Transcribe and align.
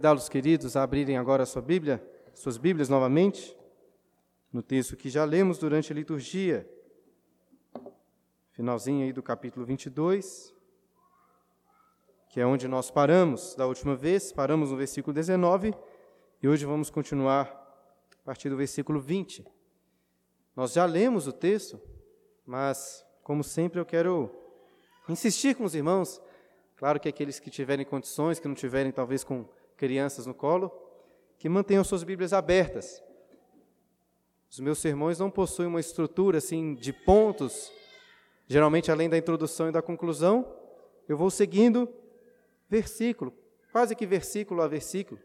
Dá-los, 0.00 0.30
queridos, 0.30 0.78
a 0.78 0.82
abrirem 0.82 1.18
agora 1.18 1.42
a 1.42 1.46
sua 1.46 1.60
Bíblia, 1.60 2.02
suas 2.32 2.56
Bíblias 2.56 2.88
novamente, 2.88 3.54
no 4.50 4.62
texto 4.62 4.96
que 4.96 5.10
já 5.10 5.26
lemos 5.26 5.58
durante 5.58 5.92
a 5.92 5.94
liturgia, 5.94 6.66
finalzinho 8.52 9.04
aí 9.04 9.12
do 9.12 9.22
capítulo 9.22 9.66
22, 9.66 10.54
que 12.30 12.40
é 12.40 12.46
onde 12.46 12.66
nós 12.66 12.90
paramos 12.90 13.54
da 13.54 13.66
última 13.66 13.94
vez, 13.94 14.32
paramos 14.32 14.70
no 14.70 14.78
versículo 14.78 15.12
19, 15.12 15.74
e 16.42 16.48
hoje 16.48 16.64
vamos 16.64 16.88
continuar 16.88 17.48
a 18.22 18.24
partir 18.24 18.48
do 18.48 18.56
versículo 18.56 19.02
20. 19.02 19.46
Nós 20.56 20.72
já 20.72 20.86
lemos 20.86 21.26
o 21.26 21.32
texto, 21.32 21.78
mas, 22.46 23.04
como 23.22 23.44
sempre, 23.44 23.78
eu 23.78 23.84
quero 23.84 24.34
insistir 25.10 25.54
com 25.54 25.64
os 25.64 25.74
irmãos, 25.74 26.22
claro 26.74 26.98
que 26.98 27.06
aqueles 27.06 27.38
que 27.38 27.50
tiverem 27.50 27.84
condições, 27.84 28.40
que 28.40 28.48
não 28.48 28.54
tiverem 28.54 28.90
talvez 28.90 29.22
com 29.22 29.46
crianças 29.80 30.26
no 30.26 30.34
colo, 30.34 30.70
que 31.38 31.48
mantenham 31.48 31.82
suas 31.82 32.04
Bíblias 32.04 32.34
abertas. 32.34 33.02
Os 34.50 34.60
meus 34.60 34.78
sermões 34.78 35.18
não 35.18 35.30
possuem 35.30 35.68
uma 35.68 35.80
estrutura 35.80 36.36
assim 36.36 36.74
de 36.74 36.92
pontos. 36.92 37.72
Geralmente, 38.46 38.92
além 38.92 39.08
da 39.08 39.16
introdução 39.16 39.70
e 39.70 39.72
da 39.72 39.80
conclusão, 39.80 40.54
eu 41.08 41.16
vou 41.16 41.30
seguindo 41.30 41.88
versículo, 42.68 43.32
quase 43.72 43.96
que 43.96 44.06
versículo 44.06 44.60
a 44.60 44.68
versículo. 44.68 45.18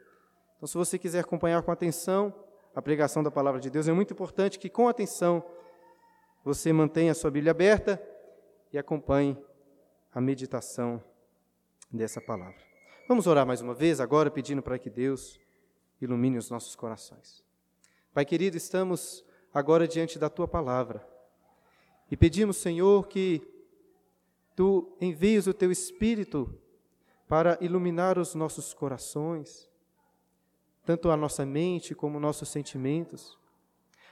Então, 0.55 0.67
se 0.67 0.77
você 0.77 0.97
quiser 0.97 1.19
acompanhar 1.19 1.61
com 1.61 1.71
atenção 1.71 2.33
a 2.73 2.81
pregação 2.81 3.21
da 3.21 3.29
palavra 3.29 3.59
de 3.59 3.69
Deus, 3.69 3.89
é 3.89 3.91
muito 3.91 4.13
importante 4.13 4.57
que 4.57 4.69
com 4.69 4.87
atenção 4.87 5.43
você 6.45 6.71
mantenha 6.71 7.11
a 7.11 7.15
sua 7.15 7.29
Bíblia 7.29 7.51
aberta 7.51 8.01
e 8.71 8.77
acompanhe 8.77 9.37
a 10.13 10.21
meditação 10.21 11.03
dessa 11.91 12.21
palavra. 12.21 12.74
Vamos 13.07 13.27
orar 13.27 13.45
mais 13.45 13.61
uma 13.61 13.75
vez, 13.75 13.99
agora 13.99 14.31
pedindo 14.31 14.63
para 14.63 14.79
que 14.79 14.89
Deus 14.89 15.39
ilumine 16.01 16.39
os 16.39 16.49
nossos 16.49 16.75
corações. 16.75 17.43
Pai 18.11 18.25
querido, 18.25 18.57
estamos 18.57 19.23
agora 19.53 19.87
diante 19.87 20.17
da 20.17 20.27
tua 20.27 20.47
palavra 20.47 21.07
e 22.09 22.17
pedimos, 22.17 22.57
Senhor, 22.57 23.07
que 23.07 23.47
tu 24.55 24.97
envies 24.99 25.45
o 25.45 25.53
teu 25.53 25.71
Espírito 25.71 26.51
para 27.27 27.59
iluminar 27.61 28.17
os 28.17 28.33
nossos 28.33 28.73
corações, 28.73 29.69
tanto 30.83 31.11
a 31.11 31.15
nossa 31.15 31.45
mente 31.45 31.93
como 31.93 32.19
nossos 32.19 32.49
sentimentos, 32.49 33.37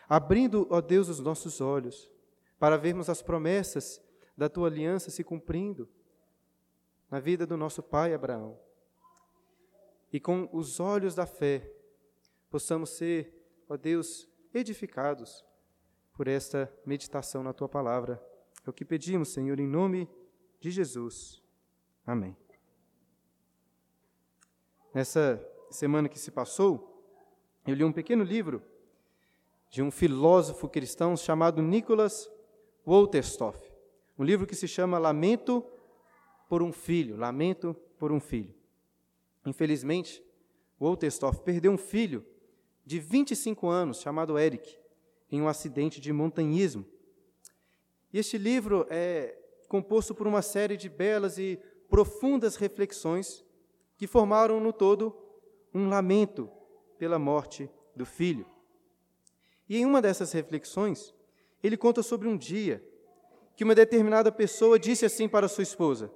abrindo, 0.08 0.68
ó 0.70 0.80
Deus, 0.80 1.10
os 1.10 1.20
nossos 1.20 1.62
olhos 1.62 2.12
para 2.60 2.78
vermos 2.78 3.10
as 3.10 3.24
promessas 3.24 4.00
da 4.38 4.48
tua 4.48 4.68
aliança 4.68 5.10
se 5.10 5.24
cumprindo 5.24 5.90
na 7.10 7.20
vida 7.20 7.48
do 7.48 7.58
nosso 7.58 7.82
pai 7.82 8.14
Abraão 8.14 8.56
e 10.14 10.20
com 10.20 10.48
os 10.54 10.80
olhos 10.80 11.16
da 11.16 11.26
fé 11.26 11.68
possamos 12.48 12.92
ser, 12.92 13.34
ó 13.68 13.76
Deus, 13.76 14.30
edificados 14.54 15.44
por 16.14 16.28
esta 16.28 16.72
meditação 16.86 17.42
na 17.42 17.52
tua 17.52 17.68
palavra. 17.68 18.24
É 18.64 18.70
o 18.70 18.74
que 18.74 18.86
pedimos, 18.86 19.30
Senhor, 19.30 19.60
em 19.60 19.68
nome 19.68 20.08
de 20.60 20.70
Jesus. 20.70 21.42
Amém. 22.06 22.38
Nessa 24.94 25.44
semana 25.72 26.08
que 26.08 26.20
se 26.20 26.30
passou, 26.30 27.04
eu 27.66 27.74
li 27.74 27.84
um 27.84 27.92
pequeno 27.92 28.24
livro 28.24 28.62
de 29.72 29.82
um 29.82 29.90
filósofo 29.90 30.70
cristão 30.70 31.18
chamado 31.18 31.60
Nicholas 31.60 32.30
Wolterstorff. 32.86 33.74
Um 34.20 34.24
livro 34.24 34.46
que 34.46 34.56
se 34.56 34.68
chama 34.68 35.00
Lamento 35.00 35.66
por 36.48 36.62
um 36.62 36.72
Filho. 36.72 37.18
Lamento 37.18 37.74
por 37.98 38.12
um 38.12 38.20
Filho. 38.20 38.63
Infelizmente, 39.46 40.24
Wolterstorff 40.80 41.42
perdeu 41.42 41.72
um 41.72 41.78
filho 41.78 42.26
de 42.86 43.00
25 43.00 43.68
anos, 43.68 44.02
chamado 44.02 44.38
Eric, 44.38 44.78
em 45.32 45.42
um 45.42 45.48
acidente 45.48 46.00
de 46.00 46.12
montanhismo. 46.12 46.86
E 48.12 48.20
este 48.20 48.38
livro 48.38 48.86
é 48.90 49.38
composto 49.68 50.14
por 50.14 50.28
uma 50.28 50.42
série 50.42 50.78
de 50.78 50.90
belas 50.90 51.38
e 51.38 51.60
profundas 51.90 52.56
reflexões 52.56 53.44
que 53.98 54.08
formaram 54.08 54.60
no 54.60 54.72
todo 54.72 55.18
um 55.74 55.90
lamento 55.90 56.50
pela 56.98 57.18
morte 57.18 57.70
do 57.96 58.06
filho. 58.06 58.46
E 59.68 59.78
em 59.78 59.86
uma 59.86 60.02
dessas 60.02 60.32
reflexões, 60.32 61.14
ele 61.64 61.78
conta 61.78 62.04
sobre 62.04 62.28
um 62.28 62.38
dia 62.38 62.84
que 63.56 63.64
uma 63.64 63.76
determinada 63.76 64.32
pessoa 64.32 64.78
disse 64.78 65.06
assim 65.06 65.28
para 65.28 65.48
sua 65.48 65.64
esposa: 65.64 66.12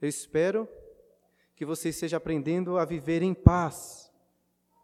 Eu 0.00 0.08
espero 0.08 0.68
que 1.56 1.64
você 1.64 1.88
esteja 1.88 2.18
aprendendo 2.18 2.78
a 2.78 2.84
viver 2.84 3.22
em 3.22 3.32
paz 3.32 4.12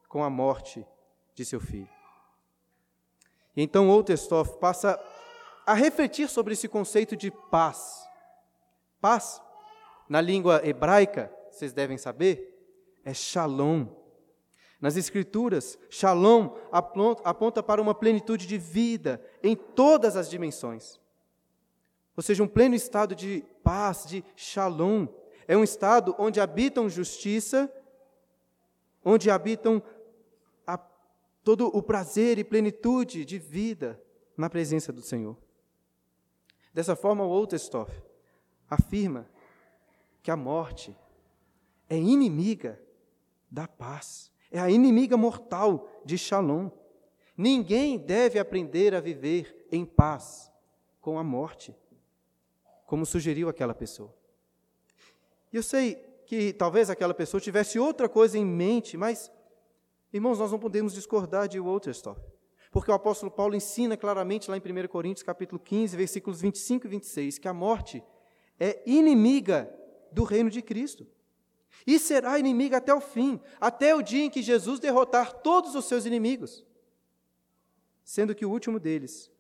com 0.08 0.24
a 0.24 0.30
morte 0.30 0.84
de 1.34 1.44
seu 1.44 1.60
filho. 1.60 1.88
E 3.54 3.62
então 3.62 3.90
Outestoff 3.90 4.58
passa 4.58 4.98
a 5.66 5.74
refletir 5.74 6.28
sobre 6.28 6.54
esse 6.54 6.66
conceito 6.66 7.14
de 7.14 7.30
paz. 7.30 8.08
Paz, 9.00 9.40
na 10.08 10.20
língua 10.20 10.66
hebraica, 10.66 11.30
vocês 11.50 11.72
devem 11.72 11.98
saber, 11.98 12.48
é 13.04 13.12
shalom. 13.12 13.86
Nas 14.80 14.96
Escrituras, 14.96 15.78
shalom 15.90 16.56
aponta 16.72 17.62
para 17.62 17.80
uma 17.80 17.94
plenitude 17.94 18.46
de 18.46 18.58
vida 18.58 19.24
em 19.42 19.54
todas 19.54 20.16
as 20.16 20.28
dimensões. 20.28 20.98
Ou 22.16 22.22
seja, 22.22 22.42
um 22.42 22.48
pleno 22.48 22.74
estado 22.74 23.14
de 23.14 23.44
paz, 23.62 24.06
de 24.06 24.24
shalom. 24.34 25.06
É 25.46 25.56
um 25.56 25.64
estado 25.64 26.14
onde 26.18 26.40
habitam 26.40 26.88
justiça, 26.88 27.72
onde 29.04 29.30
habitam 29.30 29.82
a, 30.66 30.78
todo 31.42 31.66
o 31.66 31.82
prazer 31.82 32.38
e 32.38 32.44
plenitude 32.44 33.24
de 33.24 33.38
vida 33.38 34.00
na 34.36 34.48
presença 34.48 34.92
do 34.92 35.02
Senhor. 35.02 35.36
Dessa 36.72 36.96
forma, 36.96 37.24
o 37.24 37.30
Outestoff 37.30 37.92
afirma 38.68 39.28
que 40.22 40.30
a 40.30 40.36
morte 40.36 40.96
é 41.88 41.96
inimiga 41.96 42.80
da 43.50 43.68
paz, 43.68 44.32
é 44.50 44.58
a 44.58 44.70
inimiga 44.70 45.16
mortal 45.16 45.88
de 46.04 46.16
Shalom. 46.16 46.70
Ninguém 47.36 47.98
deve 47.98 48.38
aprender 48.38 48.94
a 48.94 49.00
viver 49.00 49.66
em 49.70 49.84
paz 49.84 50.50
com 51.00 51.18
a 51.18 51.24
morte, 51.24 51.76
como 52.86 53.04
sugeriu 53.04 53.48
aquela 53.48 53.74
pessoa. 53.74 54.14
E 55.52 55.56
eu 55.56 55.62
sei 55.62 55.96
que 56.26 56.52
talvez 56.52 56.88
aquela 56.88 57.12
pessoa 57.12 57.40
tivesse 57.40 57.78
outra 57.78 58.08
coisa 58.08 58.38
em 58.38 58.44
mente, 58.44 58.96
mas, 58.96 59.30
irmãos, 60.12 60.38
nós 60.38 60.50
não 60.50 60.58
podemos 60.58 60.94
discordar 60.94 61.46
de 61.46 61.60
Walterstoff. 61.60 62.20
Porque 62.70 62.90
o 62.90 62.94
apóstolo 62.94 63.30
Paulo 63.30 63.54
ensina 63.54 63.98
claramente 63.98 64.50
lá 64.50 64.56
em 64.56 64.60
1 64.60 64.88
Coríntios, 64.88 65.22
capítulo 65.22 65.60
15, 65.60 65.94
versículos 65.94 66.40
25 66.40 66.86
e 66.86 66.90
26, 66.90 67.38
que 67.38 67.46
a 67.46 67.52
morte 67.52 68.02
é 68.58 68.82
inimiga 68.86 69.70
do 70.10 70.24
reino 70.24 70.48
de 70.48 70.62
Cristo. 70.62 71.06
E 71.86 71.98
será 71.98 72.38
inimiga 72.38 72.78
até 72.78 72.94
o 72.94 73.00
fim, 73.00 73.38
até 73.60 73.94
o 73.94 74.00
dia 74.00 74.24
em 74.24 74.30
que 74.30 74.40
Jesus 74.40 74.80
derrotar 74.80 75.34
todos 75.42 75.74
os 75.74 75.84
seus 75.84 76.06
inimigos. 76.06 76.64
Sendo 78.02 78.34
que 78.34 78.46
o 78.46 78.50
último 78.50 78.80
deles 78.80 79.30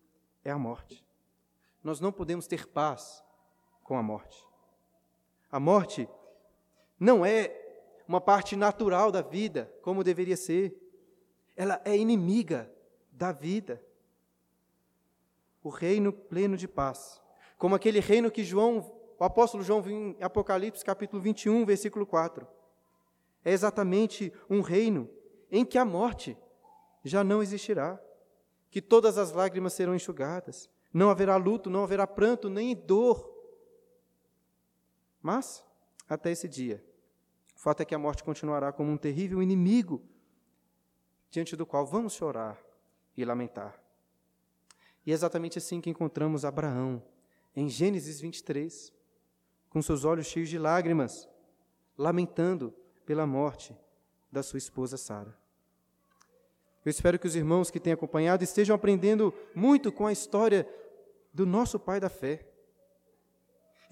é 0.44 0.50
a 0.50 0.58
morte. 0.58 1.02
Nós 1.82 2.00
não 2.00 2.12
podemos 2.12 2.46
ter 2.46 2.66
paz 2.66 3.24
com 3.82 3.96
a 3.96 4.02
morte. 4.02 4.51
A 5.52 5.60
morte 5.60 6.08
não 6.98 7.26
é 7.26 7.54
uma 8.08 8.22
parte 8.22 8.56
natural 8.56 9.12
da 9.12 9.20
vida, 9.20 9.70
como 9.82 10.02
deveria 10.02 10.36
ser. 10.36 10.74
Ela 11.54 11.78
é 11.84 11.94
inimiga 11.94 12.72
da 13.12 13.32
vida. 13.32 13.84
O 15.62 15.68
reino 15.68 16.10
pleno 16.10 16.56
de 16.56 16.66
paz. 16.66 17.20
Como 17.58 17.74
aquele 17.74 18.00
reino 18.00 18.30
que 18.30 18.42
João, 18.42 18.92
o 19.18 19.24
apóstolo 19.24 19.62
João 19.62 19.82
viu 19.82 19.94
em 19.94 20.16
Apocalipse 20.22 20.82
capítulo 20.82 21.20
21, 21.20 21.66
versículo 21.66 22.06
4. 22.06 22.48
É 23.44 23.52
exatamente 23.52 24.32
um 24.48 24.62
reino 24.62 25.08
em 25.50 25.66
que 25.66 25.76
a 25.76 25.84
morte 25.84 26.36
já 27.04 27.22
não 27.22 27.42
existirá, 27.42 28.00
que 28.70 28.80
todas 28.80 29.18
as 29.18 29.32
lágrimas 29.32 29.74
serão 29.74 29.94
enxugadas, 29.94 30.70
não 30.94 31.10
haverá 31.10 31.36
luto, 31.36 31.68
não 31.68 31.84
haverá 31.84 32.06
pranto, 32.06 32.48
nem 32.48 32.74
dor, 32.74 33.31
mas, 35.22 35.64
até 36.08 36.30
esse 36.30 36.48
dia, 36.48 36.84
o 37.56 37.58
fato 37.60 37.80
é 37.80 37.84
que 37.84 37.94
a 37.94 37.98
morte 37.98 38.24
continuará 38.24 38.72
como 38.72 38.90
um 38.90 38.96
terrível 38.96 39.42
inimigo 39.42 40.02
diante 41.30 41.56
do 41.56 41.64
qual 41.64 41.86
vamos 41.86 42.12
chorar 42.12 42.60
e 43.16 43.24
lamentar. 43.24 43.80
E 45.06 45.10
é 45.10 45.14
exatamente 45.14 45.58
assim 45.58 45.80
que 45.80 45.90
encontramos 45.90 46.44
Abraão, 46.44 47.02
em 47.54 47.68
Gênesis 47.68 48.20
23, 48.20 48.92
com 49.70 49.80
seus 49.80 50.04
olhos 50.04 50.26
cheios 50.26 50.48
de 50.48 50.58
lágrimas, 50.58 51.28
lamentando 51.96 52.74
pela 53.06 53.26
morte 53.26 53.76
da 54.30 54.42
sua 54.42 54.58
esposa 54.58 54.96
Sara. 54.96 55.36
Eu 56.84 56.90
espero 56.90 57.18
que 57.18 57.26
os 57.26 57.36
irmãos 57.36 57.70
que 57.70 57.78
têm 57.78 57.92
acompanhado 57.92 58.42
estejam 58.42 58.74
aprendendo 58.74 59.32
muito 59.54 59.92
com 59.92 60.06
a 60.06 60.12
história 60.12 60.68
do 61.32 61.46
nosso 61.46 61.78
pai 61.78 62.00
da 62.00 62.08
fé. 62.08 62.46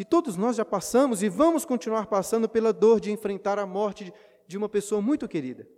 E 0.00 0.04
todos 0.06 0.34
nós 0.34 0.56
já 0.56 0.64
passamos 0.64 1.22
e 1.22 1.28
vamos 1.28 1.66
continuar 1.66 2.06
passando 2.06 2.48
pela 2.48 2.72
dor 2.72 3.00
de 3.00 3.12
enfrentar 3.12 3.58
a 3.58 3.66
morte 3.66 4.10
de 4.46 4.56
uma 4.56 4.66
pessoa 4.66 5.02
muito 5.02 5.28
querida. 5.28 5.68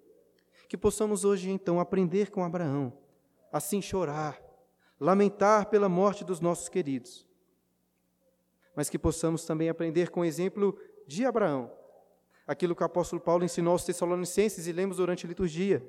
Que 0.69 0.77
possamos 0.77 1.25
hoje, 1.25 1.51
então, 1.51 1.81
aprender 1.81 2.31
com 2.31 2.45
Abraão, 2.45 2.97
assim 3.51 3.83
chorar, 3.83 4.41
lamentar 5.01 5.67
pela 5.71 5.89
morte 5.89 6.25
dos 6.25 6.39
nossos 6.39 6.69
queridos, 6.69 7.27
mas 8.77 8.89
que 8.89 8.97
possamos 8.97 9.45
também 9.45 9.69
aprender 9.69 10.09
com 10.09 10.21
o 10.21 10.25
exemplo 10.25 10.79
de 11.05 11.25
Abraão, 11.25 11.73
aquilo 12.47 12.77
que 12.77 12.83
o 12.85 12.87
apóstolo 12.87 13.21
Paulo 13.21 13.45
ensinou 13.45 13.73
aos 13.73 13.85
Tessalonicenses 13.85 14.69
e 14.69 14.73
lemos 14.73 14.99
durante 14.99 15.27
a 15.27 15.29
liturgia, 15.29 15.85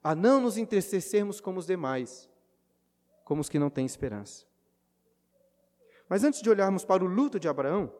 a 0.00 0.14
não 0.14 0.40
nos 0.40 0.56
entristecermos 0.58 1.40
como 1.40 1.58
os 1.58 1.66
demais, 1.66 2.30
como 3.24 3.40
os 3.40 3.48
que 3.48 3.58
não 3.58 3.68
têm 3.68 3.84
esperança. 3.84 4.47
Mas 6.08 6.24
antes 6.24 6.40
de 6.40 6.48
olharmos 6.48 6.84
para 6.84 7.04
o 7.04 7.06
luto 7.06 7.38
de 7.38 7.48
Abraão, 7.48 7.92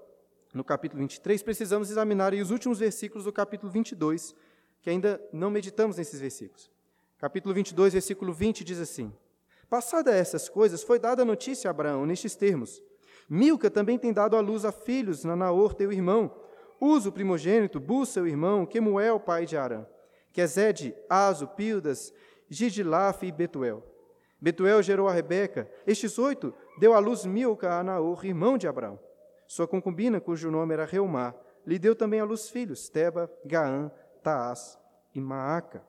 no 0.55 0.64
capítulo 0.64 1.00
23, 1.02 1.43
precisamos 1.43 1.90
examinar 1.90 2.32
os 2.32 2.50
últimos 2.50 2.78
versículos 2.78 3.25
do 3.25 3.32
capítulo 3.32 3.70
22, 3.70 4.34
que 4.81 4.88
ainda 4.88 5.20
não 5.32 5.50
meditamos 5.50 5.99
nesses 5.99 6.20
versículos. 6.20 6.70
Capítulo 7.19 7.55
22, 7.55 7.93
versículo 7.93 8.32
20 8.32 8.64
diz 8.64 8.78
assim: 8.81 9.12
Passada 9.69 10.14
essas 10.14 10.49
coisas, 10.49 10.82
foi 10.82 10.99
dada 10.99 11.25
notícia 11.25 11.69
a 11.69 11.72
Abraão 11.72 12.06
nestes 12.06 12.34
termos: 12.34 12.82
Milca 13.28 13.70
também 13.70 13.99
tem 13.99 14.12
dado 14.12 14.37
à 14.37 14.40
luz 14.40 14.64
a 14.64 14.72
filhos, 14.72 15.25
Nanaor, 15.25 15.75
teu 15.75 15.93
irmão, 15.93 16.34
Uso, 16.81 17.10
primogênito, 17.10 17.81
Bus, 17.81 18.08
seu 18.10 18.26
irmão, 18.26 18.64
Quemuel, 18.64 19.19
pai 19.19 19.44
de 19.44 19.56
Arã, 19.56 19.84
Quezede, 20.32 20.94
Azo, 21.10 21.49
Pildas, 21.49 22.12
Gigilaf 22.49 23.25
e 23.25 23.32
Betuel. 23.32 23.84
Betuel 24.40 24.81
gerou 24.82 25.08
a 25.08 25.12
Rebeca. 25.12 25.69
Estes 25.87 26.19
oito 26.19 26.55
deu 26.79 26.95
à 26.95 26.99
luz 26.99 27.27
Milca 27.27 27.79
a 27.79 27.83
Naor, 27.83 28.25
irmão 28.25 28.57
de 28.57 28.69
Abraão. 28.69 28.99
Sua 29.47 29.67
concubina, 29.67 30.21
cujo 30.21 30.51
nome 30.51 30.75
era 30.75 30.85
Reumá, 30.85 31.35
lhe 31.67 31.79
deu 31.79 31.95
também 31.95 32.21
à 32.21 32.25
luz 32.25 32.49
filhos, 32.49 32.89
Teba, 32.89 33.31
Gaã, 33.45 33.91
Taás 34.23 34.79
e 35.15 35.21
Maaca. 35.21 35.83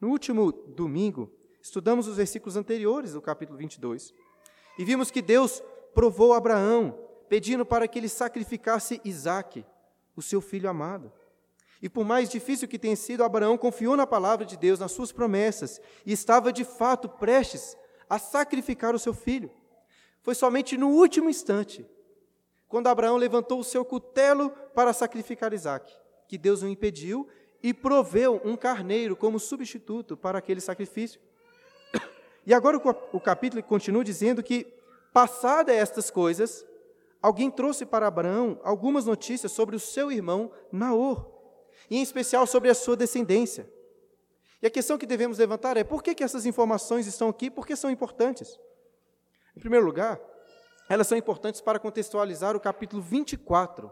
No 0.00 0.08
último 0.08 0.52
domingo, 0.52 1.32
estudamos 1.62 2.06
os 2.06 2.16
versículos 2.16 2.56
anteriores 2.56 3.12
do 3.12 3.22
capítulo 3.22 3.58
22 3.58 4.12
e 4.78 4.84
vimos 4.84 5.10
que 5.10 5.22
Deus 5.22 5.62
provou 5.94 6.34
Abraão, 6.34 6.98
pedindo 7.28 7.64
para 7.64 7.88
que 7.88 7.98
ele 7.98 8.08
sacrificasse 8.08 9.00
Isaque, 9.04 9.64
o 10.14 10.22
seu 10.22 10.40
filho 10.40 10.68
amado. 10.68 11.12
E 11.80 11.88
por 11.88 12.04
mais 12.04 12.28
difícil 12.28 12.68
que 12.68 12.78
tenha 12.78 12.96
sido, 12.96 13.24
Abraão 13.24 13.56
confiou 13.56 13.96
na 13.96 14.06
palavra 14.06 14.44
de 14.44 14.56
Deus, 14.56 14.78
nas 14.80 14.92
suas 14.92 15.12
promessas, 15.12 15.80
e 16.04 16.12
estava 16.12 16.52
de 16.52 16.64
fato 16.64 17.08
prestes 17.08 17.76
a 18.08 18.18
sacrificar 18.18 18.94
o 18.94 18.98
seu 18.98 19.12
filho. 19.12 19.50
Foi 20.26 20.34
somente 20.34 20.76
no 20.76 20.88
último 20.88 21.30
instante, 21.30 21.86
quando 22.66 22.88
Abraão 22.88 23.16
levantou 23.16 23.60
o 23.60 23.64
seu 23.64 23.84
cutelo 23.84 24.50
para 24.74 24.92
sacrificar 24.92 25.52
Isaac, 25.52 25.94
que 26.26 26.36
Deus 26.36 26.62
o 26.62 26.68
impediu 26.68 27.28
e 27.62 27.72
proveu 27.72 28.40
um 28.44 28.56
carneiro 28.56 29.14
como 29.14 29.38
substituto 29.38 30.16
para 30.16 30.36
aquele 30.36 30.60
sacrifício. 30.60 31.20
E 32.44 32.52
agora 32.52 32.76
o 33.12 33.20
capítulo 33.20 33.62
continua 33.62 34.02
dizendo 34.02 34.42
que, 34.42 34.66
passadas 35.12 35.76
estas 35.76 36.10
coisas, 36.10 36.66
alguém 37.22 37.48
trouxe 37.48 37.86
para 37.86 38.08
Abraão 38.08 38.58
algumas 38.64 39.06
notícias 39.06 39.52
sobre 39.52 39.76
o 39.76 39.80
seu 39.80 40.10
irmão 40.10 40.50
Naor, 40.72 41.24
e 41.88 41.98
em 41.98 42.02
especial 42.02 42.48
sobre 42.48 42.68
a 42.68 42.74
sua 42.74 42.96
descendência. 42.96 43.70
E 44.60 44.66
a 44.66 44.70
questão 44.70 44.98
que 44.98 45.06
devemos 45.06 45.38
levantar 45.38 45.76
é 45.76 45.84
por 45.84 46.02
que, 46.02 46.16
que 46.16 46.24
essas 46.24 46.46
informações 46.46 47.06
estão 47.06 47.28
aqui, 47.28 47.48
por 47.48 47.64
que 47.64 47.76
são 47.76 47.88
importantes? 47.92 48.58
Em 49.56 49.60
primeiro 49.60 49.86
lugar, 49.86 50.20
elas 50.88 51.06
são 51.06 51.16
importantes 51.16 51.60
para 51.60 51.78
contextualizar 51.78 52.54
o 52.54 52.60
capítulo 52.60 53.02
24, 53.02 53.90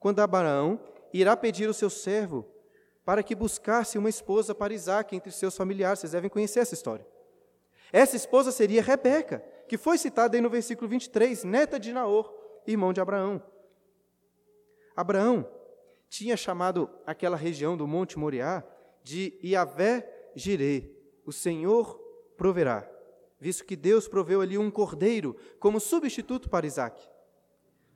quando 0.00 0.20
Abraão 0.20 0.80
irá 1.12 1.36
pedir 1.36 1.68
ao 1.68 1.74
seu 1.74 1.90
servo 1.90 2.44
para 3.04 3.22
que 3.22 3.34
buscasse 3.34 3.98
uma 3.98 4.08
esposa 4.08 4.54
para 4.54 4.72
Isaac 4.72 5.14
entre 5.14 5.30
seus 5.30 5.56
familiares. 5.56 6.00
Vocês 6.00 6.12
devem 6.12 6.30
conhecer 6.30 6.60
essa 6.60 6.74
história. 6.74 7.06
Essa 7.92 8.16
esposa 8.16 8.50
seria 8.50 8.82
Rebeca, 8.82 9.44
que 9.68 9.76
foi 9.76 9.98
citada 9.98 10.36
aí 10.36 10.40
no 10.40 10.50
versículo 10.50 10.88
23, 10.88 11.44
neta 11.44 11.78
de 11.78 11.92
Naor, 11.92 12.34
irmão 12.66 12.92
de 12.92 13.00
Abraão. 13.00 13.42
Abraão 14.96 15.48
tinha 16.08 16.36
chamado 16.36 16.90
aquela 17.06 17.36
região 17.36 17.76
do 17.76 17.86
Monte 17.86 18.18
Moriá 18.18 18.64
de 19.02 19.38
Iavé 19.44 20.30
Jirê, 20.34 20.90
o 21.24 21.32
Senhor 21.32 21.98
proverá, 22.36 22.88
visto 23.40 23.64
que 23.64 23.76
Deus 23.76 24.08
proveu 24.08 24.40
ali 24.40 24.56
um 24.56 24.70
cordeiro 24.70 25.36
como 25.58 25.80
substituto 25.80 26.48
para 26.48 26.66
Isaac. 26.66 27.00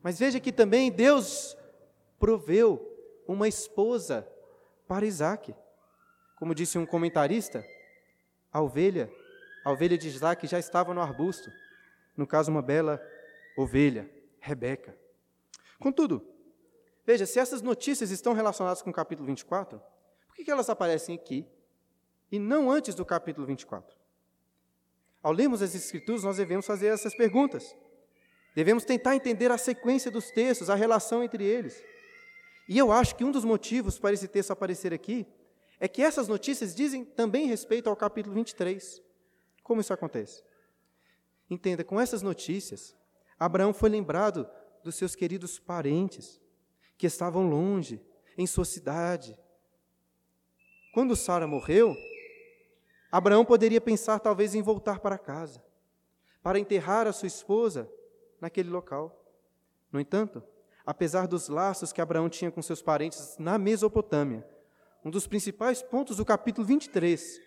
Mas 0.03 0.19
veja 0.19 0.41
que 0.41 0.53
também 0.53 0.91
Deus 0.91 1.57
proveu 2.19 2.85
uma 3.27 3.49
esposa 3.49 4.27
para 4.87 5.07
Isaac. 5.07 5.55
Como 6.37 6.55
disse 6.55 6.79
um 6.79 6.87
comentarista, 6.87 7.65
a 8.53 8.61
ovelha, 8.61 9.11
a 9.65 9.73
ovelha 9.73 9.99
de 9.99 10.09
Isaac 10.09 10.47
já 10.47 10.59
estava 10.59 10.95
no 10.95 11.01
arbusto, 11.01 11.51
no 12.17 12.27
caso, 12.27 12.51
uma 12.51 12.63
bela 12.63 13.01
ovelha. 13.57 14.09
Rebeca. 14.41 14.97
Contudo, 15.81 16.25
veja, 17.05 17.27
se 17.27 17.39
essas 17.41 17.61
notícias 17.61 18.11
estão 18.11 18.33
relacionadas 18.33 18.81
com 18.81 18.91
o 18.91 18.93
capítulo 18.93 19.27
24, 19.27 19.81
por 20.27 20.37
que 20.37 20.51
elas 20.51 20.71
aparecem 20.71 21.17
aqui 21.17 21.45
e 22.31 22.39
não 22.39 22.71
antes 22.71 22.95
do 22.95 23.05
capítulo 23.05 23.47
24? 23.47 23.98
Ao 25.23 25.33
lermos 25.33 25.63
as 25.63 25.75
Escrituras, 25.75 26.23
nós 26.23 26.37
devemos 26.37 26.67
fazer 26.67 26.87
essas 26.89 27.15
perguntas. 27.15 27.77
Devemos 28.55 28.85
tentar 28.85 29.15
entender 29.15 29.51
a 29.51 29.59
sequência 29.59 30.11
dos 30.11 30.31
textos, 30.31 30.71
a 30.71 30.75
relação 30.75 31.23
entre 31.23 31.45
eles. 31.45 31.83
E 32.69 32.77
eu 32.77 32.93
acho 32.93 33.15
que 33.17 33.25
um 33.25 33.31
dos 33.31 33.45
motivos 33.45 33.99
para 33.99 34.13
esse 34.13 34.29
texto 34.29 34.51
aparecer 34.51 34.93
aqui 34.93 35.27
é 35.81 35.87
que 35.89 36.03
essas 36.03 36.29
notícias 36.29 36.75
dizem 36.75 37.05
também 37.05 37.47
respeito 37.47 37.89
ao 37.89 37.97
capítulo 37.97 38.35
23. 38.35 39.03
Como 39.63 39.81
isso 39.81 39.93
acontece? 39.93 40.43
Entenda, 41.49 41.85
com 41.85 42.01
essas 42.01 42.21
notícias, 42.21 42.95
Abraão 43.39 43.73
foi 43.73 43.89
lembrado 43.89 44.49
dos 44.83 44.97
seus 44.97 45.15
queridos 45.15 45.59
parentes, 45.59 46.41
que 46.97 47.07
estavam 47.07 47.49
longe, 47.49 48.01
em 48.37 48.47
sua 48.47 48.65
cidade. 48.65 49.39
Quando 50.93 51.17
Sara 51.17 51.47
morreu, 51.47 51.97
Abraão 53.11 53.45
poderia 53.45 53.81
pensar 53.81 54.19
talvez 54.19 54.55
em 54.55 54.63
voltar 54.63 55.01
para 55.01 55.17
casa, 55.17 55.63
para 56.43 56.59
enterrar 56.59 57.07
a 57.07 57.13
sua 57.13 57.27
esposa 57.27 57.91
naquele 58.41 58.69
local. 58.69 59.25
No 59.91 59.99
entanto, 59.99 60.43
apesar 60.85 61.27
dos 61.27 61.49
laços 61.49 61.93
que 61.93 62.01
Abraão 62.01 62.29
tinha 62.29 62.51
com 62.51 62.61
seus 62.61 62.83
parentes 62.83 63.37
na 63.39 63.57
Mesopotâmia, 63.57 64.47
um 65.05 65.11
dos 65.11 65.27
principais 65.27 65.83
pontos 65.83 66.19
do 66.19 66.25
capítulo 66.25 66.67
23 66.67 67.41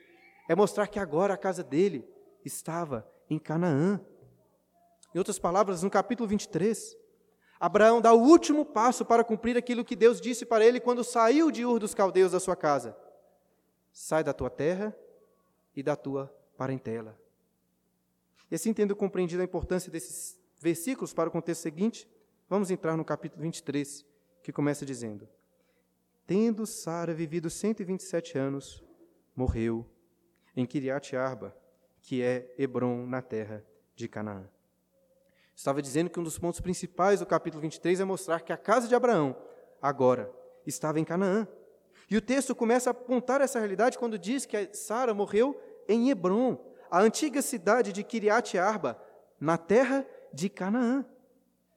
é 0.49 0.55
mostrar 0.55 0.87
que 0.87 0.99
agora 0.99 1.35
a 1.35 1.37
casa 1.37 1.63
dele 1.63 2.07
estava 2.43 3.07
em 3.29 3.37
Canaã. 3.37 4.01
Em 5.13 5.17
outras 5.19 5.37
palavras, 5.37 5.83
no 5.83 5.89
capítulo 5.89 6.27
23, 6.27 6.97
Abraão 7.59 8.01
dá 8.01 8.13
o 8.13 8.19
último 8.19 8.65
passo 8.65 9.05
para 9.05 9.23
cumprir 9.23 9.55
aquilo 9.55 9.85
que 9.85 9.95
Deus 9.95 10.19
disse 10.19 10.43
para 10.43 10.65
ele 10.65 10.79
quando 10.79 11.03
saiu 11.03 11.51
de 11.51 11.63
Ur 11.63 11.77
dos 11.77 11.93
Caldeus 11.93 12.31
da 12.31 12.39
sua 12.39 12.55
casa: 12.55 12.97
Sai 13.93 14.23
da 14.23 14.33
tua 14.33 14.49
terra 14.49 14.95
e 15.81 15.83
da 15.83 15.95
tua 15.95 16.33
parentela. 16.55 17.19
E 18.49 18.55
assim, 18.55 18.73
tendo 18.73 18.95
compreendido 18.95 19.41
a 19.41 19.45
importância 19.45 19.91
desses 19.91 20.39
versículos 20.59 21.13
para 21.13 21.27
o 21.27 21.31
contexto 21.31 21.61
seguinte, 21.61 22.07
vamos 22.47 22.69
entrar 22.69 22.95
no 22.95 23.03
capítulo 23.03 23.41
23, 23.41 24.05
que 24.43 24.51
começa 24.51 24.85
dizendo: 24.85 25.27
Tendo 26.27 26.65
Sara 26.65 27.13
vivido 27.13 27.49
127 27.49 28.37
anos, 28.37 28.83
morreu 29.35 29.85
em 30.55 30.65
Kiriat 30.65 31.15
Arba, 31.15 31.55
que 32.01 32.21
é 32.21 32.53
Hebron, 32.57 33.05
na 33.07 33.21
terra 33.21 33.65
de 33.95 34.07
Canaã. 34.07 34.47
Estava 35.55 35.81
dizendo 35.81 36.09
que 36.09 36.19
um 36.19 36.23
dos 36.23 36.37
pontos 36.37 36.59
principais 36.59 37.19
do 37.19 37.25
capítulo 37.25 37.61
23 37.61 37.99
é 37.99 38.05
mostrar 38.05 38.41
que 38.41 38.53
a 38.53 38.57
casa 38.57 38.87
de 38.87 38.95
Abraão, 38.95 39.35
agora, 39.81 40.31
estava 40.65 40.99
em 40.99 41.03
Canaã. 41.03 41.47
E 42.09 42.17
o 42.17 42.21
texto 42.21 42.53
começa 42.53 42.89
a 42.89 42.91
apontar 42.91 43.41
essa 43.41 43.57
realidade 43.57 43.97
quando 43.97 44.19
diz 44.19 44.45
que 44.45 44.73
Sara 44.73 45.13
morreu 45.13 45.59
em 45.91 46.09
Hebron, 46.09 46.57
a 46.89 47.01
antiga 47.01 47.41
cidade 47.41 47.91
de 47.91 48.03
Kiriat 48.03 48.57
Arba, 48.57 49.01
na 49.39 49.57
terra 49.57 50.05
de 50.33 50.49
Canaã. 50.49 51.05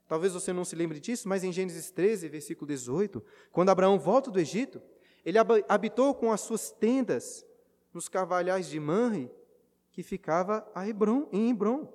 Talvez 0.06 0.32
você 0.32 0.52
não 0.52 0.64
se 0.64 0.76
lembre 0.76 1.00
disso, 1.00 1.28
mas 1.28 1.42
em 1.42 1.52
Gênesis 1.52 1.90
13, 1.90 2.28
versículo 2.28 2.66
18, 2.68 3.22
quando 3.50 3.70
Abraão 3.70 3.98
volta 3.98 4.30
do 4.30 4.38
Egito, 4.38 4.82
ele 5.24 5.38
habitou 5.68 6.14
com 6.14 6.30
as 6.30 6.42
suas 6.42 6.70
tendas 6.70 7.44
nos 7.92 8.08
carvalhais 8.08 8.68
de 8.68 8.78
Manre, 8.78 9.30
que 9.90 10.02
ficava 10.02 10.68
a 10.74 10.86
Hebron, 10.86 11.28
em 11.32 11.50
Hebron. 11.50 11.92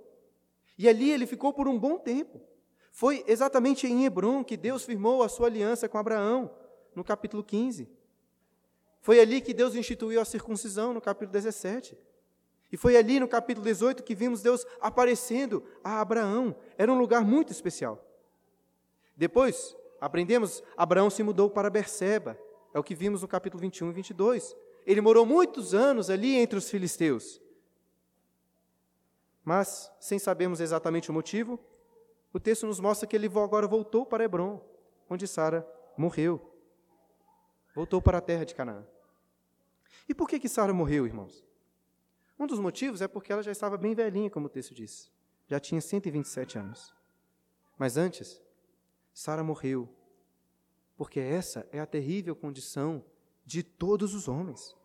E 0.77 0.87
ali 0.87 1.11
ele 1.11 1.27
ficou 1.27 1.53
por 1.53 1.67
um 1.67 1.77
bom 1.77 1.99
tempo. 1.99 2.41
Foi 2.91 3.23
exatamente 3.27 3.85
em 3.85 4.05
Hebron 4.05 4.43
que 4.43 4.57
Deus 4.57 4.83
firmou 4.83 5.21
a 5.21 5.29
sua 5.29 5.47
aliança 5.47 5.87
com 5.87 5.97
Abraão, 5.97 6.49
no 6.95 7.03
capítulo 7.03 7.43
15. 7.43 7.87
Foi 9.01 9.19
ali 9.19 9.41
que 9.41 9.53
Deus 9.53 9.75
instituiu 9.75 10.19
a 10.19 10.25
circuncisão, 10.25 10.93
no 10.93 11.01
capítulo 11.01 11.31
17. 11.31 11.97
E 12.71 12.77
foi 12.77 12.95
ali 12.95 13.19
no 13.19 13.27
capítulo 13.27 13.65
18 13.65 14.03
que 14.03 14.13
vimos 14.13 14.41
Deus 14.41 14.65
aparecendo 14.79 15.63
a 15.83 15.99
Abraão. 16.01 16.55
Era 16.77 16.91
um 16.91 16.97
lugar 16.97 17.23
muito 17.23 17.51
especial. 17.51 18.03
Depois, 19.15 19.75
aprendemos, 19.99 20.63
Abraão 20.77 21.09
se 21.09 21.23
mudou 21.23 21.49
para 21.49 21.69
Berseba, 21.69 22.37
É 22.73 22.77
o 22.77 22.83
que 22.83 22.93
vimos 22.93 23.23
no 23.23 23.27
capítulo 23.27 23.59
21 23.61 23.89
e 23.89 23.93
22. 23.93 24.55
Ele 24.85 25.01
morou 25.01 25.25
muitos 25.25 25.73
anos 25.73 26.09
ali 26.09 26.35
entre 26.35 26.57
os 26.57 26.69
filisteus. 26.69 27.41
Mas, 29.43 29.91
sem 29.99 30.19
sabermos 30.19 30.59
exatamente 30.59 31.09
o 31.09 31.13
motivo, 31.13 31.59
o 32.31 32.39
texto 32.39 32.67
nos 32.67 32.79
mostra 32.79 33.07
que 33.07 33.15
ele 33.15 33.25
agora 33.25 33.67
voltou 33.67 34.05
para 34.05 34.23
Hebron, 34.23 34.61
onde 35.09 35.27
Sara 35.27 35.67
morreu. 35.97 36.39
Voltou 37.73 37.99
para 37.99 38.19
a 38.19 38.21
terra 38.21 38.45
de 38.45 38.53
Canaã. 38.53 38.85
E 40.07 40.13
por 40.13 40.29
que 40.29 40.39
que 40.39 40.47
Sara 40.47 40.71
morreu, 40.71 41.07
irmãos? 41.07 41.48
Um 42.39 42.47
dos 42.47 42.59
motivos 42.59 43.01
é 43.01 43.07
porque 43.07 43.33
ela 43.33 43.43
já 43.43 43.51
estava 43.51 43.77
bem 43.77 43.93
velhinha, 43.93 44.29
como 44.29 44.45
o 44.45 44.49
texto 44.49 44.73
diz. 44.73 45.11
Já 45.45 45.59
tinha 45.59 45.81
127 45.81 46.57
anos. 46.57 46.95
Mas 47.77 47.97
antes, 47.97 48.41
Sara 49.13 49.43
morreu, 49.43 49.89
porque 50.95 51.19
essa 51.19 51.67
é 51.71 51.79
a 51.81 51.85
terrível 51.85 52.35
condição 52.35 53.03
de 53.45 53.61
todos 53.61 54.13
os 54.13 54.27
homens, 54.27 54.75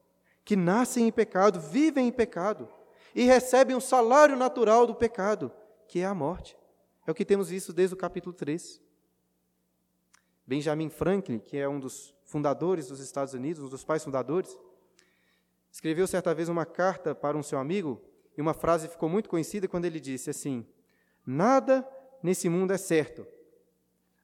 que 0.45 0.57
nascem 0.57 1.07
em 1.07 1.13
pecado, 1.13 1.61
vivem 1.61 2.09
em 2.09 2.13
pecado 2.13 2.69
e 3.15 3.23
recebem 3.23 3.77
o 3.77 3.81
salário 3.81 4.37
natural 4.37 4.87
do 4.87 4.95
pecado, 4.95 5.53
que 5.87 6.01
é 6.01 6.07
a 6.07 6.15
morte. 6.15 6.57
É 7.07 7.11
o 7.11 7.15
que 7.15 7.25
temos 7.25 7.51
visto 7.51 7.73
desde 7.73 7.95
o 7.95 7.99
capítulo 7.99 8.35
3. 8.35 8.83
Benjamin 10.47 10.91
Franklin, 10.91 11.39
que 11.39 11.57
é 11.57 11.69
um 11.69 11.79
dos 11.79 12.15
fundadores 12.25 12.89
dos 12.89 13.01
Estados 13.01 13.35
Unidos, 13.35 13.63
um 13.63 13.69
dos 13.69 13.85
pais 13.85 14.03
fundadores, 14.03 14.59
escreveu 15.75 16.07
certa 16.07 16.33
vez 16.33 16.49
uma 16.49 16.65
carta 16.65 17.17
para 17.17 17.37
um 17.37 17.43
seu 17.43 17.59
amigo 17.59 18.01
e 18.39 18.41
uma 18.41 18.55
frase 18.55 18.87
ficou 18.87 19.09
muito 19.09 19.29
conhecida 19.29 19.67
quando 19.67 19.87
ele 19.87 19.99
disse 19.99 20.31
assim: 20.31 20.65
Nada 21.27 21.85
nesse 22.23 22.49
mundo 22.49 22.73
é 22.73 22.79
certo, 22.79 23.27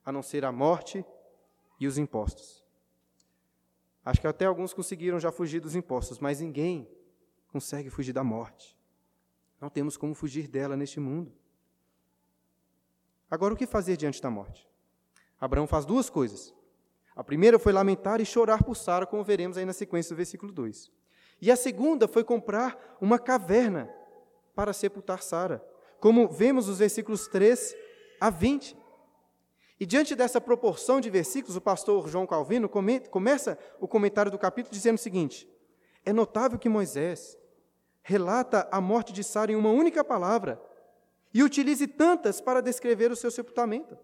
a 0.05 0.13
não 0.13 0.23
ser 0.23 0.45
a 0.45 0.53
morte 0.53 1.05
e 1.81 1.89
os 1.89 1.99
impostos. 1.99 2.65
Acho 4.05 4.21
que 4.21 4.29
até 4.29 4.45
alguns 4.45 4.73
conseguiram 4.73 5.19
já 5.19 5.33
fugir 5.33 5.59
dos 5.59 5.75
impostos, 5.75 6.21
mas 6.21 6.41
ninguém 6.41 6.89
consegue 7.49 7.91
fugir 7.91 8.13
da 8.13 8.23
morte. 8.23 8.79
Não 9.61 9.69
temos 9.69 9.97
como 9.97 10.15
fugir 10.15 10.47
dela 10.47 10.77
neste 10.77 11.01
mundo. 11.01 11.33
Agora, 13.29 13.55
o 13.55 13.57
que 13.57 13.67
fazer 13.67 13.97
diante 13.97 14.23
da 14.23 14.31
morte? 14.31 14.69
Abraão 15.41 15.67
faz 15.67 15.85
duas 15.85 16.09
coisas. 16.09 16.55
A 17.15 17.25
primeira 17.25 17.59
foi 17.59 17.73
lamentar 17.73 18.21
e 18.21 18.25
chorar 18.25 18.63
por 18.63 18.77
Sara, 18.77 19.05
como 19.05 19.25
veremos 19.25 19.57
aí 19.57 19.65
na 19.65 19.73
sequência 19.73 20.15
do 20.15 20.17
versículo 20.17 20.53
2. 20.53 21.00
E 21.41 21.51
a 21.51 21.57
segunda 21.57 22.07
foi 22.07 22.23
comprar 22.23 22.99
uma 23.01 23.19
caverna 23.19 23.89
para 24.55 24.73
sepultar 24.73 25.23
Sara, 25.23 25.65
como 25.99 26.29
vemos 26.29 26.69
nos 26.69 26.79
versículos 26.79 27.27
3 27.29 27.75
a 28.21 28.29
20. 28.29 28.77
E 29.79 29.87
diante 29.87 30.15
dessa 30.15 30.41
proporção 30.41 31.01
de 31.01 31.09
versículos, 31.09 31.57
o 31.57 31.61
pastor 31.61 32.09
João 32.09 32.27
Calvino 32.27 32.69
comenta, 32.69 33.09
começa 33.09 33.59
o 33.81 33.89
comentário 33.89 34.31
do 34.31 34.39
capítulo 34.39 34.75
dizendo 34.75 34.97
o 34.97 35.01
seguinte: 35.01 35.49
É 36.05 36.13
notável 36.13 36.59
que 36.59 36.69
Moisés 36.69 37.39
relata 38.03 38.69
a 38.71 38.81
morte 38.81 39.13
de 39.13 39.25
Sara 39.25 39.53
em 39.53 39.57
uma 39.57 39.71
única 39.71 40.05
palavra 40.05 40.61
e 41.33 41.43
utilize 41.43 41.87
tantas 41.87 42.41
para 42.41 42.61
descrever 42.61 43.11
o 43.11 43.17
seu 43.17 43.31
sepultamento. 43.31 43.97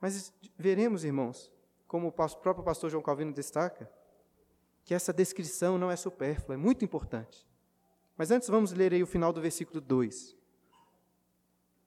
Mas 0.00 0.32
veremos, 0.56 1.02
irmãos, 1.02 1.50
como 1.88 2.08
o 2.08 2.12
próprio 2.12 2.62
pastor 2.64 2.90
João 2.90 3.02
Calvino 3.02 3.32
destaca, 3.32 3.90
que 4.88 4.94
essa 4.94 5.12
descrição 5.12 5.76
não 5.76 5.90
é 5.90 5.96
supérflua, 5.96 6.54
é 6.54 6.56
muito 6.56 6.82
importante. 6.82 7.46
Mas 8.16 8.30
antes 8.30 8.48
vamos 8.48 8.72
ler 8.72 8.94
aí 8.94 9.02
o 9.02 9.06
final 9.06 9.34
do 9.34 9.38
versículo 9.38 9.82
2. 9.82 10.34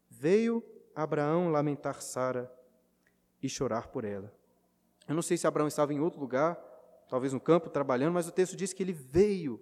Veio 0.08 0.63
Abraão 0.93 1.50
lamentar 1.50 2.00
Sara 2.00 2.53
e 3.41 3.50
chorar 3.50 3.88
por 3.88 4.05
ela. 4.05 4.31
Eu 5.08 5.15
não 5.15 5.24
sei 5.24 5.36
se 5.36 5.48
Abraão 5.48 5.67
estava 5.67 5.91
em 5.91 6.00
outro 6.00 6.20
lugar, 6.20 6.55
talvez 7.10 7.34
no 7.34 7.39
campo 7.39 7.72
trabalhando, 7.72 8.13
mas 8.13 8.27
o 8.27 8.31
texto 8.31 8.55
diz 8.55 8.72
que 8.72 8.84
ele 8.84 8.93
veio 8.93 9.60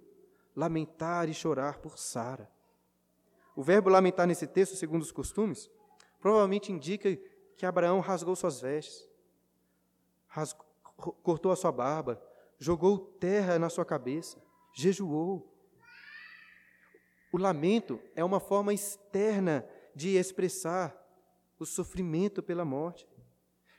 lamentar 0.54 1.26
e 1.30 1.32
chorar 1.32 1.78
por 1.78 1.98
Sara. 1.98 2.46
O 3.56 3.62
verbo 3.62 3.88
lamentar 3.88 4.26
nesse 4.26 4.46
texto, 4.46 4.76
segundo 4.76 5.00
os 5.00 5.12
costumes, 5.12 5.70
provavelmente 6.20 6.70
indica 6.70 7.18
que 7.56 7.64
Abraão 7.64 8.00
rasgou 8.00 8.36
suas 8.36 8.60
vestes, 8.60 9.08
rasgou, 10.26 10.66
cortou 11.22 11.50
a 11.50 11.56
sua 11.56 11.72
barba, 11.72 12.22
jogou 12.60 12.98
terra 13.18 13.58
na 13.58 13.70
sua 13.70 13.84
cabeça, 13.84 14.38
jejuou. 14.74 15.50
O 17.32 17.38
lamento 17.38 17.98
é 18.14 18.22
uma 18.22 18.38
forma 18.38 18.74
externa 18.74 19.66
de 19.94 20.16
expressar 20.16 20.94
o 21.58 21.64
sofrimento 21.64 22.42
pela 22.42 22.64
morte, 22.64 23.08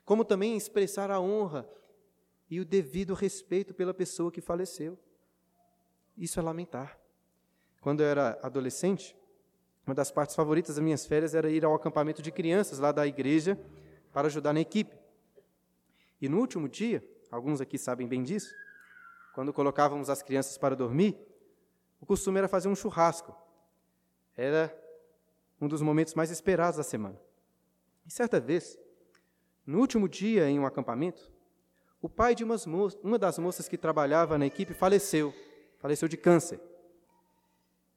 como 0.03 0.25
também 0.25 0.57
expressar 0.57 1.11
a 1.11 1.21
honra 1.21 1.69
e 2.49 2.59
o 2.59 2.65
devido 2.65 3.13
respeito 3.13 3.73
pela 3.73 3.93
pessoa 3.93 4.31
que 4.31 4.41
faleceu. 4.41 4.97
Isso 6.17 6.39
é 6.39 6.43
lamentar. 6.43 6.99
Quando 7.79 8.01
eu 8.01 8.07
era 8.07 8.39
adolescente, 8.41 9.15
uma 9.85 9.95
das 9.95 10.11
partes 10.11 10.35
favoritas 10.35 10.75
das 10.75 10.83
minhas 10.83 11.05
férias 11.05 11.33
era 11.33 11.49
ir 11.49 11.63
ao 11.63 11.73
acampamento 11.73 12.21
de 12.21 12.31
crianças 12.31 12.79
lá 12.79 12.91
da 12.91 13.05
igreja 13.07 13.59
para 14.11 14.27
ajudar 14.27 14.53
na 14.53 14.59
equipe. 14.59 14.95
E 16.21 16.29
no 16.29 16.39
último 16.39 16.67
dia, 16.69 17.03
alguns 17.31 17.61
aqui 17.61 17.77
sabem 17.77 18.07
bem 18.07 18.21
disso, 18.21 18.53
quando 19.33 19.53
colocávamos 19.53 20.09
as 20.09 20.21
crianças 20.21 20.57
para 20.57 20.75
dormir, 20.75 21.17
o 21.99 22.05
costume 22.05 22.39
era 22.39 22.47
fazer 22.47 22.67
um 22.67 22.75
churrasco. 22.75 23.35
Era 24.35 24.75
um 25.59 25.67
dos 25.67 25.81
momentos 25.81 26.13
mais 26.15 26.31
esperados 26.31 26.77
da 26.77 26.83
semana. 26.83 27.19
E 28.05 28.11
certa 28.11 28.39
vez, 28.39 28.77
no 29.65 29.79
último 29.79 30.09
dia 30.09 30.49
em 30.49 30.59
um 30.59 30.65
acampamento, 30.65 31.31
o 32.01 32.09
pai 32.09 32.33
de 32.33 32.43
uma 32.43 33.19
das 33.19 33.37
moças 33.37 33.67
que 33.67 33.77
trabalhava 33.77 34.37
na 34.37 34.47
equipe 34.47 34.73
faleceu, 34.73 35.33
faleceu 35.77 36.07
de 36.07 36.17
câncer. 36.17 36.59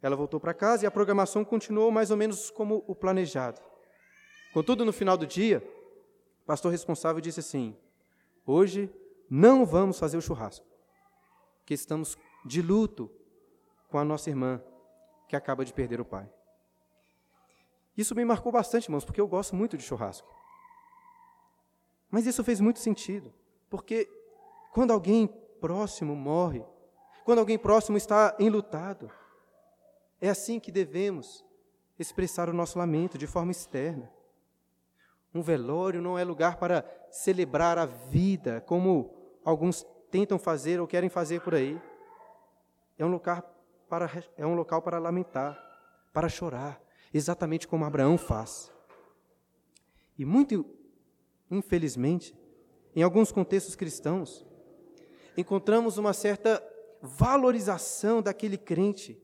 Ela 0.03 0.15
voltou 0.15 0.39
para 0.39 0.53
casa 0.53 0.85
e 0.85 0.87
a 0.87 0.91
programação 0.91 1.43
continuou 1.43 1.91
mais 1.91 2.11
ou 2.11 2.17
menos 2.17 2.51
como 2.51 2.85
o 2.87 2.95
planejado. 2.95 3.63
Contudo, 4.53 4.85
no 4.85 4.93
final 4.93 5.17
do 5.17 5.27
dia, 5.27 5.67
o 6.43 6.47
pastor 6.47 6.71
responsável 6.71 7.23
disse 7.23 7.41
assim: 7.41 7.75
Hoje 8.47 8.91
não 9.31 9.65
vamos 9.65 9.99
fazer 9.99 10.19
o 10.19 10.21
churrasco, 10.21 10.67
que 11.65 11.75
estamos 11.75 12.17
de 12.45 12.61
luto 12.61 13.11
com 13.89 13.99
a 13.99 14.05
nossa 14.05 14.31
irmã 14.31 14.63
que 15.29 15.37
acaba 15.37 15.65
de 15.65 15.73
perder 15.73 16.01
o 16.01 16.05
pai. 16.05 16.29
Isso 17.97 18.15
me 18.15 18.25
marcou 18.25 18.51
bastante, 18.51 18.87
irmãos, 18.87 19.05
porque 19.05 19.21
eu 19.21 19.29
gosto 19.29 19.55
muito 19.55 19.77
de 19.77 19.83
churrasco. 19.83 20.29
Mas 22.11 22.27
isso 22.27 22.45
fez 22.45 22.61
muito 22.61 22.79
sentido, 22.79 23.33
porque 23.71 24.09
quando 24.73 24.93
alguém 24.93 25.27
próximo 25.61 26.15
morre, 26.15 26.65
quando 27.25 27.39
alguém 27.39 27.59
próximo 27.59 27.97
está 27.97 28.37
enlutado, 28.39 29.11
é 30.21 30.29
assim 30.29 30.61
que 30.61 30.71
devemos 30.71 31.45
expressar 31.99 32.49
o 32.49 32.53
nosso 32.53 32.79
lamento 32.79 33.17
de 33.17 33.27
forma 33.27 33.53
externa. 33.53 34.11
Um 35.35 35.43
velório 35.43 36.03
não 36.03 36.19
é 36.19 36.25
lugar 36.25 36.57
para 36.57 36.85
celebrar 37.11 37.79
a 37.79 37.87
vida, 37.87 38.61
como 38.61 39.13
alguns 39.45 39.87
tentam 40.15 40.39
fazer 40.39 40.81
ou 40.81 40.87
querem 40.87 41.09
fazer 41.11 41.41
por 41.41 41.57
aí. 41.57 41.77
É 42.97 43.05
um 43.05 43.11
lugar 43.11 43.43
para, 43.89 44.09
é 44.37 44.47
um 44.47 44.55
local 44.55 44.81
para 44.81 45.01
lamentar, 45.01 45.59
para 46.13 46.29
chorar, 46.29 46.81
exatamente 47.13 47.67
como 47.67 47.85
Abraão 47.85 48.17
faz. 48.17 48.73
E 50.17 50.25
muito 50.25 50.65
infelizmente, 51.51 52.33
em 52.95 53.03
alguns 53.03 53.33
contextos 53.33 53.75
cristãos, 53.75 54.47
encontramos 55.37 55.99
uma 55.99 56.13
certa 56.13 56.63
valorização 57.03 58.23
daquele 58.23 58.57
crente 58.57 59.21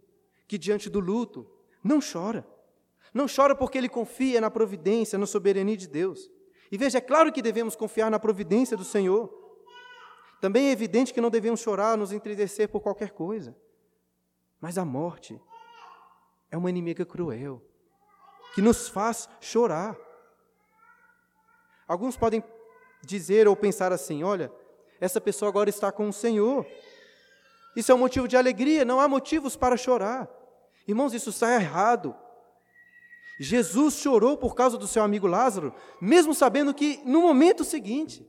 que, 0.48 0.58
diante 0.58 0.90
do 0.90 0.98
luto, 0.98 1.48
não 1.84 2.00
chora. 2.00 2.44
Não 3.14 3.26
chora 3.28 3.54
porque 3.54 3.78
ele 3.78 3.88
confia 3.88 4.40
na 4.40 4.50
providência, 4.50 5.16
na 5.16 5.26
soberania 5.26 5.76
de 5.76 5.86
Deus. 5.86 6.28
E 6.70 6.76
veja, 6.76 6.98
é 6.98 7.00
claro 7.00 7.32
que 7.32 7.40
devemos 7.40 7.76
confiar 7.76 8.10
na 8.10 8.18
providência 8.18 8.76
do 8.76 8.84
Senhor. 8.84 9.39
Também 10.40 10.68
é 10.68 10.72
evidente 10.72 11.12
que 11.12 11.20
não 11.20 11.30
devemos 11.30 11.60
chorar, 11.60 11.96
nos 11.96 12.12
entristecer 12.12 12.68
por 12.68 12.80
qualquer 12.80 13.10
coisa. 13.10 13.56
Mas 14.60 14.78
a 14.78 14.84
morte 14.84 15.40
é 16.50 16.56
uma 16.56 16.70
inimiga 16.70 17.04
cruel 17.04 17.62
que 18.54 18.62
nos 18.62 18.88
faz 18.88 19.28
chorar. 19.40 19.96
Alguns 21.86 22.16
podem 22.16 22.42
dizer 23.02 23.46
ou 23.48 23.54
pensar 23.54 23.92
assim: 23.92 24.22
olha, 24.22 24.50
essa 25.00 25.20
pessoa 25.20 25.48
agora 25.48 25.70
está 25.70 25.92
com 25.92 26.08
o 26.08 26.12
Senhor. 26.12 26.66
Isso 27.76 27.92
é 27.92 27.94
um 27.94 27.98
motivo 27.98 28.26
de 28.26 28.36
alegria, 28.36 28.84
não 28.84 29.00
há 29.00 29.08
motivos 29.08 29.56
para 29.56 29.76
chorar. 29.76 30.28
Irmãos, 30.86 31.14
isso 31.14 31.30
está 31.30 31.54
errado. 31.54 32.14
Jesus 33.38 33.94
chorou 33.94 34.36
por 34.36 34.54
causa 34.54 34.76
do 34.76 34.86
seu 34.86 35.02
amigo 35.02 35.26
Lázaro, 35.26 35.72
mesmo 36.00 36.34
sabendo 36.34 36.74
que 36.74 37.00
no 37.06 37.22
momento 37.22 37.64
seguinte, 37.64 38.28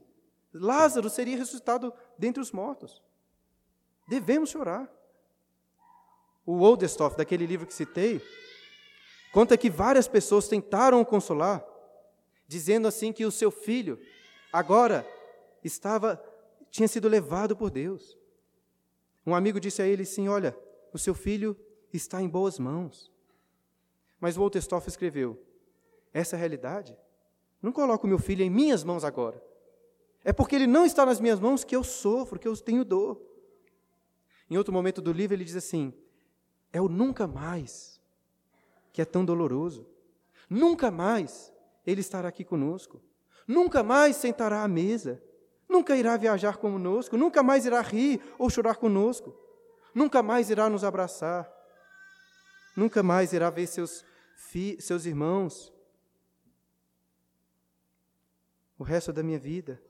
Lázaro 0.52 1.08
seria 1.08 1.36
ressuscitado 1.36 1.92
dentre 2.18 2.40
os 2.40 2.52
mortos. 2.52 3.02
Devemos 4.08 4.50
chorar. 4.50 4.90
O 6.44 6.60
Oldestorff, 6.60 7.16
daquele 7.16 7.46
livro 7.46 7.66
que 7.66 7.72
citei, 7.72 8.20
Conta 9.32 9.56
que 9.56 9.70
várias 9.70 10.06
pessoas 10.06 10.46
tentaram 10.46 11.00
o 11.00 11.06
consolar, 11.06 11.64
dizendo 12.46 12.86
assim 12.86 13.12
que 13.12 13.24
o 13.24 13.32
seu 13.32 13.50
filho 13.50 13.98
agora 14.52 15.06
estava 15.64 16.22
tinha 16.70 16.86
sido 16.86 17.08
levado 17.08 17.56
por 17.56 17.70
Deus. 17.70 18.18
Um 19.26 19.34
amigo 19.34 19.58
disse 19.58 19.80
a 19.80 19.86
ele 19.86 20.02
assim: 20.02 20.28
Olha, 20.28 20.54
o 20.92 20.98
seu 20.98 21.14
filho 21.14 21.56
está 21.90 22.20
em 22.20 22.28
boas 22.28 22.58
mãos. 22.58 23.10
Mas 24.20 24.36
Walter 24.36 24.58
Stoff 24.58 24.86
escreveu: 24.86 25.42
Essa 26.12 26.36
realidade. 26.36 26.94
Não 27.62 27.72
coloco 27.72 28.06
meu 28.06 28.18
filho 28.18 28.42
em 28.42 28.50
minhas 28.50 28.84
mãos 28.84 29.02
agora. 29.02 29.42
É 30.24 30.32
porque 30.32 30.54
ele 30.54 30.66
não 30.66 30.84
está 30.84 31.04
nas 31.04 31.20
minhas 31.20 31.40
mãos 31.40 31.64
que 31.64 31.74
eu 31.74 31.82
sofro, 31.82 32.38
que 32.38 32.46
eu 32.46 32.56
tenho 32.56 32.84
dor. 32.84 33.20
Em 34.48 34.56
outro 34.56 34.72
momento 34.72 35.00
do 35.00 35.12
livro, 35.12 35.34
ele 35.34 35.44
diz 35.44 35.56
assim: 35.56 35.92
É 36.72 36.80
o 36.80 36.88
nunca 36.88 37.26
mais 37.26 38.00
que 38.92 39.00
é 39.00 39.04
tão 39.04 39.24
doloroso. 39.24 39.88
Nunca 40.48 40.90
mais 40.90 41.52
ele 41.86 42.00
estará 42.00 42.28
aqui 42.28 42.44
conosco. 42.44 43.02
Nunca 43.46 43.82
mais 43.82 44.16
sentará 44.16 44.62
à 44.62 44.68
mesa. 44.68 45.22
Nunca 45.68 45.96
irá 45.96 46.16
viajar 46.16 46.58
conosco. 46.58 47.16
Nunca 47.16 47.42
mais 47.42 47.64
irá 47.64 47.80
rir 47.80 48.20
ou 48.38 48.50
chorar 48.50 48.76
conosco. 48.76 49.34
Nunca 49.94 50.22
mais 50.22 50.50
irá 50.50 50.68
nos 50.68 50.84
abraçar. 50.84 51.50
Nunca 52.76 53.02
mais 53.02 53.32
irá 53.32 53.50
ver 53.50 53.66
seus, 53.66 54.04
seus 54.78 55.06
irmãos. 55.06 55.72
O 58.78 58.84
resto 58.84 59.12
da 59.12 59.22
minha 59.22 59.38
vida. 59.38 59.82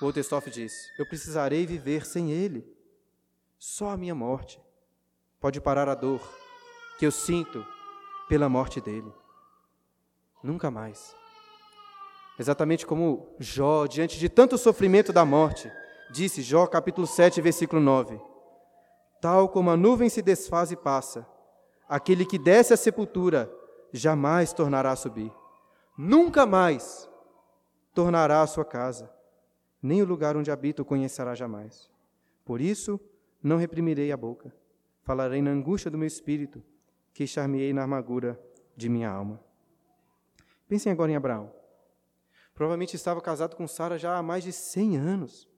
O 0.00 0.06
Otestoff 0.06 0.50
diz: 0.50 0.92
Eu 0.98 1.06
precisarei 1.06 1.66
viver 1.66 2.04
sem 2.04 2.30
ele. 2.30 2.66
Só 3.58 3.90
a 3.90 3.96
minha 3.96 4.14
morte 4.14 4.60
pode 5.40 5.60
parar 5.60 5.88
a 5.88 5.94
dor 5.94 6.20
que 6.98 7.06
eu 7.06 7.10
sinto 7.10 7.64
pela 8.28 8.48
morte 8.48 8.80
dele. 8.80 9.10
Nunca 10.42 10.70
mais. 10.70 11.14
Exatamente 12.38 12.86
como 12.86 13.34
Jó, 13.38 13.86
diante 13.86 14.18
de 14.18 14.28
tanto 14.28 14.58
sofrimento 14.58 15.12
da 15.12 15.24
morte, 15.24 15.72
disse 16.10 16.42
Jó 16.42 16.66
capítulo 16.66 17.06
7, 17.06 17.40
versículo 17.40 17.80
9: 17.80 18.20
Tal 19.20 19.48
como 19.48 19.70
a 19.70 19.76
nuvem 19.76 20.10
se 20.10 20.20
desfaz 20.20 20.70
e 20.70 20.76
passa, 20.76 21.26
aquele 21.88 22.26
que 22.26 22.38
desce 22.38 22.74
à 22.74 22.76
sepultura 22.76 23.50
jamais 23.92 24.52
tornará 24.52 24.90
a 24.90 24.96
subir. 24.96 25.32
Nunca 25.96 26.44
mais 26.44 27.08
tornará 27.94 28.42
à 28.42 28.46
sua 28.46 28.64
casa, 28.66 29.10
nem 29.86 30.02
o 30.02 30.04
lugar 30.04 30.36
onde 30.36 30.50
habita 30.50 30.82
o 30.82 30.84
conhecerá 30.84 31.34
jamais. 31.34 31.88
Por 32.44 32.60
isso, 32.60 33.00
não 33.42 33.56
reprimirei 33.56 34.10
a 34.10 34.16
boca, 34.16 34.52
falarei 35.02 35.40
na 35.40 35.50
angústia 35.50 35.90
do 35.90 35.96
meu 35.96 36.06
espírito, 36.06 36.62
queixar-me-ei 37.14 37.72
na 37.72 37.84
amargura 37.84 38.40
de 38.76 38.88
minha 38.88 39.08
alma. 39.08 39.40
Pensem 40.68 40.90
agora 40.90 41.12
em 41.12 41.16
Abraão. 41.16 41.52
Provavelmente 42.52 42.96
estava 42.96 43.20
casado 43.20 43.54
com 43.54 43.68
Sara 43.68 43.96
já 43.96 44.16
há 44.16 44.22
mais 44.22 44.42
de 44.42 44.52
100 44.52 44.96
anos. 44.96 45.48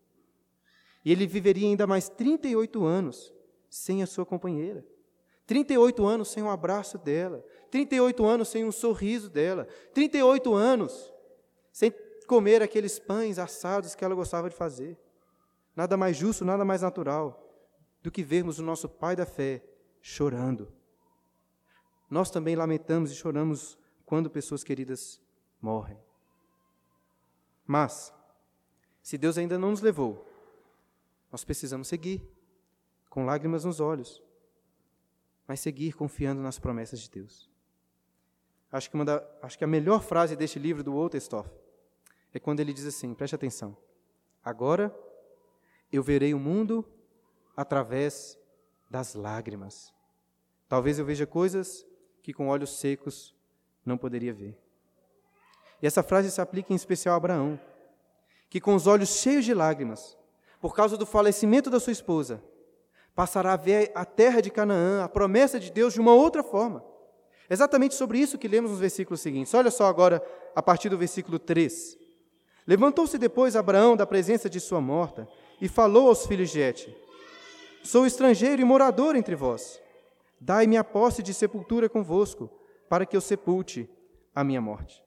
E 1.04 1.11
ele 1.11 1.26
viveria 1.26 1.66
ainda 1.66 1.87
mais 1.87 2.08
38 2.08 2.85
anos 2.85 3.32
sem 3.70 4.02
a 4.02 4.06
sua 4.06 4.26
companheira. 4.26 4.85
38 5.47 6.04
anos 6.04 6.28
sem 6.28 6.42
um 6.42 6.50
abraço 6.50 6.99
dela. 6.99 7.42
38 7.70 8.26
anos 8.26 8.49
sem 8.49 8.64
um 8.64 8.73
sorriso 8.73 9.30
dela. 9.30 9.66
38 9.94 10.52
anos 10.52 11.14
sem 11.73 11.90
comer 12.28 12.62
aqueles 12.62 12.99
pães 12.99 13.38
assados 13.38 13.94
que 13.94 14.04
ela 14.04 14.14
gostava 14.14 14.50
de 14.50 14.54
fazer. 14.54 14.97
Nada 15.75 15.97
mais 15.97 16.16
justo, 16.16 16.44
nada 16.44 16.64
mais 16.64 16.82
natural 16.82 17.42
do 18.02 18.11
que 18.11 18.23
vermos 18.23 18.58
o 18.58 18.62
nosso 18.62 18.88
pai 18.88 19.16
da 19.16 19.25
fé 19.25 19.64
chorando. 20.02 20.70
Nós 22.08 22.30
também 22.30 22.54
lamentamos 22.54 23.11
e 23.11 23.16
choramos 23.16 23.78
quando 24.04 24.30
pessoas 24.30 24.62
queridas 24.62 25.20
morrem. 25.61 25.99
Mas, 27.66 28.12
se 29.03 29.18
Deus 29.18 29.38
ainda 29.38 29.59
não 29.59 29.70
nos 29.70 29.81
levou, 29.81 30.26
nós 31.33 31.44
precisamos 31.44 31.88
seguir, 31.88 32.22
com 33.09 33.24
lágrimas 33.24 33.64
nos 33.64 33.81
olhos, 33.81 34.22
mas 35.46 35.61
seguir 35.61 35.94
confiando 35.94 36.42
nas 36.42 36.59
promessas 36.59 37.00
de 37.00 37.11
Deus. 37.11 37.50
Acho 38.70 38.90
que, 38.90 39.05
da, 39.05 39.26
acho 39.42 39.57
que 39.57 39.64
a 39.64 39.66
melhor 39.66 40.03
frase 40.03 40.37
deste 40.37 40.59
livro 40.59 40.83
do 40.83 40.92
Walter 40.92 41.18
Stoff 41.18 41.50
é 42.33 42.38
quando 42.38 42.61
ele 42.61 42.73
diz 42.73 42.87
assim: 42.87 43.14
preste 43.14 43.35
atenção. 43.35 43.77
Agora 44.45 44.95
eu 45.93 46.03
verei 46.03 46.35
o 46.35 46.38
mundo 46.38 46.85
através 47.57 48.38
das 48.91 49.14
lágrimas. 49.14 49.93
Talvez 50.69 50.99
eu 50.99 51.05
veja 51.05 51.27
coisas 51.27 51.87
que 52.23 52.33
com 52.33 52.49
olhos 52.49 52.79
secos 52.79 53.35
não 53.85 53.97
poderia 53.97 54.33
ver. 54.33 54.57
E 55.81 55.87
essa 55.87 56.03
frase 56.03 56.31
se 56.31 56.41
aplica 56.41 56.73
em 56.73 56.77
especial 56.77 57.14
a 57.14 57.17
Abraão, 57.17 57.59
que 58.51 58.61
com 58.61 58.75
os 58.75 58.87
olhos 58.87 59.09
cheios 59.21 59.45
de 59.45 59.55
lágrimas, 59.55 60.17
por 60.61 60.75
causa 60.75 60.97
do 60.97 61.07
falecimento 61.07 61.71
da 61.71 61.81
sua 61.81 61.93
esposa, 61.93 62.43
passará 63.14 63.55
a 63.55 63.57
ver 63.57 63.91
a 63.95 64.05
terra 64.05 64.41
de 64.41 64.51
Canaã, 64.51 65.03
a 65.03 65.09
promessa 65.09 65.59
de 65.59 65.71
Deus, 65.71 65.95
de 65.95 66.01
uma 66.01 66.14
outra 66.14 66.43
forma. 66.43 66.85
Exatamente 67.49 67.95
sobre 67.95 68.19
isso 68.19 68.38
que 68.38 68.49
lemos 68.49 68.71
nos 68.71 68.81
versículos 68.81 69.21
seguintes. 69.21 69.55
Olha 69.55 69.71
só 69.71 69.87
agora, 69.87 70.23
a 70.55 70.62
partir 70.62 70.88
do 70.88 70.99
versículo 70.99 71.38
3. 71.38 71.97
Levantou-se 72.68 73.16
depois 73.16 73.57
Abraão 73.57 73.96
da 73.96 74.07
presença 74.07 74.50
de 74.50 74.61
sua 74.61 74.78
morta 74.78 75.26
e 75.59 75.66
falou 75.66 76.09
aos 76.09 76.26
filhos 76.26 76.50
de 76.50 76.61
Et: 76.61 76.94
Sou 77.83 78.07
estrangeiro 78.07 78.61
e 78.61 78.64
morador 78.64 79.16
entre 79.16 79.35
vós. 79.35 79.81
Dai-me 80.38 80.76
a 80.76 80.85
posse 80.85 81.22
de 81.22 81.33
sepultura 81.33 81.88
convosco, 81.88 82.50
para 82.87 83.07
que 83.07 83.16
eu 83.16 83.22
sepulte 83.22 83.88
a 84.35 84.44
minha 84.44 84.61
morte. 84.61 85.02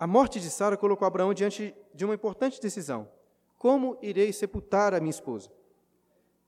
A 0.00 0.06
morte 0.06 0.40
de 0.40 0.48
Sara 0.48 0.74
colocou 0.74 1.06
Abraão 1.06 1.34
diante 1.34 1.74
de 1.94 2.02
uma 2.02 2.14
importante 2.14 2.58
decisão: 2.62 3.06
como 3.58 3.98
irei 4.00 4.32
sepultar 4.32 4.94
a 4.94 5.00
minha 5.00 5.10
esposa? 5.10 5.50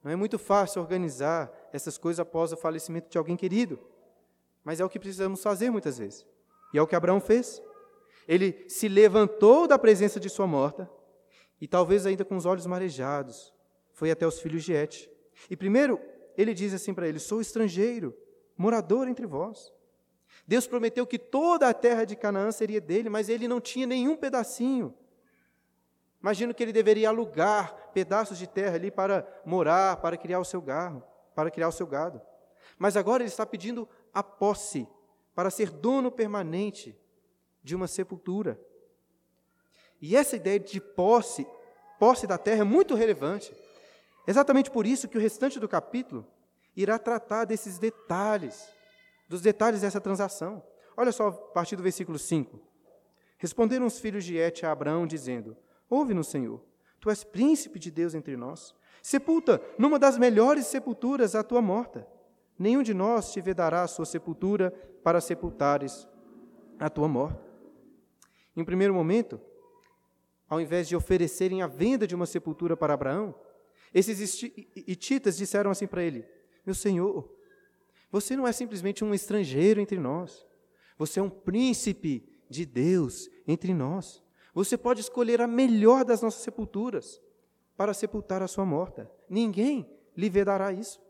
Não 0.03 0.11
é 0.11 0.17
muito 0.17 0.39
fácil 0.39 0.81
organizar 0.81 1.53
essas 1.75 1.99
coisas 1.99 2.21
após 2.21 2.55
o 2.55 2.57
falecimento 2.57 3.11
de 3.11 3.19
alguém 3.19 3.37
querido, 3.37 3.79
mas 4.65 4.81
é 4.81 4.85
o 4.85 4.89
que 4.89 4.99
precisamos 4.99 5.43
fazer 5.43 5.69
muitas 5.69 5.99
vezes. 5.99 6.27
E 6.73 6.79
é 6.79 6.83
o 6.83 6.87
que 6.87 6.97
Abraão 6.97 7.21
fez. 7.21 7.63
Ele 8.27 8.65
se 8.69 8.89
levantou 8.89 9.67
da 9.67 9.79
presença 9.79 10.19
de 10.19 10.29
sua 10.29 10.47
morta 10.47 10.91
e, 11.61 11.69
talvez 11.69 12.07
ainda 12.07 12.25
com 12.25 12.37
os 12.37 12.47
olhos 12.47 12.67
marejados, 12.67 13.53
foi 13.93 14.11
até 14.11 14.27
os 14.27 14.41
filhos 14.41 14.65
de 14.65 14.73
Et. 14.73 15.11
E 15.51 15.57
primeiro, 15.57 16.01
ele 16.37 16.55
diz 16.55 16.73
assim 16.75 16.93
para 16.93 17.07
eles: 17.07 17.23
Sou 17.23 17.41
estrangeiro, 17.41 18.17
morador 18.57 19.09
entre 19.09 19.27
vós. 19.27 19.73
Deus 20.47 20.67
prometeu 20.67 21.07
que 21.07 21.19
toda 21.19 21.69
a 21.69 21.75
terra 21.75 22.05
de 22.05 22.17
Canaã 22.17 22.51
seria 22.51 22.81
dele, 22.81 23.09
mas 23.09 23.29
ele 23.29 23.49
não 23.49 23.61
tinha 23.61 23.87
nenhum 23.87 24.17
pedacinho. 24.17 24.95
Imagino 26.21 26.55
que 26.55 26.63
ele 26.63 26.73
deveria 26.73 27.09
alugar 27.09 27.91
pedaços 27.93 28.39
de 28.39 28.47
terra 28.47 28.77
ali 28.77 28.91
para 28.91 29.27
morar, 29.45 29.99
para 29.99 30.17
criar 30.17 30.41
o 30.41 30.45
seu 30.45 30.61
garro, 30.61 31.03
para 31.35 31.51
criar 31.51 31.69
o 31.69 31.73
seu 31.73 31.87
gado. 31.87 32.21
Mas 32.79 32.97
agora 32.97 33.23
ele 33.23 33.29
está 33.29 33.45
pedindo 33.45 33.89
a 34.13 34.23
posse 34.23 34.89
para 35.35 35.51
ser 35.51 35.71
dono 35.71 36.11
permanente 36.11 36.99
de 37.65 37.75
uma 37.75 37.89
sepultura. 37.89 38.61
E 40.01 40.15
essa 40.15 40.37
ideia 40.37 40.61
de 40.61 40.81
posse, 40.81 41.45
posse 41.99 42.27
da 42.27 42.39
terra 42.39 42.61
é 42.61 42.65
muito 42.65 42.95
relevante. 42.95 43.53
Exatamente 44.27 44.71
por 44.71 44.87
isso 44.87 45.09
que 45.09 45.19
o 45.19 45.21
restante 45.21 45.59
do 45.59 45.69
capítulo 45.69 46.25
irá 46.77 46.99
tratar 46.99 47.45
desses 47.45 47.79
detalhes 47.79 48.73
dos 49.29 49.41
detalhes 49.41 49.81
dessa 49.81 50.01
transação. 50.01 50.63
Olha 50.97 51.13
só 51.13 51.29
a 51.29 51.33
partir 51.33 51.77
do 51.77 51.83
versículo 51.83 52.19
5. 52.19 52.61
Responderam 53.39 53.87
os 53.87 53.99
filhos 53.99 54.25
de 54.25 54.37
Et 54.37 54.65
a 54.65 54.71
Abraão, 54.71 55.07
dizendo: 55.07 55.57
Ouve-nos, 55.89 56.29
Senhor, 56.29 56.63
tu 57.01 57.11
és 57.11 57.25
príncipe 57.25 57.79
de 57.79 57.91
Deus 57.91 58.15
entre 58.15 58.37
nós. 58.37 58.75
Sepulta 59.03 59.61
numa 59.77 59.99
das 59.99 60.17
melhores 60.17 60.67
sepulturas 60.67 61.35
a 61.35 61.43
tua 61.43 61.61
morta. 61.61 62.07
Nenhum 62.59 62.83
de 62.83 62.95
nós 62.95 63.33
te 63.33 63.41
vedará 63.41 63.83
a 63.83 63.89
sua 63.89 64.07
sepultura 64.07 64.71
para 65.03 65.21
sepultares 65.21 66.07
a 66.79 66.89
tua 66.89 67.09
morta. 67.09 67.54
Em 68.57 68.63
um 68.63 68.65
primeiro 68.65 68.95
momento, 68.95 69.41
ao 70.49 70.61
invés 70.61 70.89
de 70.89 70.97
oferecerem 70.97 71.63
a 71.63 71.67
venda 71.67 72.07
de 72.07 72.15
uma 72.15 72.27
sepultura 72.27 72.77
para 72.77 72.95
Abraão, 72.95 73.35
esses 73.93 74.43
hititas 74.75 75.37
disseram 75.37 75.71
assim 75.71 75.87
para 75.87 76.03
ele: 76.03 76.25
Meu 76.65 76.75
senhor, 76.75 77.31
você 78.11 78.37
não 78.37 78.47
é 78.47 78.53
simplesmente 78.53 79.05
um 79.05 79.15
estrangeiro 79.15 79.81
entre 79.81 79.99
nós. 79.99 80.47
Você 80.97 81.19
é 81.19 81.23
um 81.23 81.31
príncipe 81.31 82.29
de 82.49 82.65
Deus 82.65 83.29
entre 83.47 83.75
nós. 83.75 84.23
Você 84.55 84.77
pode 84.77 85.01
escolher 85.01 85.41
a 85.41 85.47
melhor 85.47 86.05
das 86.05 86.23
nossas 86.23 86.43
sepulturas 86.43 87.21
para 87.77 87.93
sepultar 87.93 88.43
a 88.43 88.47
sua 88.47 88.65
morta. 88.65 89.11
Ninguém 89.29 89.89
lhe 90.17 90.29
vedará 90.29 90.73
isso. 90.73 91.03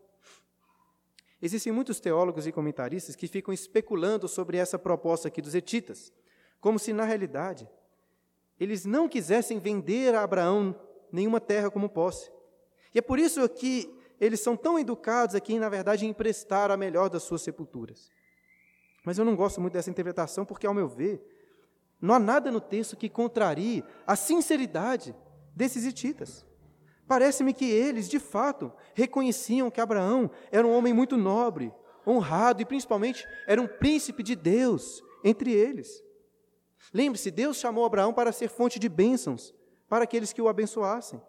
Existem 1.43 1.71
muitos 1.71 2.01
teólogos 2.01 2.47
e 2.47 2.53
comentaristas 2.53 3.15
que 3.15 3.29
ficam 3.29 3.53
especulando 3.53 4.27
sobre 4.27 4.57
essa 4.57 4.79
proposta 4.79 5.29
aqui 5.29 5.43
dos 5.43 5.55
etitas, 5.55 6.11
como 6.65 6.79
se 6.79 6.95
na 6.95 7.05
realidade 7.05 7.69
eles 8.59 8.87
não 8.87 9.07
quisessem 9.07 9.59
vender 9.59 10.15
a 10.15 10.23
Abraão 10.23 10.75
nenhuma 11.13 11.39
terra 11.39 11.71
como 11.71 11.91
posse. 11.91 12.33
E 12.95 12.99
é 12.99 13.03
por 13.03 13.19
isso 13.19 13.47
que 13.51 13.95
eles 14.19 14.41
são 14.41 14.57
tão 14.57 14.79
educados 14.79 15.35
aqui, 15.35 15.59
na 15.59 15.69
verdade, 15.69 16.07
em 16.07 16.09
emprestar 16.09 16.71
a 16.71 16.77
melhor 16.79 17.11
das 17.11 17.23
suas 17.25 17.43
sepulturas. 17.43 18.11
Mas 19.05 19.19
eu 19.19 19.27
não 19.27 19.37
gosto 19.37 19.61
muito 19.61 19.75
dessa 19.75 19.91
interpretação, 19.91 20.47
porque, 20.47 20.67
ao 20.67 20.73
meu 20.73 20.89
ver, 20.89 21.23
não 22.01 22.15
há 22.15 22.19
nada 22.19 22.51
no 22.51 22.63
texto 22.63 22.97
que 22.97 23.11
contrarie 23.11 23.85
a 24.07 24.17
sinceridade 24.17 25.15
desses 25.55 25.85
hititas. 25.85 26.47
Parece-me 27.07 27.53
que 27.53 27.71
eles, 27.71 28.09
de 28.09 28.19
fato, 28.19 28.73
reconheciam 28.95 29.71
que 29.71 29.83
Abraão 29.83 30.31
era 30.51 30.67
um 30.67 30.73
homem 30.73 30.95
muito 30.95 31.19
nobre, 31.19 31.71
honrado 32.07 32.63
e 32.63 32.65
principalmente 32.65 33.29
era 33.47 33.61
um 33.61 33.67
príncipe 33.67 34.23
de 34.23 34.35
Deus 34.35 35.05
entre 35.23 35.53
eles. 35.53 36.03
Lembre-se, 36.93 37.31
Deus 37.31 37.57
chamou 37.57 37.85
Abraão 37.85 38.13
para 38.13 38.33
ser 38.33 38.49
fonte 38.49 38.79
de 38.79 38.89
bênçãos 38.89 39.55
para 39.89 40.05
aqueles 40.05 40.33
que 40.33 40.43
o 40.43 40.49
abençoassem. 40.49 41.21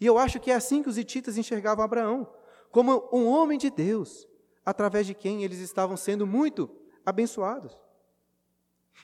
E 0.00 0.06
eu 0.06 0.18
acho 0.18 0.40
que 0.40 0.50
é 0.50 0.54
assim 0.54 0.82
que 0.82 0.88
os 0.88 0.98
hititas 0.98 1.36
enxergavam 1.36 1.84
Abraão, 1.84 2.28
como 2.70 3.08
um 3.12 3.26
homem 3.26 3.58
de 3.58 3.70
Deus, 3.70 4.28
através 4.64 5.06
de 5.06 5.14
quem 5.14 5.44
eles 5.44 5.58
estavam 5.60 5.96
sendo 5.96 6.26
muito 6.26 6.70
abençoados. 7.04 7.76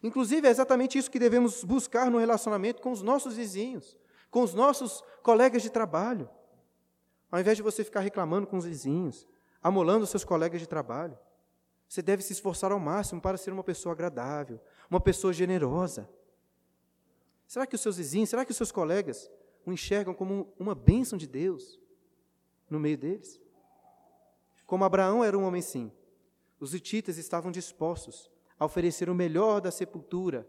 Inclusive, 0.02 0.46
é 0.46 0.50
exatamente 0.50 0.98
isso 0.98 1.10
que 1.10 1.18
devemos 1.18 1.64
buscar 1.64 2.10
no 2.10 2.18
relacionamento 2.18 2.80
com 2.80 2.90
os 2.90 3.02
nossos 3.02 3.36
vizinhos, 3.36 3.96
com 4.30 4.42
os 4.42 4.54
nossos 4.54 5.02
colegas 5.22 5.62
de 5.62 5.70
trabalho. 5.70 6.28
Ao 7.30 7.38
invés 7.38 7.56
de 7.56 7.62
você 7.62 7.84
ficar 7.84 8.00
reclamando 8.00 8.46
com 8.46 8.56
os 8.56 8.64
vizinhos, 8.64 9.26
amolando 9.62 10.06
seus 10.06 10.24
colegas 10.24 10.60
de 10.60 10.66
trabalho, 10.66 11.18
você 11.90 12.00
deve 12.02 12.22
se 12.22 12.32
esforçar 12.32 12.70
ao 12.70 12.78
máximo 12.78 13.20
para 13.20 13.36
ser 13.36 13.52
uma 13.52 13.64
pessoa 13.64 13.92
agradável, 13.92 14.60
uma 14.88 15.00
pessoa 15.00 15.32
generosa. 15.32 16.08
Será 17.48 17.66
que 17.66 17.74
os 17.74 17.80
seus 17.80 17.96
vizinhos, 17.96 18.30
será 18.30 18.44
que 18.44 18.52
os 18.52 18.56
seus 18.56 18.70
colegas 18.70 19.28
o 19.66 19.72
enxergam 19.72 20.14
como 20.14 20.54
uma 20.56 20.72
bênção 20.72 21.18
de 21.18 21.26
Deus 21.26 21.80
no 22.70 22.78
meio 22.78 22.96
deles? 22.96 23.40
Como 24.66 24.84
Abraão 24.84 25.24
era 25.24 25.36
um 25.36 25.42
homem 25.42 25.60
sim, 25.60 25.90
os 26.60 26.74
hititas 26.74 27.18
estavam 27.18 27.50
dispostos 27.50 28.30
a 28.56 28.64
oferecer 28.64 29.10
o 29.10 29.14
melhor 29.14 29.60
da 29.60 29.72
sepultura, 29.72 30.48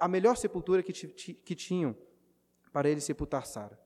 a 0.00 0.08
melhor 0.08 0.34
sepultura 0.34 0.82
que, 0.82 0.94
que 0.94 1.54
tinham 1.54 1.94
para 2.72 2.88
ele 2.88 3.02
sepultar 3.02 3.44
Sara. 3.44 3.78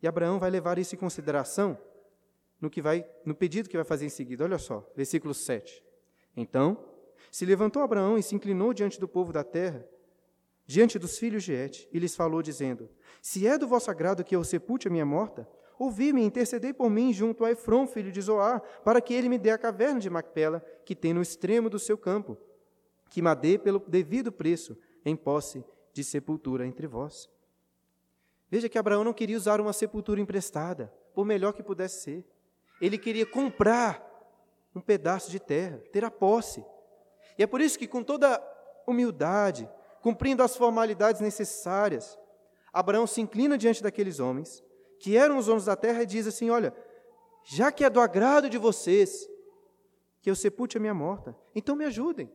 E 0.00 0.06
Abraão 0.06 0.38
vai 0.38 0.50
levar 0.50 0.78
isso 0.78 0.94
em 0.94 0.98
consideração 0.98 1.76
no 2.60 2.68
que 2.70 2.82
vai 2.82 3.06
no 3.24 3.34
pedido 3.34 3.68
que 3.68 3.76
vai 3.76 3.84
fazer 3.84 4.06
em 4.06 4.10
seguida. 4.10 4.44
Olha 4.44 4.58
só, 4.58 4.88
versículo 4.94 5.32
7. 5.32 5.82
Então, 6.36 6.84
se 7.30 7.44
levantou 7.44 7.82
Abraão 7.82 8.18
e 8.18 8.22
se 8.22 8.34
inclinou 8.34 8.74
diante 8.74 8.98
do 8.98 9.08
povo 9.08 9.32
da 9.32 9.44
terra, 9.44 9.86
diante 10.66 10.98
dos 10.98 11.18
filhos 11.18 11.42
de 11.42 11.52
Et, 11.52 11.88
e 11.92 11.98
lhes 11.98 12.14
falou 12.14 12.42
dizendo: 12.42 12.88
Se 13.22 13.46
é 13.46 13.56
do 13.56 13.66
vosso 13.66 13.90
agrado 13.90 14.24
que 14.24 14.34
eu 14.34 14.44
sepulte 14.44 14.88
a 14.88 14.90
minha 14.90 15.06
morta, 15.06 15.48
ouvi-me 15.78 16.22
e 16.22 16.24
intercedei 16.26 16.72
por 16.72 16.90
mim 16.90 17.12
junto 17.12 17.44
a 17.44 17.50
Efron, 17.50 17.86
filho 17.86 18.12
de 18.12 18.20
Zoar, 18.20 18.62
para 18.84 19.00
que 19.00 19.14
ele 19.14 19.28
me 19.28 19.38
dê 19.38 19.50
a 19.50 19.58
caverna 19.58 19.98
de 19.98 20.10
Macpela, 20.10 20.64
que 20.84 20.94
tem 20.94 21.14
no 21.14 21.22
extremo 21.22 21.70
do 21.70 21.78
seu 21.78 21.96
campo, 21.96 22.36
que 23.08 23.22
me 23.22 23.34
dê 23.34 23.58
pelo 23.58 23.78
devido 23.80 24.30
preço, 24.30 24.76
em 25.04 25.16
posse 25.16 25.64
de 25.92 26.04
sepultura 26.04 26.66
entre 26.66 26.86
vós. 26.86 27.28
Veja 28.50 28.68
que 28.68 28.78
Abraão 28.78 29.04
não 29.04 29.12
queria 29.12 29.36
usar 29.36 29.60
uma 29.60 29.72
sepultura 29.72 30.20
emprestada, 30.20 30.92
por 31.14 31.24
melhor 31.24 31.52
que 31.52 31.62
pudesse 31.62 32.02
ser. 32.02 32.24
Ele 32.80 32.96
queria 32.96 33.26
comprar 33.26 34.06
um 34.74 34.80
pedaço 34.80 35.30
de 35.30 35.38
terra, 35.38 35.82
ter 35.92 36.04
a 36.04 36.10
posse. 36.10 36.64
E 37.38 37.42
é 37.42 37.46
por 37.46 37.60
isso 37.60 37.78
que, 37.78 37.86
com 37.86 38.02
toda 38.02 38.42
humildade, 38.86 39.68
cumprindo 40.02 40.42
as 40.42 40.56
formalidades 40.56 41.20
necessárias, 41.20 42.18
Abraão 42.72 43.06
se 43.06 43.20
inclina 43.20 43.58
diante 43.58 43.82
daqueles 43.82 44.20
homens, 44.20 44.62
que 44.98 45.16
eram 45.16 45.38
os 45.38 45.46
donos 45.46 45.64
da 45.64 45.76
terra, 45.76 46.02
e 46.02 46.06
diz 46.06 46.26
assim: 46.26 46.50
Olha, 46.50 46.74
já 47.44 47.72
que 47.72 47.84
é 47.84 47.90
do 47.90 48.00
agrado 48.00 48.48
de 48.48 48.58
vocês 48.58 49.28
que 50.22 50.30
eu 50.30 50.36
sepulte 50.36 50.76
a 50.76 50.80
minha 50.80 50.94
morta, 50.94 51.36
então 51.54 51.74
me 51.74 51.84
ajudem. 51.84 52.30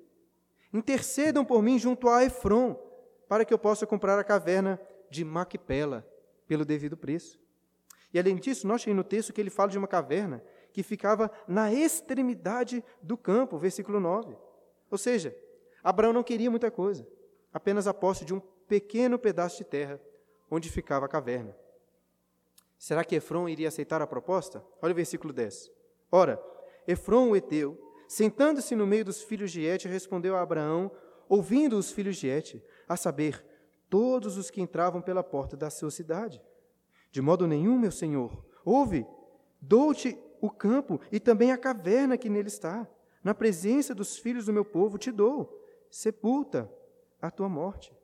Intercedam 0.74 1.46
por 1.46 1.62
mim 1.62 1.80
junto 1.80 2.10
a 2.10 2.24
Efron, 2.24 2.76
para 3.30 3.46
que 3.46 3.54
eu 3.54 3.58
possa 3.58 3.88
comprar 3.88 4.20
a 4.20 4.24
caverna 4.24 4.80
de 5.10 5.24
Macpela 5.24 6.06
pelo 6.48 6.66
devido 6.66 6.98
preço. 6.98 7.40
E 8.16 8.20
além 8.20 8.38
disso, 8.38 8.66
nós 8.66 8.86
no 8.86 9.04
texto 9.04 9.34
que 9.34 9.42
ele 9.42 9.50
fala 9.50 9.70
de 9.70 9.78
uma 9.78 9.90
caverna 9.90 10.42
que 10.72 10.82
ficava 10.82 11.30
na 11.46 11.74
extremidade 11.74 12.82
do 13.02 13.18
campo, 13.18 13.58
versículo 13.58 14.00
9. 14.00 14.38
Ou 14.90 14.98
seja, 14.98 15.36
Abraão 15.84 16.14
não 16.14 16.24
queria 16.24 16.50
muita 16.50 16.72
coisa, 16.72 17.06
apenas 17.52 17.88
a 17.88 17.94
posse 17.94 18.24
de 18.24 18.34
um 18.34 18.40
pequeno 18.70 19.20
pedaço 19.20 19.58
de 19.58 19.66
terra 19.66 20.00
onde 20.50 20.72
ficava 20.72 21.06
a 21.06 21.10
caverna. 21.10 21.54
Será 22.80 23.04
que 23.04 23.18
Efron 23.18 23.50
iria 23.50 23.68
aceitar 23.68 24.02
a 24.02 24.08
proposta? 24.08 24.64
Olha 24.82 24.94
o 24.94 24.96
versículo 24.96 25.34
10. 25.34 25.70
Ora, 26.10 26.42
Efron, 26.88 27.32
o 27.32 27.36
Eteu, 27.36 27.78
sentando-se 28.08 28.78
no 28.78 28.88
meio 28.88 29.04
dos 29.04 29.24
filhos 29.24 29.52
de 29.52 29.66
Et, 29.66 29.90
respondeu 29.90 30.38
a 30.38 30.42
Abraão, 30.42 30.90
ouvindo 31.28 31.78
os 31.78 31.92
filhos 31.92 32.16
de 32.16 32.30
Et, 32.30 32.64
a 32.88 32.96
saber, 32.96 33.46
todos 33.90 34.38
os 34.38 34.50
que 34.50 34.62
entravam 34.62 35.02
pela 35.02 35.22
porta 35.22 35.58
da 35.58 35.70
sua 35.70 35.92
cidade. 35.92 36.42
De 37.16 37.22
modo 37.22 37.48
nenhum, 37.48 37.80
meu 37.80 37.94
senhor. 37.94 38.30
Ouve, 38.66 39.08
dou-te 39.62 40.20
o 40.42 40.50
campo 40.50 41.00
e 41.10 41.18
também 41.18 41.50
a 41.50 41.58
caverna 41.58 42.18
que 42.18 42.28
nele 42.28 42.50
está. 42.50 42.86
Na 43.24 43.34
presença 43.34 43.96
dos 43.96 44.18
filhos 44.18 44.48
do 44.48 44.52
meu 44.52 44.66
povo 44.66 44.98
te 44.98 45.14
dou. 45.14 45.66
Sepulta 45.90 46.70
a 47.22 47.32
tua 47.32 47.48
morte. 47.48 47.96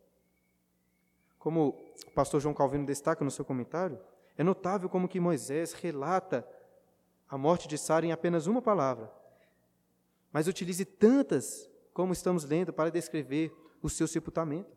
Como 1.38 1.91
o 2.08 2.12
pastor 2.12 2.39
João 2.39 2.56
Calvino 2.56 2.86
destaca 2.86 3.26
no 3.26 3.30
seu 3.30 3.43
comentário, 3.43 4.00
é 4.38 4.45
notável 4.45 4.88
como 4.88 5.10
que 5.10 5.19
Moisés 5.19 5.74
relata 5.74 6.47
a 7.28 7.38
morte 7.38 7.67
de 7.67 7.78
Sara 7.78 8.06
em 8.06 8.13
apenas 8.13 8.47
uma 8.47 8.62
palavra, 8.62 9.12
mas 10.32 10.47
utilize 10.47 10.86
tantas 10.86 11.69
como 11.93 12.13
estamos 12.13 12.45
lendo 12.45 12.71
para 12.71 12.89
descrever 12.89 13.54
o 13.84 13.89
seu 13.89 14.08
sepultamento. 14.08 14.71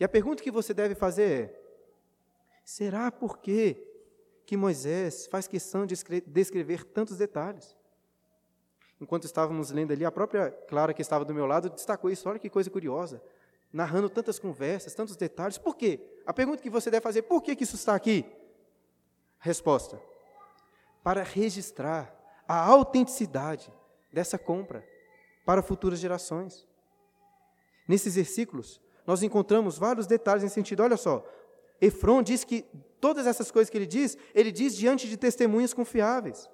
E 0.00 0.02
a 0.02 0.08
pergunta 0.08 0.42
que 0.42 0.50
você 0.50 0.74
deve 0.74 0.96
fazer 0.96 1.30
é: 1.30 1.61
Será 2.64 3.10
por 3.10 3.38
que 3.38 3.88
que 4.46 4.56
Moisés 4.56 5.26
faz 5.26 5.46
questão 5.46 5.86
de 5.86 5.94
descrever 6.26 6.84
tantos 6.84 7.16
detalhes? 7.16 7.76
Enquanto 9.00 9.24
estávamos 9.24 9.70
lendo 9.70 9.92
ali, 9.92 10.04
a 10.04 10.12
própria 10.12 10.50
Clara, 10.68 10.94
que 10.94 11.02
estava 11.02 11.24
do 11.24 11.34
meu 11.34 11.44
lado, 11.44 11.68
destacou 11.70 12.08
isso. 12.08 12.28
Olha 12.28 12.38
que 12.38 12.48
coisa 12.48 12.70
curiosa. 12.70 13.20
Narrando 13.72 14.08
tantas 14.08 14.38
conversas, 14.38 14.94
tantos 14.94 15.16
detalhes. 15.16 15.58
Por 15.58 15.74
quê? 15.74 16.00
A 16.24 16.32
pergunta 16.32 16.62
que 16.62 16.70
você 16.70 16.90
deve 16.90 17.02
fazer: 17.02 17.22
por 17.22 17.42
que, 17.42 17.56
que 17.56 17.64
isso 17.64 17.74
está 17.74 17.94
aqui? 17.94 18.24
Resposta: 19.40 20.00
para 21.02 21.22
registrar 21.22 22.14
a 22.46 22.64
autenticidade 22.64 23.72
dessa 24.12 24.38
compra 24.38 24.86
para 25.44 25.62
futuras 25.62 25.98
gerações. 25.98 26.66
Nesses 27.88 28.14
versículos, 28.14 28.80
nós 29.06 29.22
encontramos 29.22 29.76
vários 29.78 30.06
detalhes 30.06 30.44
em 30.44 30.48
sentido, 30.48 30.82
olha 30.82 30.96
só, 30.96 31.26
Efron 31.82 32.22
diz 32.22 32.44
que 32.44 32.64
todas 33.00 33.26
essas 33.26 33.50
coisas 33.50 33.68
que 33.68 33.76
ele 33.76 33.86
diz, 33.86 34.16
ele 34.32 34.52
diz 34.52 34.76
diante 34.76 35.08
de 35.08 35.16
testemunhas 35.16 35.74
confiáveis. 35.74 36.48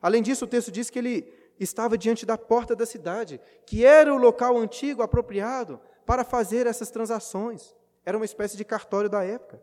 Além 0.00 0.22
disso, 0.22 0.44
o 0.44 0.48
texto 0.48 0.70
diz 0.70 0.88
que 0.88 1.00
ele 1.00 1.34
estava 1.58 1.98
diante 1.98 2.24
da 2.24 2.38
porta 2.38 2.76
da 2.76 2.86
cidade, 2.86 3.40
que 3.66 3.84
era 3.84 4.14
o 4.14 4.16
local 4.16 4.56
antigo 4.56 5.02
apropriado 5.02 5.80
para 6.06 6.22
fazer 6.22 6.68
essas 6.68 6.88
transações. 6.88 7.74
Era 8.06 8.16
uma 8.16 8.24
espécie 8.24 8.56
de 8.56 8.64
cartório 8.64 9.10
da 9.10 9.24
época. 9.24 9.60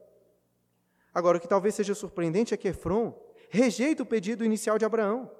Agora, 1.13 1.37
o 1.37 1.41
que 1.41 1.47
talvez 1.47 1.73
seja 1.73 1.95
surpreendente 1.95 2.53
é 2.53 2.57
que 2.57 2.67
Efron 2.67 3.17
rejeita 3.49 4.03
o 4.03 4.05
pedido 4.05 4.43
inicial 4.43 4.77
de 4.77 4.83
Abraão, 4.83 5.31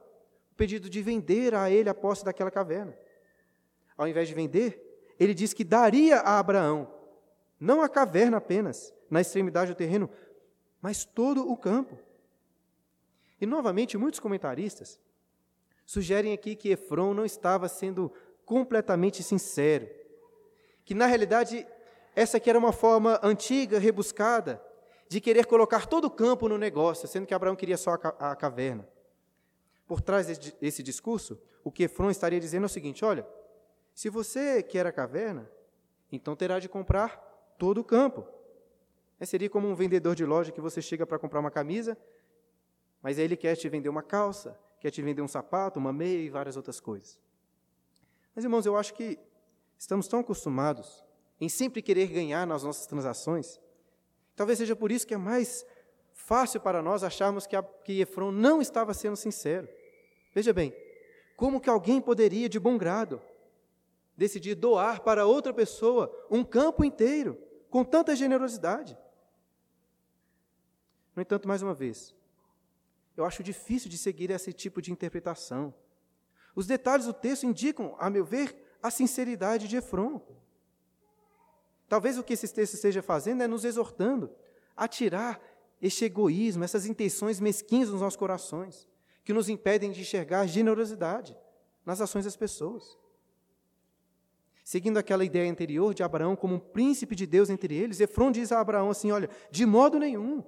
o 0.54 0.56
pedido 0.56 0.90
de 0.90 1.02
vender 1.02 1.54
a 1.54 1.70
ele 1.70 1.90
a 1.90 1.94
posse 1.94 2.24
daquela 2.24 2.50
caverna. 2.50 2.98
Ao 3.98 4.08
invés 4.08 4.30
de 4.30 4.34
vender, 4.34 5.14
ele 5.20 5.34
diz 5.34 5.54
que 5.54 5.66
daria 5.66 6.20
a 6.22 6.40
Abraão, 6.40 6.90
não 7.60 7.82
a 7.82 7.90
caverna 7.90 8.38
apenas, 8.38 8.94
na 9.10 9.22
extremidade 9.22 9.72
do 9.72 9.78
terreno, 9.78 10.10
mas 10.82 11.06
todo 11.06 11.50
o 11.50 11.56
campo. 11.58 11.98
E 13.40 13.46
novamente, 13.46 13.98
muitos 13.98 14.20
comentaristas 14.20 15.00
sugerem 15.86 16.34
aqui 16.34 16.56
que 16.56 16.70
Efron 16.70 17.14
não 17.14 17.26
estava 17.26 17.68
sendo 17.68 18.12
completamente 18.46 19.24
sincero, 19.24 19.90
que 20.84 20.94
na 20.94 21.06
realidade 21.06 21.66
essa 22.16 22.38
aqui 22.38 22.50
era 22.50 22.58
uma 22.58 22.72
forma 22.72 23.20
antiga, 23.22 23.78
rebuscada, 23.78 24.62
de 25.08 25.22
querer 25.22 25.46
colocar 25.46 25.86
todo 25.86 26.06
o 26.06 26.12
campo 26.12 26.50
no 26.50 26.58
negócio, 26.58 27.08
sendo 27.08 27.26
que 27.26 27.34
Abraão 27.34 27.56
queria 27.56 27.78
só 27.78 27.94
a 27.94 28.36
caverna. 28.36 28.88
Por 29.86 30.02
trás 30.02 30.28
desse 30.60 30.84
discurso, 30.84 31.40
o 31.64 31.72
que 31.72 31.84
Efron 31.84 32.10
estaria 32.10 32.40
dizendo 32.40 32.64
é 32.64 32.66
o 32.66 32.70
seguinte: 32.70 33.06
olha, 33.06 33.26
se 33.94 34.10
você 34.10 34.62
quer 34.62 34.86
a 34.86 34.92
caverna, 34.92 35.50
então 36.12 36.36
terá 36.36 36.60
de 36.60 36.68
comprar 36.68 37.18
todo 37.58 37.80
o 37.80 37.84
campo. 37.84 38.26
É, 39.20 39.26
seria 39.26 39.50
como 39.50 39.68
um 39.68 39.76
vendedor 39.76 40.16
de 40.16 40.26
loja 40.26 40.52
que 40.52 40.62
você 40.62 40.82
chega 40.82 41.06
para 41.06 41.18
comprar 41.18 41.40
uma 41.40 41.52
camisa, 41.52 41.98
mas 43.02 43.18
ele 43.18 43.36
quer 43.36 43.56
te 43.56 43.68
vender 43.68 43.90
uma 43.90 44.04
calça, 44.04 44.58
quer 44.80 44.92
te 44.92 45.02
vender 45.02 45.22
um 45.22 45.28
sapato, 45.28 45.80
uma 45.80 45.92
meia 45.92 46.20
e 46.20 46.30
várias 46.30 46.56
outras 46.56 46.80
coisas. 46.80 47.20
Mas, 48.36 48.44
irmãos, 48.44 48.66
eu 48.66 48.78
acho 48.78 48.94
que 48.94 49.18
estamos 49.78 50.08
tão 50.08 50.20
acostumados 50.20 51.04
em 51.40 51.50
sempre 51.50 51.82
querer 51.82 52.08
ganhar 52.08 52.46
nas 52.46 52.64
nossas 52.64 52.86
transações, 52.86 53.60
talvez 54.36 54.58
seja 54.58 54.76
por 54.76 54.92
isso 54.92 55.06
que 55.06 55.14
é 55.14 55.18
mais 55.18 55.66
fácil 56.14 56.60
para 56.60 56.82
nós 56.82 57.04
acharmos 57.04 57.46
que, 57.46 57.56
a, 57.56 57.64
que 57.64 58.02
Efron 58.02 58.32
não 58.32 58.62
estava 58.62 58.94
sendo 58.94 59.16
sincero. 59.16 59.70
Veja 60.34 60.52
bem, 60.52 60.76
como 61.36 61.62
que 61.62 61.70
alguém 61.70 62.02
poderia, 62.02 62.50
de 62.50 62.60
bom 62.60 62.78
grado, 62.78 63.22
decidir 64.16 64.56
doar 64.56 65.02
para 65.02 65.26
outra 65.26 65.54
pessoa 65.54 66.12
um 66.30 66.44
campo 66.44 66.84
inteiro, 66.84 67.38
com 67.70 67.84
tanta 67.84 68.16
generosidade? 68.16 68.98
No 71.18 71.22
entanto, 71.22 71.48
mais 71.48 71.64
uma 71.64 71.74
vez, 71.74 72.14
eu 73.18 73.26
acho 73.26 73.42
difícil 73.42 73.90
de 73.90 73.98
seguir 73.98 74.30
esse 74.30 74.54
tipo 74.54 74.80
de 74.80 74.92
interpretação. 74.92 75.74
Os 76.56 76.68
detalhes 76.68 77.08
do 77.08 77.14
texto 77.14 77.44
indicam, 77.44 77.96
a 77.98 78.08
meu 78.08 78.24
ver, 78.24 78.56
a 78.84 78.92
sinceridade 78.92 79.68
de 79.68 79.78
Efron. 79.78 80.22
Talvez 81.90 82.20
o 82.20 82.24
que 82.24 82.34
esse 82.34 82.48
texto 82.54 82.76
esteja 82.76 83.02
fazendo 83.02 83.42
é 83.42 83.48
nos 83.48 83.66
exortando 83.66 84.30
a 84.76 84.88
tirar 84.88 85.42
este 85.82 86.06
egoísmo, 86.06 86.64
essas 86.64 86.86
intenções 86.86 87.40
mesquinhas 87.40 87.90
nos 87.90 88.02
nossos 88.02 88.16
corações, 88.16 88.88
que 89.24 89.34
nos 89.34 89.50
impedem 89.50 89.92
de 89.92 90.02
enxergar 90.02 90.46
generosidade 90.46 91.36
nas 91.84 92.00
ações 92.00 92.26
das 92.26 92.36
pessoas. 92.36 92.96
Seguindo 94.64 94.98
aquela 94.98 95.26
ideia 95.26 95.50
anterior 95.50 95.96
de 95.96 96.04
Abraão 96.04 96.36
como 96.36 96.54
um 96.54 96.60
príncipe 96.60 97.16
de 97.16 97.26
Deus 97.26 97.50
entre 97.50 97.74
eles, 97.74 98.00
Efron 98.00 98.32
diz 98.32 98.52
a 98.52 98.60
Abraão 98.60 98.92
assim: 98.92 99.12
Olha, 99.12 99.28
de 99.50 99.66
modo 99.66 99.98
nenhum, 99.98 100.44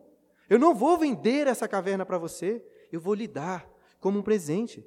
eu 0.50 0.58
não 0.58 0.74
vou 0.74 0.98
vender 0.98 1.48
essa 1.48 1.68
caverna 1.68 2.06
para 2.06 2.18
você, 2.18 2.64
eu 2.92 3.00
vou 3.00 3.14
lhe 3.14 3.28
dar 3.28 3.70
como 4.00 4.20
um 4.20 4.24
presente. 4.24 4.86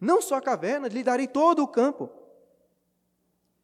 Não 0.00 0.22
só 0.22 0.36
a 0.36 0.42
caverna, 0.42 0.88
lhe 0.88 1.02
darei 1.04 1.26
todo 1.26 1.62
o 1.62 1.68
campo. 1.68 2.10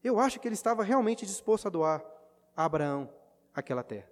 Eu 0.04 0.20
acho 0.20 0.38
que 0.38 0.46
ele 0.46 0.54
estava 0.54 0.84
realmente 0.84 1.26
disposto 1.26 1.66
a 1.66 1.70
doar 1.70 2.04
a 2.56 2.64
Abraão 2.64 3.10
aquela 3.54 3.82
terra. 3.82 4.10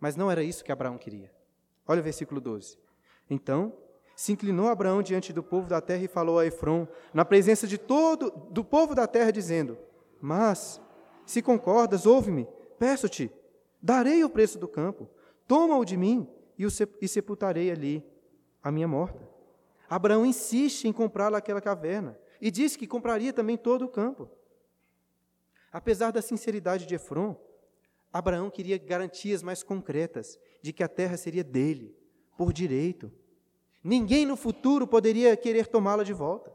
Mas 0.00 0.16
não 0.16 0.30
era 0.30 0.42
isso 0.42 0.64
que 0.64 0.72
Abraão 0.72 0.98
queria. 0.98 1.32
Olha 1.86 2.00
o 2.00 2.04
versículo 2.04 2.40
12. 2.40 2.78
Então, 3.30 3.72
se 4.16 4.32
inclinou 4.32 4.68
Abraão 4.68 5.02
diante 5.02 5.32
do 5.32 5.42
povo 5.42 5.68
da 5.68 5.80
terra 5.80 6.04
e 6.04 6.08
falou 6.08 6.38
a 6.38 6.46
Efron, 6.46 6.86
na 7.14 7.24
presença 7.24 7.66
de 7.66 7.78
todo 7.78 8.30
do 8.50 8.64
povo 8.64 8.94
da 8.94 9.06
terra, 9.06 9.30
dizendo: 9.30 9.78
Mas, 10.20 10.80
se 11.24 11.40
concordas, 11.40 12.06
ouve-me, 12.06 12.48
peço-te, 12.78 13.30
darei 13.80 14.24
o 14.24 14.30
preço 14.30 14.58
do 14.58 14.68
campo, 14.68 15.08
toma-o 15.52 15.84
de 15.84 15.98
mim 15.98 16.26
e, 16.56 16.64
o 16.64 16.70
e 16.98 17.06
sepultarei 17.06 17.70
ali 17.70 18.02
a 18.62 18.72
minha 18.72 18.88
morta. 18.88 19.28
Abraão 19.86 20.24
insiste 20.24 20.88
em 20.88 20.92
comprar 20.94 21.34
aquela 21.34 21.60
caverna 21.60 22.18
e 22.40 22.50
diz 22.50 22.74
que 22.74 22.86
compraria 22.86 23.34
também 23.34 23.58
todo 23.58 23.84
o 23.84 23.88
campo. 23.88 24.30
Apesar 25.70 26.10
da 26.10 26.22
sinceridade 26.22 26.86
de 26.86 26.94
Efron, 26.94 27.36
Abraão 28.10 28.48
queria 28.48 28.78
garantias 28.78 29.42
mais 29.42 29.62
concretas 29.62 30.38
de 30.62 30.72
que 30.72 30.82
a 30.82 30.88
terra 30.88 31.18
seria 31.18 31.44
dele, 31.44 31.94
por 32.34 32.50
direito. 32.50 33.12
Ninguém 33.84 34.24
no 34.24 34.38
futuro 34.38 34.86
poderia 34.86 35.36
querer 35.36 35.66
tomá-la 35.66 36.02
de 36.02 36.14
volta. 36.14 36.50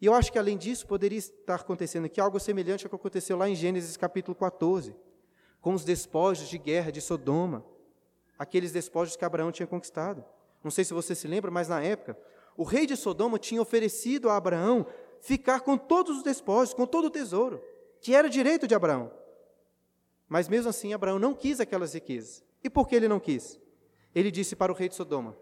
E 0.00 0.06
eu 0.06 0.14
acho 0.14 0.32
que, 0.32 0.38
além 0.38 0.56
disso, 0.56 0.86
poderia 0.86 1.18
estar 1.18 1.56
acontecendo 1.56 2.06
aqui 2.06 2.18
algo 2.18 2.40
semelhante 2.40 2.86
ao 2.86 2.88
que 2.88 2.96
aconteceu 2.96 3.36
lá 3.36 3.46
em 3.46 3.54
Gênesis 3.54 3.94
capítulo 3.94 4.34
14, 4.34 4.96
com 5.66 5.74
os 5.74 5.82
despojos 5.82 6.48
de 6.48 6.58
guerra 6.58 6.92
de 6.92 7.00
Sodoma, 7.00 7.66
aqueles 8.38 8.70
despojos 8.70 9.16
que 9.16 9.24
Abraão 9.24 9.50
tinha 9.50 9.66
conquistado. 9.66 10.24
Não 10.62 10.70
sei 10.70 10.84
se 10.84 10.94
você 10.94 11.12
se 11.12 11.26
lembra, 11.26 11.50
mas 11.50 11.66
na 11.66 11.82
época, 11.82 12.16
o 12.56 12.62
rei 12.62 12.86
de 12.86 12.96
Sodoma 12.96 13.36
tinha 13.36 13.60
oferecido 13.60 14.30
a 14.30 14.36
Abraão 14.36 14.86
ficar 15.20 15.62
com 15.62 15.76
todos 15.76 16.18
os 16.18 16.22
despojos, 16.22 16.72
com 16.72 16.86
todo 16.86 17.06
o 17.06 17.10
tesouro, 17.10 17.60
que 18.00 18.14
era 18.14 18.30
direito 18.30 18.68
de 18.68 18.76
Abraão. 18.76 19.10
Mas 20.28 20.48
mesmo 20.48 20.70
assim, 20.70 20.94
Abraão 20.94 21.18
não 21.18 21.34
quis 21.34 21.58
aquelas 21.58 21.94
riquezas. 21.94 22.44
E 22.62 22.70
por 22.70 22.86
que 22.86 22.94
ele 22.94 23.08
não 23.08 23.18
quis? 23.18 23.58
Ele 24.14 24.30
disse 24.30 24.54
para 24.54 24.70
o 24.70 24.74
rei 24.76 24.88
de 24.88 24.94
Sodoma: 24.94 25.36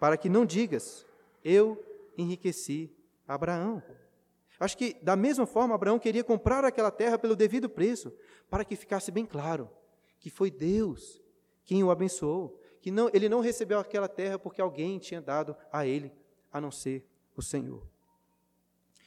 Para 0.00 0.16
que 0.16 0.30
não 0.30 0.46
digas, 0.46 1.04
eu 1.44 1.78
enriqueci 2.16 2.90
Abraão. 3.26 3.82
Acho 4.58 4.76
que, 4.76 4.94
da 5.02 5.14
mesma 5.14 5.46
forma, 5.46 5.74
Abraão 5.74 5.98
queria 5.98 6.24
comprar 6.24 6.64
aquela 6.64 6.90
terra 6.90 7.18
pelo 7.18 7.36
devido 7.36 7.68
preço, 7.68 8.12
para 8.50 8.64
que 8.64 8.76
ficasse 8.76 9.10
bem 9.10 9.24
claro 9.24 9.70
que 10.18 10.30
foi 10.30 10.50
Deus 10.50 11.22
quem 11.64 11.84
o 11.84 11.90
abençoou, 11.90 12.60
que 12.80 12.90
não, 12.90 13.08
ele 13.12 13.28
não 13.28 13.40
recebeu 13.40 13.78
aquela 13.78 14.08
terra 14.08 14.38
porque 14.38 14.60
alguém 14.60 14.98
tinha 14.98 15.20
dado 15.20 15.56
a 15.72 15.86
ele, 15.86 16.12
a 16.52 16.60
não 16.60 16.70
ser 16.70 17.06
o 17.36 17.42
Senhor. 17.42 17.86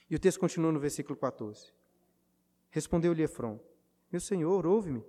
E 0.09 0.15
o 0.15 0.19
texto 0.19 0.39
continua 0.39 0.71
no 0.71 0.79
versículo 0.79 1.17
14. 1.17 1.73
Respondeu-lhe 2.69 3.23
Efron: 3.23 3.59
meu 4.11 4.19
senhor, 4.19 4.65
ouve-me. 4.67 5.03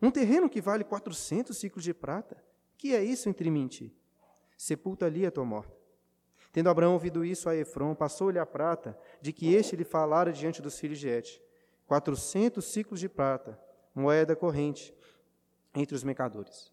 Um 0.00 0.10
terreno 0.10 0.48
que 0.48 0.60
vale 0.60 0.84
quatrocentos 0.84 1.56
ciclos 1.56 1.84
de 1.84 1.94
prata? 1.94 2.44
Que 2.76 2.94
é 2.94 3.02
isso 3.02 3.28
entre 3.28 3.50
mim 3.50 3.64
e 3.64 3.68
ti? 3.68 3.96
Sepulta 4.58 5.06
ali 5.06 5.24
a 5.24 5.30
tua 5.30 5.44
morta. 5.44 5.74
Tendo 6.52 6.68
Abraão 6.68 6.92
ouvido 6.92 7.24
isso 7.24 7.48
a 7.48 7.56
Efron, 7.56 7.94
passou-lhe 7.94 8.38
a 8.38 8.44
prata, 8.44 8.98
de 9.20 9.32
que 9.32 9.54
este 9.54 9.74
lhe 9.74 9.84
falara 9.84 10.30
diante 10.30 10.60
dos 10.60 10.78
filhos 10.78 10.98
de 10.98 11.08
Et. 11.08 11.40
Quatrocentos 11.88 12.66
ciclos 12.66 13.00
de 13.00 13.08
prata, 13.08 13.58
moeda 13.94 14.36
corrente, 14.36 14.94
entre 15.74 15.96
os 15.96 16.04
mercadores. 16.04 16.70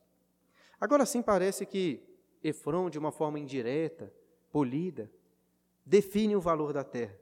Agora 0.80 1.06
sim 1.06 1.22
parece 1.22 1.66
que 1.66 2.04
Efron, 2.44 2.90
de 2.90 3.00
uma 3.00 3.12
forma 3.12 3.40
indireta, 3.40 4.14
polida, 4.52 5.10
define 5.86 6.36
o 6.36 6.42
valor 6.42 6.74
da 6.74 6.84
terra. 6.84 7.18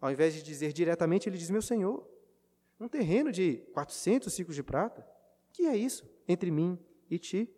Ao 0.00 0.10
invés 0.10 0.34
de 0.34 0.42
dizer 0.42 0.72
diretamente, 0.72 1.28
ele 1.28 1.38
diz: 1.38 1.50
Meu 1.50 1.62
senhor. 1.62 2.06
Um 2.80 2.88
terreno 2.88 3.30
de 3.30 3.58
400 3.72 4.32
ciclos 4.32 4.56
de 4.56 4.62
prata? 4.62 5.06
Que 5.52 5.66
é 5.66 5.76
isso 5.76 6.04
entre 6.26 6.50
mim 6.50 6.78
e 7.08 7.18
ti? 7.18 7.48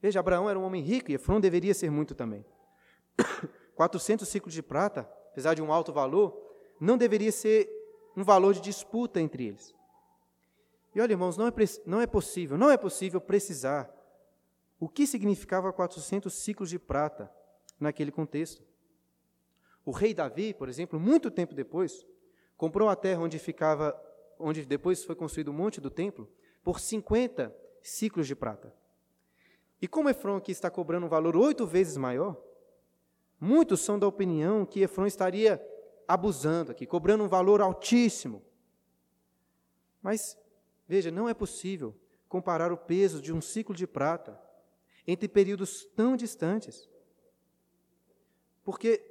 Veja, 0.00 0.20
Abraão 0.20 0.48
era 0.48 0.58
um 0.58 0.62
homem 0.62 0.82
rico 0.82 1.10
e 1.10 1.14
Efron 1.14 1.40
deveria 1.40 1.74
ser 1.74 1.90
muito 1.90 2.14
também. 2.14 2.44
400 3.74 4.28
ciclos 4.28 4.54
de 4.54 4.62
prata, 4.62 5.00
apesar 5.30 5.54
de 5.54 5.62
um 5.62 5.72
alto 5.72 5.92
valor, 5.92 6.38
não 6.80 6.98
deveria 6.98 7.32
ser 7.32 7.68
um 8.16 8.22
valor 8.22 8.54
de 8.54 8.60
disputa 8.60 9.20
entre 9.20 9.46
eles. 9.46 9.74
E 10.94 11.00
olha, 11.00 11.12
irmãos, 11.12 11.36
não 11.36 11.46
é, 11.46 11.52
não 11.86 12.00
é 12.00 12.06
possível, 12.06 12.58
não 12.58 12.70
é 12.70 12.76
possível 12.76 13.20
precisar 13.20 13.90
o 14.78 14.88
que 14.88 15.06
significava 15.06 15.72
400 15.72 16.32
ciclos 16.32 16.68
de 16.68 16.78
prata 16.78 17.32
naquele 17.78 18.10
contexto. 18.10 18.62
O 19.84 19.90
rei 19.90 20.12
Davi, 20.12 20.52
por 20.52 20.68
exemplo, 20.68 21.00
muito 21.00 21.30
tempo 21.30 21.54
depois, 21.54 22.06
comprou 22.56 22.88
a 22.88 22.96
terra 22.96 23.22
onde 23.22 23.38
ficava 23.38 23.98
onde 24.38 24.66
depois 24.66 25.04
foi 25.04 25.14
construído 25.14 25.48
o 25.48 25.52
monte 25.52 25.80
do 25.80 25.88
templo, 25.90 26.28
por 26.62 26.80
50 26.80 27.54
ciclos 27.80 28.26
de 28.26 28.34
prata. 28.34 28.74
E 29.80 29.88
como 29.88 30.08
Efron 30.08 30.36
aqui 30.36 30.52
está 30.52 30.70
cobrando 30.70 31.06
um 31.06 31.08
valor 31.08 31.36
oito 31.36 31.66
vezes 31.66 31.96
maior, 31.96 32.36
muitos 33.42 33.80
são 33.80 33.98
da 33.98 34.06
opinião 34.06 34.64
que 34.64 34.82
Efron 34.82 35.04
estaria 35.04 35.60
abusando 36.06 36.70
aqui, 36.70 36.86
cobrando 36.86 37.24
um 37.24 37.28
valor 37.28 37.60
altíssimo. 37.60 38.40
Mas, 40.00 40.38
veja, 40.86 41.10
não 41.10 41.28
é 41.28 41.34
possível 41.34 41.92
comparar 42.28 42.70
o 42.70 42.76
peso 42.76 43.20
de 43.20 43.32
um 43.32 43.40
ciclo 43.40 43.74
de 43.74 43.84
prata 43.84 44.40
entre 45.04 45.26
períodos 45.26 45.84
tão 45.96 46.16
distantes. 46.16 46.88
Porque 48.62 49.04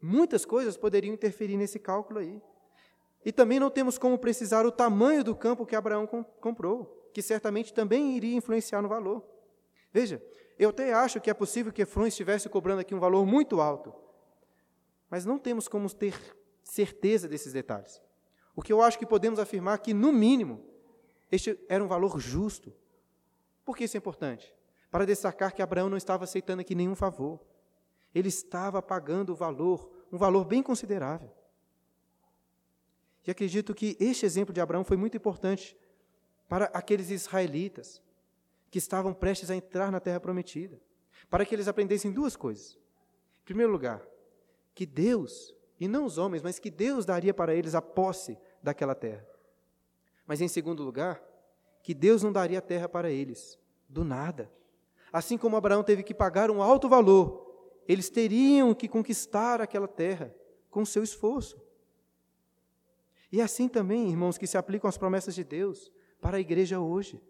muitas 0.00 0.44
coisas 0.44 0.76
poderiam 0.76 1.12
interferir 1.12 1.56
nesse 1.56 1.80
cálculo 1.80 2.20
aí. 2.20 2.40
E 3.24 3.32
também 3.32 3.58
não 3.58 3.68
temos 3.68 3.98
como 3.98 4.16
precisar 4.16 4.64
o 4.64 4.70
tamanho 4.70 5.24
do 5.24 5.34
campo 5.34 5.66
que 5.66 5.74
Abraão 5.74 6.06
comprou, 6.40 7.10
que 7.12 7.20
certamente 7.20 7.74
também 7.74 8.16
iria 8.16 8.36
influenciar 8.36 8.80
no 8.80 8.88
valor. 8.88 9.24
Veja, 9.92 10.22
eu 10.62 10.70
até 10.70 10.92
acho 10.92 11.20
que 11.20 11.28
é 11.28 11.34
possível 11.34 11.72
que 11.72 11.82
Efron 11.82 12.06
estivesse 12.06 12.48
cobrando 12.48 12.80
aqui 12.80 12.94
um 12.94 13.00
valor 13.00 13.26
muito 13.26 13.60
alto, 13.60 13.92
mas 15.10 15.24
não 15.24 15.38
temos 15.38 15.66
como 15.66 15.92
ter 15.92 16.14
certeza 16.62 17.28
desses 17.28 17.52
detalhes. 17.52 18.00
O 18.54 18.62
que 18.62 18.72
eu 18.72 18.80
acho 18.80 18.98
que 18.98 19.04
podemos 19.04 19.38
afirmar 19.38 19.74
é 19.74 19.78
que, 19.78 19.92
no 19.92 20.12
mínimo, 20.12 20.64
este 21.30 21.58
era 21.68 21.82
um 21.82 21.88
valor 21.88 22.20
justo. 22.20 22.72
Por 23.64 23.76
que 23.76 23.84
isso 23.84 23.96
é 23.96 23.98
importante? 23.98 24.54
Para 24.90 25.04
destacar 25.04 25.52
que 25.52 25.62
Abraão 25.62 25.88
não 25.88 25.96
estava 25.96 26.24
aceitando 26.24 26.60
aqui 26.60 26.74
nenhum 26.74 26.94
favor. 26.94 27.40
Ele 28.14 28.28
estava 28.28 28.80
pagando 28.80 29.32
o 29.32 29.34
valor, 29.34 29.90
um 30.12 30.18
valor 30.18 30.44
bem 30.44 30.62
considerável. 30.62 31.32
E 33.26 33.30
acredito 33.30 33.74
que 33.74 33.96
este 33.98 34.26
exemplo 34.26 34.52
de 34.52 34.60
Abraão 34.60 34.84
foi 34.84 34.96
muito 34.96 35.16
importante 35.16 35.76
para 36.48 36.66
aqueles 36.66 37.10
israelitas 37.10 38.02
que 38.72 38.78
estavam 38.78 39.12
prestes 39.12 39.50
a 39.50 39.54
entrar 39.54 39.92
na 39.92 40.00
terra 40.00 40.18
prometida, 40.18 40.80
para 41.28 41.44
que 41.44 41.54
eles 41.54 41.68
aprendessem 41.68 42.10
duas 42.10 42.34
coisas. 42.34 42.78
Em 43.42 43.44
primeiro 43.44 43.70
lugar, 43.70 44.02
que 44.74 44.86
Deus, 44.86 45.54
e 45.78 45.86
não 45.86 46.06
os 46.06 46.16
homens, 46.16 46.42
mas 46.42 46.58
que 46.58 46.70
Deus 46.70 47.04
daria 47.04 47.34
para 47.34 47.54
eles 47.54 47.74
a 47.74 47.82
posse 47.82 48.38
daquela 48.62 48.94
terra. 48.94 49.28
Mas 50.26 50.40
em 50.40 50.48
segundo 50.48 50.82
lugar, 50.82 51.22
que 51.82 51.92
Deus 51.92 52.22
não 52.22 52.32
daria 52.32 52.60
a 52.60 52.62
terra 52.62 52.88
para 52.88 53.10
eles, 53.10 53.58
do 53.90 54.04
nada. 54.04 54.50
Assim 55.12 55.36
como 55.36 55.54
Abraão 55.54 55.84
teve 55.84 56.02
que 56.02 56.14
pagar 56.14 56.50
um 56.50 56.62
alto 56.62 56.88
valor, 56.88 57.76
eles 57.86 58.08
teriam 58.08 58.74
que 58.74 58.88
conquistar 58.88 59.60
aquela 59.60 59.86
terra 59.86 60.34
com 60.70 60.82
seu 60.82 61.02
esforço. 61.02 61.60
E 63.30 63.38
assim 63.38 63.68
também, 63.68 64.08
irmãos, 64.08 64.38
que 64.38 64.46
se 64.46 64.56
aplicam 64.56 64.88
as 64.88 64.96
promessas 64.96 65.34
de 65.34 65.44
Deus 65.44 65.92
para 66.22 66.38
a 66.38 66.40
igreja 66.40 66.80
hoje. 66.80 67.22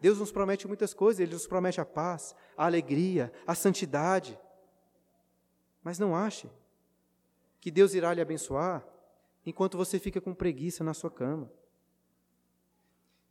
Deus 0.00 0.18
nos 0.18 0.30
promete 0.30 0.66
muitas 0.66 0.92
coisas, 0.92 1.20
Ele 1.20 1.32
nos 1.32 1.46
promete 1.46 1.80
a 1.80 1.84
paz, 1.84 2.34
a 2.56 2.66
alegria, 2.66 3.32
a 3.46 3.54
santidade. 3.54 4.38
Mas 5.82 5.98
não 5.98 6.14
ache 6.14 6.50
que 7.60 7.70
Deus 7.70 7.94
irá 7.94 8.12
lhe 8.12 8.20
abençoar 8.20 8.86
enquanto 9.44 9.76
você 9.76 9.98
fica 9.98 10.20
com 10.20 10.34
preguiça 10.34 10.82
na 10.82 10.92
sua 10.92 11.10
cama. 11.10 11.50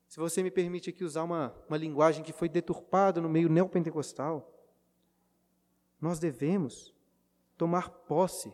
se 0.08 0.20
você 0.20 0.42
me 0.42 0.52
permite 0.52 0.90
aqui 0.90 1.04
usar 1.04 1.24
uma, 1.24 1.54
uma 1.68 1.78
linguagem 1.78 2.24
que 2.24 2.32
foi 2.32 2.48
deturpada 2.48 3.20
no 3.20 3.28
meio 3.28 3.50
neopentecostal, 3.50 4.50
nós 6.00 6.20
devemos 6.20 6.94
tomar 7.58 7.90
posse 7.90 8.54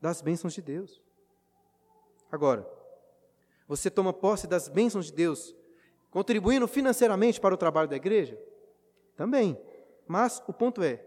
das 0.00 0.22
bênçãos 0.22 0.54
de 0.54 0.62
Deus. 0.62 1.02
Agora, 2.30 2.66
você 3.66 3.90
toma 3.90 4.12
posse 4.12 4.46
das 4.46 4.68
bênçãos 4.68 5.06
de 5.06 5.12
Deus, 5.12 5.54
contribuindo 6.16 6.66
financeiramente 6.66 7.38
para 7.38 7.54
o 7.54 7.58
trabalho 7.58 7.90
da 7.90 7.94
igreja? 7.94 8.40
Também. 9.14 9.60
Mas 10.08 10.42
o 10.48 10.52
ponto 10.52 10.82
é: 10.82 11.04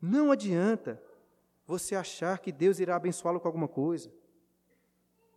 não 0.00 0.32
adianta 0.32 0.98
você 1.66 1.94
achar 1.94 2.38
que 2.38 2.50
Deus 2.50 2.78
irá 2.78 2.96
abençoá-lo 2.96 3.38
com 3.38 3.46
alguma 3.46 3.68
coisa, 3.68 4.10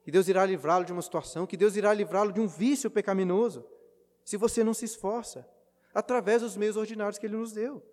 que 0.06 0.10
Deus 0.10 0.30
irá 0.30 0.46
livrá-lo 0.46 0.86
de 0.86 0.94
uma 0.94 1.02
situação, 1.02 1.46
que 1.46 1.58
Deus 1.58 1.76
irá 1.76 1.94
livrá-lo 1.94 2.32
de 2.32 2.40
um 2.40 2.48
vício 2.48 2.90
pecaminoso, 2.90 3.68
se 4.24 4.38
você 4.38 4.64
não 4.64 4.74
se 4.74 4.86
esforça, 4.86 5.46
através 5.94 6.42
dos 6.42 6.56
meios 6.56 6.78
ordinários 6.78 7.18
que 7.18 7.26
Ele 7.26 7.36
nos 7.36 7.52
deu 7.52 7.84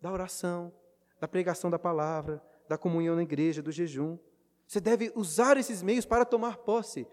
da 0.00 0.10
oração, 0.10 0.72
da 1.20 1.28
pregação 1.28 1.68
da 1.68 1.78
palavra, 1.78 2.42
da 2.66 2.78
comunhão 2.78 3.14
na 3.14 3.22
igreja, 3.24 3.60
do 3.60 3.70
jejum. 3.70 4.16
Você 4.66 4.80
deve 4.80 5.12
usar 5.14 5.58
esses 5.58 5.82
meios 5.82 6.06
para 6.06 6.24
tomar 6.24 6.56
posse 6.56 7.06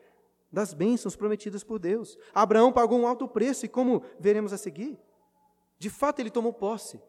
das 0.52 0.74
bênçãos 0.74 1.16
prometidas 1.16 1.64
por 1.64 1.80
Deus. 1.80 2.18
Abraão 2.34 2.72
pagou 2.72 3.00
um 3.00 3.08
alto 3.08 3.28
preço 3.28 3.66
e, 3.66 3.70
como 3.70 4.04
veremos 4.20 4.54
a 4.54 4.58
seguir, 4.58 5.00
de 5.78 5.90
fato 5.90 6.20
ele 6.20 6.30
tomou 6.30 6.54
posse 6.54 7.02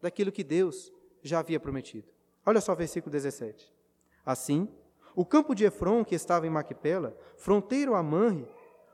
daquilo 0.00 0.32
que 0.32 0.44
Deus 0.44 0.92
já 1.22 1.40
havia 1.40 1.60
prometido. 1.60 2.08
Olha 2.44 2.60
só 2.60 2.72
o 2.72 2.76
versículo 2.76 3.12
17. 3.12 3.72
Assim, 4.24 4.68
o 5.14 5.24
campo 5.24 5.54
de 5.54 5.64
Efron, 5.64 6.04
que 6.04 6.14
estava 6.14 6.46
em 6.46 6.50
Maquipela, 6.50 7.16
fronteiro 7.36 7.94
a 7.94 8.02
Manre, 8.02 8.48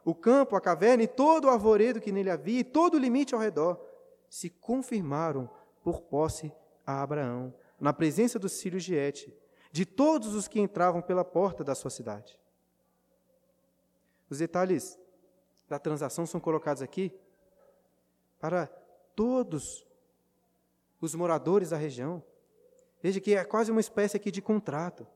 o 0.05 0.15
campo, 0.15 0.55
a 0.57 0.61
caverna 0.61 1.03
e 1.03 1.09
todo 1.09 1.47
o 1.47 1.51
arvoredo 1.51 2.01
que 2.01 2.13
nele 2.13 2.31
havia, 2.31 2.61
e 2.61 2.65
todo 2.65 2.95
o 2.95 2.99
limite 2.99 3.35
ao 3.35 3.41
redor, 3.41 3.81
se 4.29 4.51
confirmaram 4.51 5.49
por 5.83 6.03
posse 6.03 6.53
a 6.87 7.03
Abraão, 7.03 7.55
na 7.81 7.93
presença 7.93 8.39
dos 8.39 8.61
filhos 8.61 8.85
de 8.85 8.95
Et, 8.95 9.35
de 9.73 9.85
todos 9.85 10.35
os 10.35 10.47
que 10.47 10.61
entravam 10.61 11.03
pela 11.03 11.25
porta 11.25 11.65
da 11.65 11.75
sua 11.75 11.91
cidade. 11.91 12.39
Os 14.29 14.39
detalhes 14.39 14.99
da 15.69 15.79
transação 15.79 16.27
são 16.27 16.41
colocados 16.41 16.83
aqui 16.83 17.13
para 18.39 18.67
todos 19.15 19.87
os 21.01 21.15
moradores 21.15 21.71
da 21.71 21.77
região. 21.77 22.23
Veja 23.03 23.21
que 23.21 23.35
é 23.35 23.45
quase 23.45 23.71
uma 23.71 23.81
espécie 23.81 24.17
aqui 24.17 24.31
de 24.31 24.43
contrato. 24.43 25.07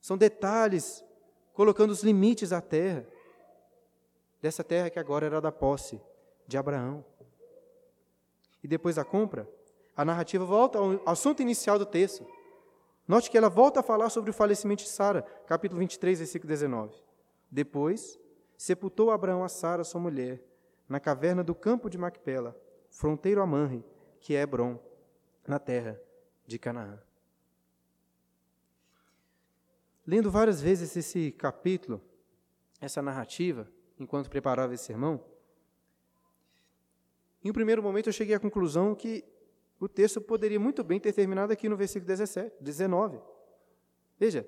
São 0.00 0.16
detalhes 0.16 1.04
colocando 1.52 1.90
os 1.90 2.02
limites 2.02 2.50
da 2.50 2.60
terra, 2.60 3.06
dessa 4.40 4.64
terra 4.64 4.90
que 4.90 4.98
agora 4.98 5.26
era 5.26 5.40
da 5.40 5.52
posse 5.52 6.00
de 6.46 6.56
Abraão. 6.56 7.04
E 8.62 8.68
depois 8.68 8.96
da 8.96 9.04
compra, 9.04 9.48
a 9.96 10.04
narrativa 10.04 10.44
volta 10.44 10.78
ao 10.78 11.00
assunto 11.06 11.42
inicial 11.42 11.78
do 11.78 11.86
texto. 11.86 12.26
Note 13.06 13.30
que 13.30 13.36
ela 13.36 13.48
volta 13.48 13.80
a 13.80 13.82
falar 13.82 14.08
sobre 14.08 14.30
o 14.30 14.34
falecimento 14.34 14.82
de 14.82 14.88
Sara, 14.88 15.22
capítulo 15.46 15.80
23, 15.80 16.18
versículo 16.18 16.48
19. 16.48 16.94
Depois, 17.50 18.18
sepultou 18.62 19.10
Abraão 19.10 19.42
a 19.42 19.48
Sara, 19.48 19.82
sua 19.82 20.00
mulher, 20.00 20.40
na 20.88 21.00
caverna 21.00 21.42
do 21.42 21.52
campo 21.52 21.90
de 21.90 21.98
Macpela, 21.98 22.56
fronteiro 22.88 23.42
a 23.42 23.46
Manre, 23.46 23.84
que 24.20 24.36
é 24.36 24.42
Hebron, 24.42 24.78
na 25.44 25.58
terra 25.58 26.00
de 26.46 26.60
Canaã. 26.60 27.02
Lendo 30.06 30.30
várias 30.30 30.60
vezes 30.60 30.96
esse 30.96 31.32
capítulo, 31.32 32.00
essa 32.80 33.02
narrativa, 33.02 33.68
enquanto 33.98 34.30
preparava 34.30 34.74
esse 34.74 34.84
sermão, 34.84 35.24
em 37.42 37.50
um 37.50 37.52
primeiro 37.52 37.82
momento 37.82 38.10
eu 38.10 38.12
cheguei 38.12 38.36
à 38.36 38.38
conclusão 38.38 38.94
que 38.94 39.24
o 39.80 39.88
texto 39.88 40.20
poderia 40.20 40.60
muito 40.60 40.84
bem 40.84 41.00
ter 41.00 41.12
terminado 41.12 41.52
aqui 41.52 41.68
no 41.68 41.76
versículo 41.76 42.06
17, 42.06 42.62
19. 42.62 43.18
Veja, 44.20 44.46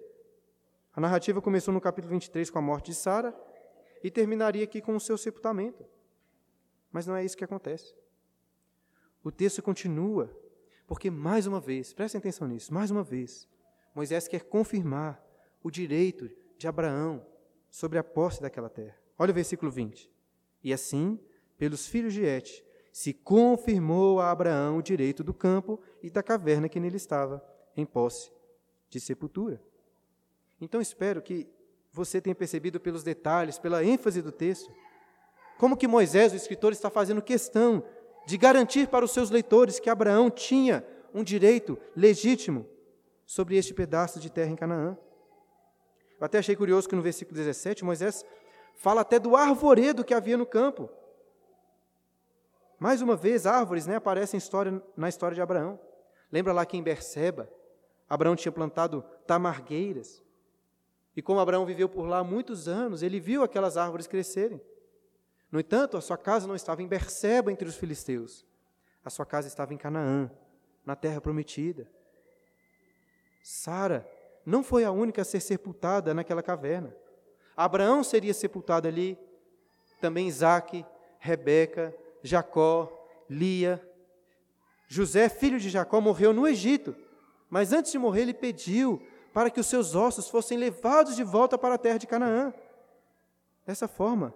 a 0.95 1.01
narrativa 1.01 1.43
começou 1.43 1.75
no 1.75 1.81
capítulo 1.81 2.13
23 2.13 2.49
com 2.49 2.61
a 2.61 2.63
morte 2.63 2.93
de 2.93 2.95
Sara 2.95 3.35
e 4.05 4.11
terminaria 4.11 4.63
aqui 4.63 4.83
com 4.83 4.95
o 4.95 5.01
seu 5.01 5.17
sepultamento. 5.17 5.83
Mas 6.93 7.07
não 7.07 7.17
é 7.17 7.25
isso 7.25 7.37
que 7.37 7.43
acontece. 7.43 7.95
O 9.25 9.33
texto 9.33 9.63
continua, 9.63 10.31
porque 10.87 11.11
mais 11.11 11.47
uma 11.47 11.59
vez, 11.59 11.95
prestem 11.95 12.19
atenção 12.19 12.47
nisso, 12.47 12.73
mais 12.73 12.91
uma 12.91 13.03
vez, 13.03 13.49
Moisés 13.95 14.29
quer 14.29 14.45
confirmar 14.45 15.25
o 15.63 15.71
direito 15.71 16.31
de 16.59 16.69
Abraão 16.69 17.27
sobre 17.71 17.99
a 17.99 18.05
posse 18.05 18.43
daquela 18.43 18.69
terra. 18.69 18.95
Olha 19.19 19.31
o 19.31 19.35
versículo 19.35 19.73
20. 19.73 20.13
E 20.63 20.71
assim, 20.71 21.19
pelos 21.57 21.87
filhos 21.87 22.13
de 22.13 22.23
Et, 22.25 22.63
se 22.93 23.15
confirmou 23.15 24.21
a 24.21 24.31
Abraão 24.31 24.77
o 24.77 24.83
direito 24.83 25.25
do 25.25 25.33
campo 25.33 25.81
e 26.03 26.11
da 26.11 26.23
caverna 26.23 26.69
que 26.69 26.79
nele 26.79 26.97
estava, 26.97 27.43
em 27.75 27.87
posse 27.87 28.31
de 28.91 29.01
sepultura. 29.01 29.63
Então 30.61 30.81
espero 30.81 31.23
que 31.23 31.49
você 31.95 32.21
tenha 32.21 32.35
percebido 32.35 32.81
pelos 32.81 33.05
detalhes, 33.05 33.57
pela 33.57 33.85
ênfase 33.85 34.21
do 34.21 34.33
texto, 34.33 34.69
como 35.57 35.77
que 35.77 35.87
Moisés, 35.87 36.33
o 36.33 36.37
escritor, 36.37 36.73
está 36.73 36.91
fazendo 36.91 37.23
questão 37.23 37.85
de 38.27 38.37
garantir 38.37 38.89
para 38.89 39.05
os 39.05 39.13
seus 39.13 39.31
leitores 39.31 39.79
que 39.79 39.89
Abraão 39.89 40.29
tinha 40.29 40.85
um 41.15 41.23
direito 41.23 41.79
legítimo 41.95 42.67
sobre 43.25 43.57
este 43.57 43.73
pedaço 43.73 44.19
de 44.19 44.29
terra 44.29 44.51
em 44.51 44.57
Canaã. 44.57 44.99
Eu 46.19 46.27
até 46.27 46.39
achei 46.39 46.57
curioso 46.57 46.89
que 46.89 46.97
no 46.97 47.03
versículo 47.03 47.37
17, 47.37 47.85
Moisés 47.85 48.25
fala 48.75 49.03
até 49.03 49.21
do 49.21 49.37
arvoredo 49.37 50.03
que 50.03 50.15
havia 50.15 50.37
no 50.37 50.45
campo. 50.45 50.91
Mais 52.77 53.01
uma 53.01 53.15
vez, 53.15 53.47
árvores 53.47 53.87
né, 53.87 53.95
aparecem 53.97 54.37
história, 54.37 54.83
na 54.97 55.09
história 55.09 55.37
de 55.37 55.41
Abraão. 55.41 55.79
Lembra 56.33 56.53
lá 56.53 56.67
que 56.67 56.77
em 56.77 56.83
Berseba, 56.83 57.49
Abraão 58.11 58.35
tinha 58.35 58.51
plantado 58.51 59.05
tamargueiras. 59.29 60.24
E 61.17 61.23
como 61.23 61.41
Abraão 61.41 61.65
viveu 61.65 61.89
por 61.89 62.07
lá 62.07 62.25
muitos 62.25 62.67
anos, 62.67 63.03
ele 63.03 63.21
viu 63.21 63.43
aquelas 63.43 63.77
árvores 63.77 64.07
crescerem. 64.07 64.61
No 65.51 65.61
entanto, 65.61 65.97
a 65.97 66.01
sua 66.01 66.17
casa 66.17 66.49
não 66.49 66.57
estava 66.57 66.83
em 66.83 66.89
Berseba 66.89 67.53
entre 67.53 67.69
os 67.69 67.77
filisteus. 67.77 68.45
A 69.05 69.11
sua 69.11 69.25
casa 69.25 69.47
estava 69.47 69.73
em 69.73 69.77
Canaã, 69.77 70.31
na 70.85 70.97
terra 70.97 71.21
prometida. 71.21 71.89
Sara 73.43 74.09
não 74.45 74.65
foi 74.65 74.85
a 74.85 74.91
única 74.91 75.23
a 75.23 75.25
ser 75.25 75.41
sepultada 75.41 76.13
naquela 76.13 76.43
caverna. 76.43 76.95
Abraão 77.57 78.03
seria 78.03 78.35
sepultado 78.35 78.89
ali, 78.89 79.17
também 80.01 80.27
Isaac, 80.27 80.85
Rebeca, 81.19 81.95
Jacó, 82.23 82.91
Lia. 83.31 83.81
José, 84.89 85.29
filho 85.29 85.59
de 85.59 85.71
Jacó, 85.71 86.01
morreu 86.01 86.33
no 86.33 86.47
Egito, 86.47 86.95
mas 87.49 87.73
antes 87.73 87.93
de 87.93 87.99
morrer, 87.99 88.23
ele 88.23 88.35
pediu 88.35 89.01
para 89.35 89.51
que 89.51 89.61
os 89.61 89.67
seus 89.67 89.95
ossos 89.95 90.31
fossem 90.31 90.57
levados 90.57 91.15
de 91.15 91.23
volta 91.23 91.59
para 91.59 91.75
a 91.75 91.79
terra 91.79 91.99
de 91.99 92.07
Canaã. 92.07 92.55
Dessa 93.67 93.87
forma, 93.87 94.33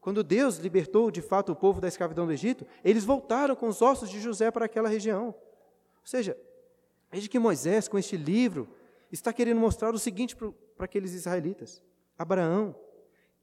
quando 0.00 0.24
Deus 0.24 0.56
libertou 0.56 1.10
de 1.10 1.22
fato 1.22 1.52
o 1.52 1.56
povo 1.56 1.80
da 1.80 1.86
escravidão 1.86 2.26
do 2.26 2.32
Egito, 2.32 2.66
eles 2.82 3.04
voltaram 3.04 3.54
com 3.54 3.68
os 3.68 3.80
ossos 3.80 4.10
de 4.10 4.18
José 4.18 4.50
para 4.50 4.64
aquela 4.64 4.88
região. 4.88 5.26
Ou 5.26 6.06
seja, 6.06 6.36
veja 7.12 7.28
que 7.28 7.38
Moisés, 7.38 7.86
com 7.86 7.96
este 7.96 8.16
livro, 8.16 8.68
está 9.12 9.32
querendo 9.32 9.60
mostrar 9.60 9.94
o 9.94 9.98
seguinte 9.98 10.34
para 10.34 10.84
aqueles 10.84 11.12
israelitas: 11.12 11.80
Abraão 12.18 12.74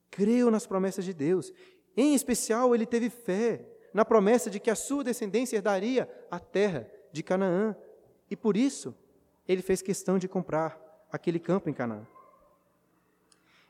creu 0.09 0.51
nas 0.51 0.67
promessas 0.67 1.05
de 1.05 1.13
Deus 1.13 1.53
em 1.95 2.13
especial, 2.13 2.75
ele 2.75 2.85
teve 2.85 3.09
fé 3.09 3.65
na 3.93 4.03
promessa 4.03 4.49
de 4.49 4.59
que 4.59 4.69
a 4.69 4.75
sua 4.75 5.03
descendência 5.03 5.55
herdaria 5.55 6.09
a 6.29 6.39
terra 6.39 6.89
de 7.11 7.23
Canaã. 7.23 7.75
E 8.29 8.35
por 8.35 8.57
isso, 8.57 8.93
ele 9.47 9.61
fez 9.61 9.81
questão 9.81 10.17
de 10.17 10.27
comprar 10.27 10.79
aquele 11.11 11.39
campo 11.39 11.69
em 11.69 11.73
Canaã. 11.73 12.05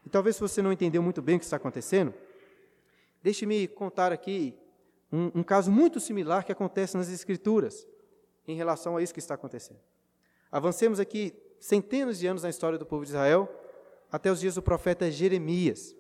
E 0.06 0.10
talvez 0.10 0.40
você 0.40 0.62
não 0.62 0.72
entendeu 0.72 1.02
muito 1.02 1.22
bem 1.22 1.36
o 1.36 1.40
que 1.40 1.46
está 1.46 1.58
acontecendo, 1.58 2.14
deixe-me 3.24 3.68
contar 3.68 4.12
aqui 4.12 4.58
um, 5.12 5.40
um 5.40 5.44
caso 5.44 5.72
muito 5.72 6.00
similar 6.00 6.46
que 6.46 6.52
acontece 6.52 6.96
nas 6.96 7.10
Escrituras 7.10 7.88
em 8.48 8.56
relação 8.56 8.96
a 8.96 9.02
isso 9.02 9.14
que 9.14 9.20
está 9.20 9.34
acontecendo. 9.34 9.80
Avancemos 10.52 11.00
aqui 11.00 11.34
centenas 11.60 12.20
de 12.20 12.28
anos 12.28 12.44
na 12.44 12.50
história 12.50 12.78
do 12.78 12.86
povo 12.86 13.04
de 13.04 13.10
Israel, 13.10 13.50
até 14.12 14.32
os 14.32 14.40
dias 14.40 14.56
do 14.56 14.62
profeta 14.62 15.10
Jeremias. 15.10 15.96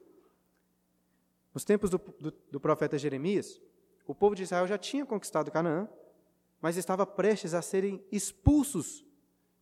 Nos 1.53 1.63
tempos 1.63 1.89
do, 1.89 1.97
do, 2.19 2.33
do 2.51 2.59
profeta 2.59 2.97
Jeremias, 2.97 3.59
o 4.05 4.13
povo 4.13 4.35
de 4.35 4.43
Israel 4.43 4.67
já 4.67 4.77
tinha 4.77 5.05
conquistado 5.05 5.51
Canaã, 5.51 5.89
mas 6.61 6.77
estava 6.77 7.05
prestes 7.05 7.53
a 7.53 7.61
serem 7.61 8.03
expulsos 8.11 9.03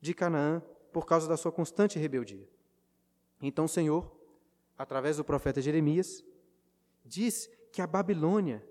de 0.03 0.13
Canaã 0.13 0.61
por 0.91 1.05
causa 1.05 1.27
da 1.27 1.37
sua 1.37 1.51
constante 1.51 1.97
rebeldia. 1.97 2.47
Então 3.41 3.65
o 3.65 3.69
Senhor, 3.69 4.11
através 4.77 5.17
do 5.17 5.23
profeta 5.23 5.61
Jeremias, 5.61 6.23
diz 7.05 7.49
que 7.71 7.81
a 7.81 7.87
Babilônia 7.87 8.63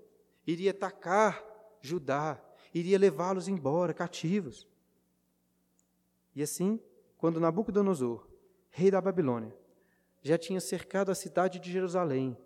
iria 0.45 0.71
atacar 0.71 1.43
Judá, 1.81 2.39
iria 2.73 2.97
levá-los 2.97 3.47
embora 3.47 3.93
cativos. 3.93 4.67
E 6.35 6.43
assim, 6.43 6.79
quando 7.17 7.39
Nabucodonosor, 7.39 8.27
rei 8.69 8.91
da 8.91 9.01
Babilônia, 9.01 9.53
já 10.21 10.37
tinha 10.37 10.61
cercado 10.61 11.11
a 11.11 11.15
cidade 11.15 11.59
de 11.59 11.71
Jerusalém 11.71 12.37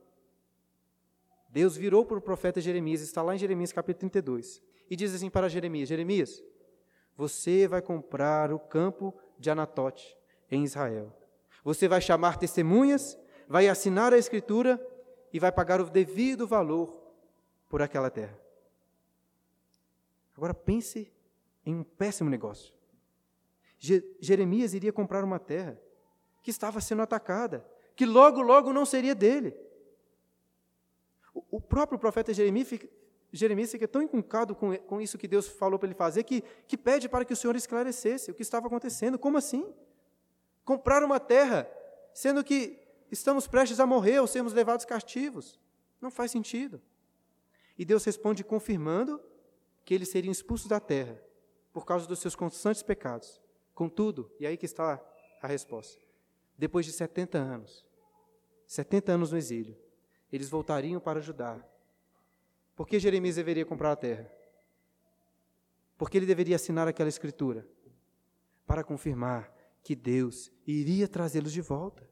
Deus 1.49 1.75
virou 1.75 2.05
para 2.05 2.17
o 2.17 2.21
profeta 2.21 2.59
Jeremias, 2.59 3.01
está 3.01 3.21
lá 3.21 3.33
em 3.33 3.37
Jeremias 3.39 3.71
capítulo 3.71 4.11
32, 4.11 4.61
e 4.89 4.95
diz 4.95 5.13
assim 5.13 5.29
para 5.29 5.49
Jeremias: 5.49 5.89
Jeremias, 5.89 6.43
você 7.17 7.67
vai 7.67 7.81
comprar 7.81 8.53
o 8.53 8.59
campo 8.59 9.13
de 9.39 9.49
Anatote, 9.49 10.15
em 10.49 10.63
Israel. 10.63 11.11
Você 11.63 11.87
vai 11.87 11.99
chamar 11.99 12.37
testemunhas, 12.37 13.17
vai 13.47 13.67
assinar 13.67 14.13
a 14.13 14.17
escritura 14.17 14.79
e 15.33 15.39
vai 15.39 15.51
pagar 15.51 15.81
o 15.81 15.89
devido 15.89 16.47
valor 16.47 17.01
por 17.67 17.81
aquela 17.81 18.11
terra. 18.11 18.39
Agora 20.35 20.53
pense 20.53 21.11
em 21.65 21.75
um 21.75 21.83
péssimo 21.83 22.29
negócio. 22.29 22.73
Je 23.79 24.03
Jeremias 24.19 24.73
iria 24.73 24.93
comprar 24.93 25.23
uma 25.23 25.39
terra 25.39 25.79
que 26.41 26.51
estava 26.51 26.79
sendo 26.79 27.01
atacada, 27.01 27.65
que 27.95 28.05
logo, 28.05 28.41
logo 28.41 28.71
não 28.71 28.85
seria 28.85 29.15
dele. 29.15 29.55
O, 31.51 31.59
próprio 31.59 31.99
profeta 31.99 32.33
Jeremias 32.33 32.67
Jeremias 33.31 33.71
fica 33.71 33.87
tão 33.87 34.01
encuncado 34.01 34.55
com, 34.55 34.75
com 34.77 35.01
isso 35.01 35.17
que 35.17 35.27
Deus 35.27 35.47
falou 35.47 35.77
para 35.77 35.87
ele 35.87 35.95
fazer 35.95 36.23
que, 36.23 36.43
que 36.67 36.77
pede 36.77 37.09
para 37.09 37.25
que 37.25 37.33
o 37.33 37.35
Senhor 37.35 37.55
esclarecesse 37.55 38.31
o 38.31 38.33
que 38.33 38.41
estava 38.41 38.67
acontecendo. 38.67 39.19
Como 39.19 39.37
assim? 39.37 39.73
Comprar 40.63 41.03
uma 41.03 41.19
terra, 41.19 41.69
sendo 42.13 42.43
que 42.43 42.79
estamos 43.11 43.47
prestes 43.47 43.79
a 43.79 43.85
morrer 43.85 44.19
ou 44.19 44.27
sermos 44.27 44.53
levados 44.53 44.85
cativos. 44.85 45.59
Não 45.99 46.09
faz 46.09 46.31
sentido. 46.31 46.81
E 47.77 47.85
Deus 47.85 48.03
responde 48.03 48.43
confirmando 48.43 49.21
que 49.83 49.93
eles 49.93 50.09
seriam 50.09 50.31
expulsos 50.31 50.67
da 50.67 50.79
terra 50.79 51.21
por 51.71 51.85
causa 51.85 52.07
dos 52.07 52.19
seus 52.19 52.35
constantes 52.35 52.81
pecados. 52.81 53.41
Contudo, 53.73 54.31
e 54.39 54.47
aí 54.47 54.57
que 54.57 54.65
está 54.65 55.01
a 55.41 55.47
resposta. 55.47 56.01
Depois 56.57 56.85
de 56.85 56.91
70 56.91 57.37
anos, 57.37 57.85
70 58.65 59.11
anos 59.11 59.31
no 59.31 59.37
exílio, 59.37 59.77
eles 60.31 60.49
voltariam 60.49 60.99
para 60.99 61.21
Judá. 61.21 61.63
Por 62.77 62.87
que 62.87 62.99
Jeremias 62.99 63.35
deveria 63.35 63.65
comprar 63.65 63.91
a 63.91 63.95
terra? 63.95 64.31
Porque 65.97 66.15
ele 66.15 66.27
deveria 66.27 66.55
assinar 66.55 66.87
aquela 66.87 67.09
escritura 67.09 67.67
para 68.67 68.83
confirmar 68.83 69.51
que 69.81 69.95
Deus 69.95 70.51
iria 70.65 71.07
trazê-los 71.07 71.51
de 71.51 71.59
volta, 71.59 72.07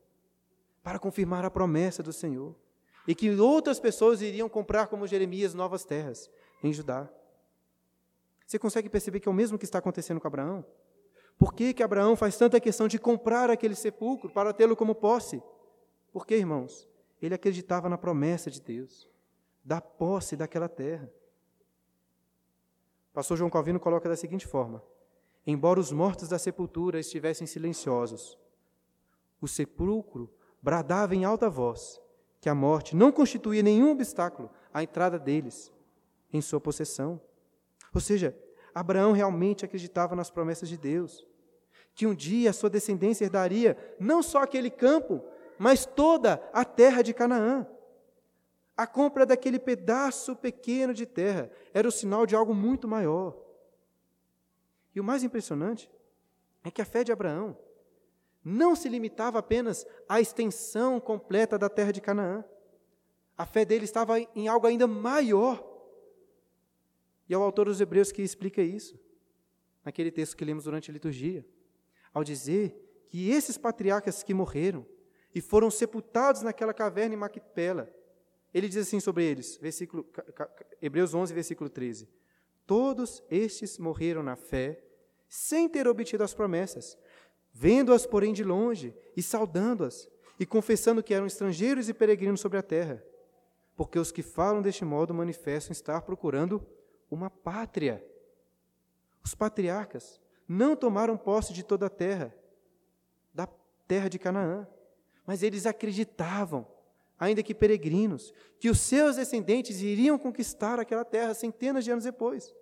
para 0.82 0.98
confirmar 0.98 1.46
a 1.46 1.52
promessa 1.52 2.02
do 2.02 2.12
Senhor 2.12 2.56
e 3.08 3.14
que 3.14 3.30
outras 3.30 3.80
pessoas 3.80 4.24
iriam 4.24 4.50
comprar, 4.50 4.88
como 4.88 5.06
Jeremias, 5.06 5.54
novas 5.54 5.86
terras 5.86 6.32
em 6.64 6.74
Judá. 6.74 7.08
Você 8.48 8.58
consegue 8.58 8.90
perceber 8.90 9.20
que 9.20 9.30
é 9.30 9.32
o 9.32 9.36
mesmo 9.36 9.60
que 9.60 9.66
está 9.66 9.78
acontecendo 9.78 10.20
com 10.20 10.28
Abraão? 10.28 10.66
Por 11.38 11.54
que, 11.54 11.76
que 11.76 11.84
Abraão 11.84 12.16
faz 12.16 12.38
tanta 12.38 12.60
questão 12.60 12.88
de 12.88 12.98
comprar 12.98 13.52
aquele 13.52 13.76
sepulcro 13.76 14.32
para 14.32 14.52
tê-lo 14.52 14.76
como 14.76 14.96
posse? 14.96 15.44
Porque, 16.12 16.36
irmãos, 16.36 16.88
ele 17.22 17.36
acreditava 17.36 17.88
na 17.88 18.00
promessa 18.00 18.50
de 18.50 18.60
Deus, 18.60 19.08
da 19.66 19.82
posse 19.82 20.36
daquela 20.36 20.70
terra. 20.70 21.12
O 23.10 23.14
pastor 23.16 23.36
João 23.36 23.50
Calvino 23.50 23.80
coloca 23.80 24.08
da 24.08 24.16
seguinte 24.16 24.46
forma: 24.46 24.84
Embora 25.46 25.80
os 25.80 25.92
mortos 25.92 26.30
da 26.30 26.38
sepultura 26.38 27.00
estivessem 27.00 27.48
silenciosos, 27.48 28.38
o 29.42 29.48
sepulcro 29.48 30.32
bradava 30.62 31.16
em 31.16 31.26
alta 31.26 31.50
voz 31.50 32.00
que 32.40 32.50
a 32.50 32.54
morte 32.54 32.96
não 32.96 33.12
constituía 33.12 33.64
nenhum 33.64 33.92
obstáculo 33.92 34.52
à 34.72 34.84
entrada 34.84 35.18
deles 35.18 35.72
em 36.32 36.42
sua 36.42 36.62
possessão. 36.62 37.20
Ou 37.94 38.00
seja, 38.00 38.38
Abraão 38.74 39.14
realmente 39.14 39.66
acreditava 39.66 40.16
nas 40.16 40.30
promessas 40.30 40.70
de 40.70 40.78
Deus, 40.78 41.26
que 41.96 42.06
um 42.06 42.14
dia 42.14 42.50
a 42.50 42.54
sua 42.54 42.70
descendência 42.70 43.26
herdaria 43.26 43.78
não 44.00 44.22
só 44.22 44.44
aquele 44.44 44.70
campo, 44.70 45.24
mas 45.58 45.86
toda 45.86 46.44
a 46.54 46.64
terra 46.66 47.02
de 47.02 47.14
Canaã. 47.14 47.66
A 48.78 48.86
compra 48.86 49.26
daquele 49.26 49.58
pedaço 49.58 50.36
pequeno 50.36 50.94
de 50.94 51.06
terra 51.06 51.50
era 51.74 51.88
o 51.88 51.92
sinal 51.92 52.26
de 52.26 52.36
algo 52.36 52.54
muito 52.54 52.88
maior. 52.88 53.38
E 54.94 55.00
o 55.00 55.04
mais 55.04 55.24
impressionante 55.24 55.90
é 56.64 56.70
que 56.70 56.82
a 56.82 56.86
fé 56.86 57.04
de 57.04 57.12
Abraão 57.12 57.58
não 58.44 58.76
se 58.76 58.90
limitava 58.90 59.40
apenas 59.40 59.86
à 60.08 60.22
extensão 60.22 61.00
completa 61.00 61.58
da 61.58 61.70
terra 61.70 61.92
de 61.92 62.02
Canaã. 62.02 62.44
A 63.38 63.46
fé 63.46 63.66
dele 63.66 63.86
estava 63.86 64.20
em 64.20 64.48
algo 64.48 64.68
ainda 64.68 64.86
maior. 64.86 65.64
E 67.28 67.34
é 67.34 67.38
o 67.38 67.42
autor 67.42 67.66
dos 67.66 67.82
Hebreus 67.82 68.12
que 68.12 68.22
explica 68.22 68.62
isso, 68.62 69.00
naquele 69.84 70.12
texto 70.12 70.38
que 70.38 70.46
lemos 70.46 70.66
durante 70.66 70.92
a 70.92 70.94
liturgia, 70.94 71.46
ao 72.14 72.24
dizer 72.24 73.06
que 73.10 73.30
esses 73.30 73.58
patriarcas 73.58 74.22
que 74.22 74.34
morreram 74.34 74.86
e 75.34 75.42
foram 75.42 75.72
sepultados 75.72 76.42
naquela 76.42 76.74
caverna 76.74 77.16
em 77.16 77.18
Maquipela, 77.18 77.92
ele 78.56 78.70
diz 78.70 78.88
assim 78.88 79.02
sobre 79.02 79.26
eles, 79.26 79.58
versículo, 79.58 80.08
Hebreus 80.82 81.14
11, 81.14 81.34
versículo 81.34 81.70
13: 81.70 82.08
Todos 82.66 83.22
estes 83.30 83.78
morreram 83.78 84.24
na 84.24 84.38
fé, 84.38 84.82
sem 85.28 85.68
ter 85.68 85.86
obtido 85.90 86.24
as 86.24 86.34
promessas, 86.34 86.98
vendo-as, 87.52 88.06
porém, 88.06 88.32
de 88.32 88.46
longe, 88.46 88.96
e 89.14 89.22
saudando-as, 89.22 90.10
e 90.40 90.46
confessando 90.46 91.04
que 91.04 91.14
eram 91.14 91.26
estrangeiros 91.26 91.90
e 91.90 91.94
peregrinos 91.94 92.40
sobre 92.40 92.58
a 92.58 92.64
terra. 92.64 93.04
Porque 93.76 94.00
os 94.00 94.10
que 94.10 94.24
falam 94.24 94.62
deste 94.62 94.86
modo 94.86 95.14
manifestam 95.14 95.74
estar 95.74 96.02
procurando 96.04 96.66
uma 97.12 97.30
pátria. 97.30 98.02
Os 99.22 99.36
patriarcas 99.36 100.22
não 100.48 100.78
tomaram 100.78 101.18
posse 101.18 101.52
de 101.52 101.62
toda 101.62 101.88
a 101.88 101.90
terra, 101.90 102.34
da 103.34 103.50
terra 103.86 104.08
de 104.08 104.18
Canaã, 104.18 104.66
mas 105.28 105.44
eles 105.44 105.66
acreditavam, 105.66 106.66
ainda 107.20 107.44
que 107.44 107.56
peregrinos, 107.56 108.34
que 108.60 108.70
os 108.70 108.80
seus 108.80 109.16
descendentes 109.16 109.82
iriam 109.82 110.18
conquistar 110.18 110.80
aquela 110.80 111.06
terra 111.06 111.34
centenas 111.34 111.84
de 111.84 111.92
anos 111.92 112.04
depois. 112.04 112.54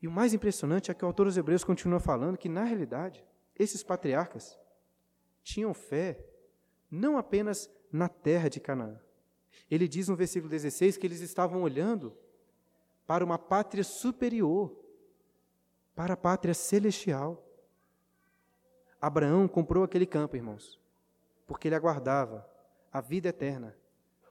E 0.00 0.08
o 0.08 0.10
mais 0.10 0.34
impressionante 0.34 0.90
é 0.90 0.94
que 0.94 1.04
o 1.04 1.06
autor 1.06 1.26
dos 1.26 1.36
Hebreus 1.36 1.62
continua 1.62 2.00
falando 2.00 2.36
que, 2.36 2.48
na 2.48 2.64
realidade, 2.64 3.24
esses 3.56 3.82
patriarcas 3.82 4.58
tinham 5.44 5.72
fé 5.72 6.24
não 6.90 7.16
apenas 7.16 7.70
na 7.90 8.08
terra 8.08 8.48
de 8.48 8.60
Canaã. 8.60 9.00
Ele 9.70 9.86
diz 9.86 10.08
no 10.08 10.16
versículo 10.16 10.50
16 10.50 10.96
que 10.96 11.06
eles 11.06 11.20
estavam 11.20 11.62
olhando 11.62 12.16
para 13.06 13.24
uma 13.24 13.38
pátria 13.38 13.84
superior, 13.84 14.76
para 15.94 16.14
a 16.14 16.16
pátria 16.16 16.52
celestial. 16.52 17.46
Abraão 19.00 19.46
comprou 19.46 19.84
aquele 19.84 20.06
campo, 20.06 20.36
irmãos, 20.36 20.81
porque 21.52 21.68
ele 21.68 21.74
aguardava 21.74 22.48
a 22.90 22.98
vida 22.98 23.28
eterna 23.28 23.76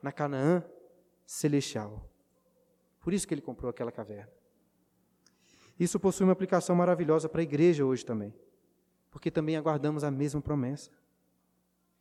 na 0.01 0.11
Canaã 0.11 0.65
celestial. 1.23 2.09
Por 2.99 3.13
isso 3.13 3.27
que 3.27 3.33
ele 3.35 3.43
comprou 3.43 3.69
aquela 3.69 3.91
caverna. 3.91 4.33
Isso 5.79 5.99
possui 5.99 6.23
uma 6.23 6.33
aplicação 6.33 6.75
maravilhosa 6.75 7.29
para 7.29 7.41
a 7.41 7.43
igreja 7.43 7.85
hoje 7.85 8.03
também, 8.03 8.33
porque 9.11 9.29
também 9.29 9.55
aguardamos 9.55 10.03
a 10.03 10.09
mesma 10.09 10.41
promessa. 10.41 10.89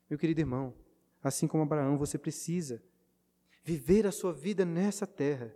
Meu 0.08 0.18
querido 0.18 0.40
irmão, 0.40 0.72
assim 1.22 1.46
como 1.46 1.64
Abraão, 1.64 1.98
você 1.98 2.16
precisa 2.16 2.82
viver 3.62 4.06
a 4.06 4.12
sua 4.12 4.32
vida 4.32 4.64
nessa 4.64 5.06
terra, 5.06 5.54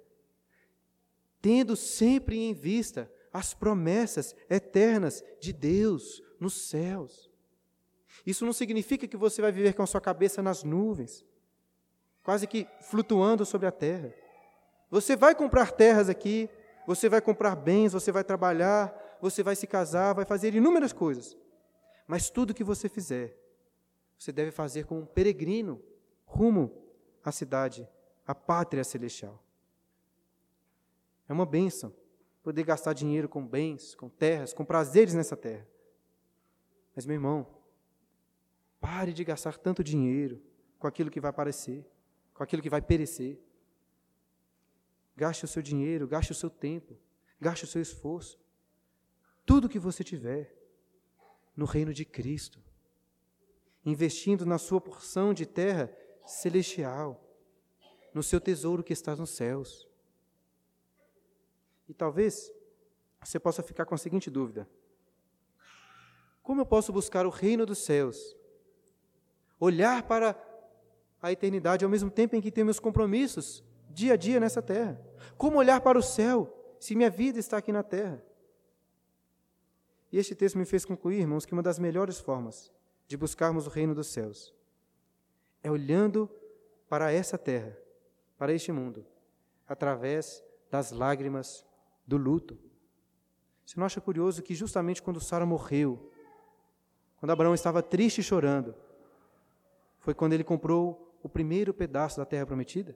tendo 1.40 1.74
sempre 1.74 2.36
em 2.36 2.52
vista 2.52 3.10
as 3.32 3.54
promessas 3.54 4.36
eternas 4.50 5.24
de 5.40 5.54
Deus 5.54 6.22
nos 6.38 6.68
céus. 6.68 7.32
Isso 8.26 8.44
não 8.44 8.52
significa 8.52 9.06
que 9.06 9.16
você 9.16 9.42
vai 9.42 9.52
viver 9.52 9.74
com 9.74 9.82
a 9.82 9.86
sua 9.86 10.00
cabeça 10.00 10.42
nas 10.42 10.62
nuvens, 10.62 11.24
quase 12.22 12.46
que 12.46 12.66
flutuando 12.80 13.44
sobre 13.44 13.66
a 13.66 13.72
terra. 13.72 14.12
Você 14.90 15.16
vai 15.16 15.34
comprar 15.34 15.72
terras 15.72 16.08
aqui, 16.08 16.48
você 16.86 17.08
vai 17.08 17.20
comprar 17.20 17.56
bens, 17.56 17.92
você 17.92 18.12
vai 18.12 18.24
trabalhar, 18.24 19.18
você 19.20 19.42
vai 19.42 19.56
se 19.56 19.66
casar, 19.66 20.14
vai 20.14 20.24
fazer 20.24 20.54
inúmeras 20.54 20.92
coisas. 20.92 21.36
Mas 22.06 22.30
tudo 22.30 22.54
que 22.54 22.64
você 22.64 22.88
fizer, 22.88 23.36
você 24.18 24.32
deve 24.32 24.50
fazer 24.50 24.84
como 24.84 25.00
um 25.00 25.06
peregrino 25.06 25.82
rumo 26.24 26.70
à 27.24 27.32
cidade, 27.32 27.88
à 28.26 28.34
pátria 28.34 28.84
celestial. 28.84 29.42
É 31.28 31.32
uma 31.32 31.46
bênção 31.46 31.92
poder 32.42 32.62
gastar 32.64 32.92
dinheiro 32.92 33.28
com 33.28 33.44
bens, 33.44 33.94
com 33.94 34.08
terras, 34.08 34.52
com 34.52 34.64
prazeres 34.64 35.14
nessa 35.14 35.36
terra. 35.36 35.66
Mas, 36.94 37.06
meu 37.06 37.14
irmão, 37.14 37.46
pare 38.84 39.14
de 39.14 39.24
gastar 39.24 39.56
tanto 39.56 39.82
dinheiro 39.82 40.42
com 40.78 40.86
aquilo 40.86 41.10
que 41.10 41.18
vai 41.18 41.30
aparecer, 41.30 41.90
com 42.34 42.42
aquilo 42.42 42.60
que 42.60 42.68
vai 42.68 42.82
perecer. 42.82 43.40
Gaste 45.16 45.46
o 45.46 45.48
seu 45.48 45.62
dinheiro, 45.62 46.06
gaste 46.06 46.32
o 46.32 46.34
seu 46.34 46.50
tempo, 46.50 46.94
gaste 47.40 47.64
o 47.64 47.66
seu 47.66 47.80
esforço. 47.80 48.38
Tudo 49.46 49.70
que 49.70 49.78
você 49.78 50.04
tiver 50.04 50.54
no 51.56 51.64
reino 51.64 51.94
de 51.94 52.04
Cristo, 52.04 52.62
investindo 53.86 54.44
na 54.44 54.58
sua 54.58 54.82
porção 54.82 55.32
de 55.32 55.46
terra 55.46 55.90
celestial, 56.26 57.24
no 58.12 58.22
seu 58.22 58.38
tesouro 58.38 58.84
que 58.84 58.92
está 58.92 59.16
nos 59.16 59.30
céus. 59.30 59.88
E 61.88 61.94
talvez 61.94 62.52
você 63.18 63.40
possa 63.40 63.62
ficar 63.62 63.86
com 63.86 63.94
a 63.94 63.98
seguinte 63.98 64.28
dúvida: 64.30 64.68
Como 66.42 66.60
eu 66.60 66.66
posso 66.66 66.92
buscar 66.92 67.24
o 67.24 67.30
reino 67.30 67.64
dos 67.64 67.78
céus? 67.78 68.36
Olhar 69.58 70.02
para 70.02 70.36
a 71.22 71.32
eternidade 71.32 71.84
ao 71.84 71.90
mesmo 71.90 72.10
tempo 72.10 72.36
em 72.36 72.40
que 72.40 72.50
temos 72.50 72.78
compromissos 72.78 73.64
dia 73.90 74.14
a 74.14 74.16
dia 74.16 74.40
nessa 74.40 74.60
terra? 74.60 75.00
Como 75.36 75.58
olhar 75.58 75.80
para 75.80 75.98
o 75.98 76.02
céu 76.02 76.52
se 76.78 76.94
minha 76.94 77.10
vida 77.10 77.38
está 77.38 77.56
aqui 77.56 77.72
na 77.72 77.82
terra? 77.82 78.22
E 80.12 80.18
este 80.18 80.34
texto 80.34 80.58
me 80.58 80.64
fez 80.64 80.84
concluir, 80.84 81.20
irmãos, 81.20 81.44
que 81.44 81.52
uma 81.52 81.62
das 81.62 81.78
melhores 81.78 82.20
formas 82.20 82.72
de 83.08 83.16
buscarmos 83.16 83.66
o 83.66 83.70
reino 83.70 83.94
dos 83.94 84.08
céus 84.08 84.54
é 85.62 85.70
olhando 85.70 86.30
para 86.88 87.10
essa 87.10 87.36
terra, 87.36 87.76
para 88.38 88.52
este 88.52 88.70
mundo, 88.70 89.04
através 89.66 90.44
das 90.70 90.92
lágrimas 90.92 91.66
do 92.06 92.16
luto. 92.16 92.58
Você 93.64 93.78
não 93.78 93.86
acha 93.86 94.00
curioso 94.00 94.42
que 94.42 94.54
justamente 94.54 95.02
quando 95.02 95.20
Sara 95.20 95.46
morreu, 95.46 96.12
quando 97.16 97.30
Abraão 97.30 97.54
estava 97.54 97.82
triste 97.82 98.20
e 98.20 98.22
chorando, 98.22 98.74
foi 100.04 100.12
quando 100.12 100.34
ele 100.34 100.44
comprou 100.44 101.18
o 101.22 101.30
primeiro 101.30 101.72
pedaço 101.72 102.18
da 102.18 102.26
terra 102.26 102.44
prometida? 102.44 102.94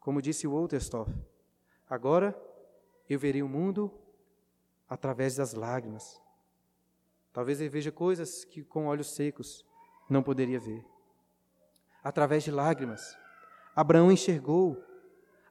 Como 0.00 0.22
disse 0.22 0.46
Walter 0.46 0.78
Stoff, 0.78 1.12
agora 1.86 2.34
eu 3.06 3.18
verei 3.18 3.42
o 3.42 3.48
mundo 3.48 3.92
através 4.88 5.36
das 5.36 5.52
lágrimas. 5.52 6.18
Talvez 7.34 7.60
ele 7.60 7.68
veja 7.68 7.92
coisas 7.92 8.46
que 8.46 8.64
com 8.64 8.86
olhos 8.86 9.14
secos 9.14 9.62
não 10.08 10.22
poderia 10.22 10.58
ver. 10.58 10.82
Através 12.02 12.42
de 12.42 12.50
lágrimas, 12.50 13.14
Abraão 13.76 14.10
enxergou 14.10 14.82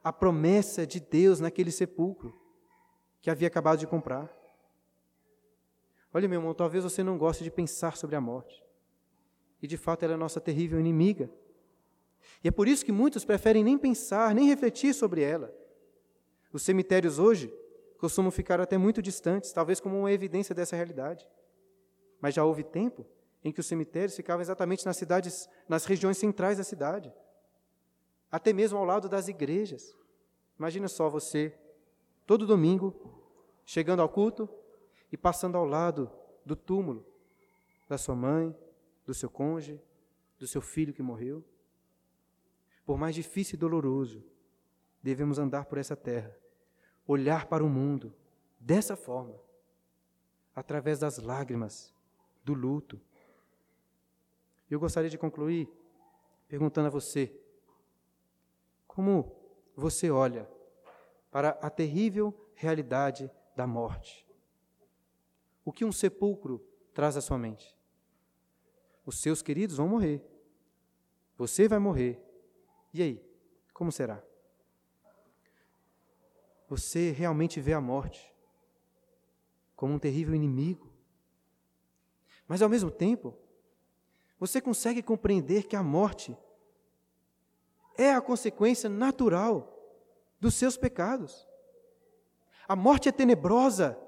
a 0.02 0.12
promessa 0.12 0.84
de 0.84 0.98
Deus 0.98 1.38
naquele 1.38 1.70
sepulcro 1.70 2.36
que 3.20 3.30
havia 3.30 3.46
acabado 3.46 3.78
de 3.78 3.86
comprar. 3.86 4.28
Olha, 6.12 6.28
meu 6.28 6.40
irmão, 6.40 6.54
talvez 6.54 6.82
você 6.82 7.04
não 7.04 7.16
goste 7.16 7.44
de 7.44 7.52
pensar 7.52 7.96
sobre 7.96 8.16
a 8.16 8.20
morte. 8.20 8.61
E 9.62 9.66
de 9.66 9.76
fato 9.76 10.02
ela 10.02 10.14
é 10.14 10.16
nossa 10.16 10.40
terrível 10.40 10.78
inimiga. 10.78 11.30
E 12.42 12.48
é 12.48 12.50
por 12.50 12.66
isso 12.66 12.84
que 12.84 12.92
muitos 12.92 13.24
preferem 13.24 13.62
nem 13.62 13.78
pensar, 13.78 14.34
nem 14.34 14.46
refletir 14.46 14.92
sobre 14.92 15.22
ela. 15.22 15.54
Os 16.52 16.62
cemitérios 16.62 17.18
hoje 17.18 17.52
costumam 17.96 18.32
ficar 18.32 18.60
até 18.60 18.76
muito 18.76 19.00
distantes, 19.00 19.52
talvez 19.52 19.78
como 19.78 19.96
uma 19.96 20.12
evidência 20.12 20.54
dessa 20.54 20.74
realidade. 20.74 21.26
Mas 22.20 22.34
já 22.34 22.44
houve 22.44 22.64
tempo 22.64 23.06
em 23.44 23.52
que 23.52 23.60
os 23.60 23.66
cemitérios 23.66 24.16
ficavam 24.16 24.42
exatamente 24.42 24.84
nas 24.84 24.96
cidades, 24.96 25.48
nas 25.68 25.84
regiões 25.84 26.18
centrais 26.18 26.58
da 26.58 26.64
cidade, 26.64 27.12
até 28.30 28.52
mesmo 28.52 28.78
ao 28.78 28.84
lado 28.84 29.08
das 29.08 29.28
igrejas. 29.28 29.96
Imagina 30.58 30.88
só 30.88 31.08
você, 31.08 31.54
todo 32.26 32.46
domingo, 32.46 32.94
chegando 33.64 34.02
ao 34.02 34.08
culto, 34.08 34.48
e 35.12 35.16
passando 35.16 35.58
ao 35.58 35.66
lado 35.66 36.10
do 36.44 36.56
túmulo 36.56 37.06
da 37.86 37.98
sua 37.98 38.16
mãe, 38.16 38.56
do 39.04 39.14
seu 39.14 39.28
cônjuge, 39.28 39.80
do 40.38 40.46
seu 40.46 40.60
filho 40.60 40.92
que 40.92 41.02
morreu. 41.02 41.44
Por 42.84 42.98
mais 42.98 43.14
difícil 43.14 43.56
e 43.56 43.58
doloroso, 43.58 44.24
devemos 45.02 45.38
andar 45.38 45.64
por 45.66 45.78
essa 45.78 45.96
terra, 45.96 46.36
olhar 47.06 47.46
para 47.46 47.64
o 47.64 47.68
mundo 47.68 48.14
dessa 48.58 48.96
forma, 48.96 49.38
através 50.54 50.98
das 50.98 51.18
lágrimas, 51.18 51.92
do 52.44 52.54
luto. 52.54 53.00
Eu 54.70 54.78
gostaria 54.80 55.10
de 55.10 55.18
concluir 55.18 55.68
perguntando 56.48 56.88
a 56.88 56.90
você: 56.90 57.34
como 58.86 59.34
você 59.76 60.10
olha 60.10 60.48
para 61.30 61.50
a 61.62 61.70
terrível 61.70 62.34
realidade 62.54 63.30
da 63.56 63.66
morte? 63.66 64.26
O 65.64 65.72
que 65.72 65.84
um 65.84 65.92
sepulcro 65.92 66.58
traz 66.92 67.16
à 67.16 67.20
sua 67.20 67.38
mente? 67.38 67.76
Os 69.04 69.18
seus 69.18 69.42
queridos 69.42 69.76
vão 69.76 69.88
morrer. 69.88 70.22
Você 71.36 71.66
vai 71.66 71.78
morrer. 71.78 72.20
E 72.92 73.02
aí? 73.02 73.24
Como 73.72 73.90
será? 73.90 74.22
Você 76.68 77.10
realmente 77.10 77.60
vê 77.60 77.72
a 77.72 77.80
morte 77.80 78.32
como 79.74 79.94
um 79.94 79.98
terrível 79.98 80.34
inimigo. 80.34 80.92
Mas 82.46 82.62
ao 82.62 82.68
mesmo 82.68 82.90
tempo, 82.90 83.36
você 84.38 84.60
consegue 84.60 85.02
compreender 85.02 85.64
que 85.64 85.74
a 85.74 85.82
morte 85.82 86.36
é 87.96 88.12
a 88.12 88.20
consequência 88.20 88.88
natural 88.88 89.76
dos 90.40 90.54
seus 90.54 90.76
pecados. 90.76 91.46
A 92.68 92.76
morte 92.76 93.08
é 93.08 93.12
tenebrosa 93.12 93.98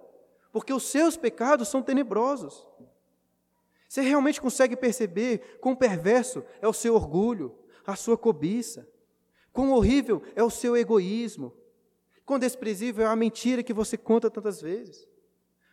porque 0.53 0.73
os 0.73 0.85
seus 0.85 1.17
pecados 1.17 1.69
são 1.69 1.83
tenebrosos. 1.83 2.67
Você 3.95 4.01
realmente 4.01 4.41
consegue 4.41 4.75
perceber 4.75 5.57
quão 5.61 5.77
perverso 5.77 6.43
é 6.61 6.67
o 6.67 6.73
seu 6.73 6.97
orgulho, 6.97 7.57
a 7.87 7.95
sua 7.95 8.19
cobiça, 8.19 8.89
quão 9.53 9.71
horrível 9.71 10.21
é 10.35 10.43
o 10.43 10.51
seu 10.51 10.77
egoísmo, 10.77 11.55
quão 12.27 12.37
desprezível 12.37 13.07
é 13.07 13.09
a 13.09 13.15
mentira 13.15 13.63
que 13.63 13.73
você 13.73 13.97
conta 13.97 14.29
tantas 14.29 14.61
vezes, 14.61 15.09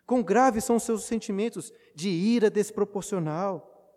quão 0.06 0.22
graves 0.22 0.64
são 0.64 0.76
os 0.76 0.84
seus 0.84 1.04
sentimentos 1.04 1.74
de 1.96 2.10
ira 2.10 2.48
desproporcional, 2.48 3.92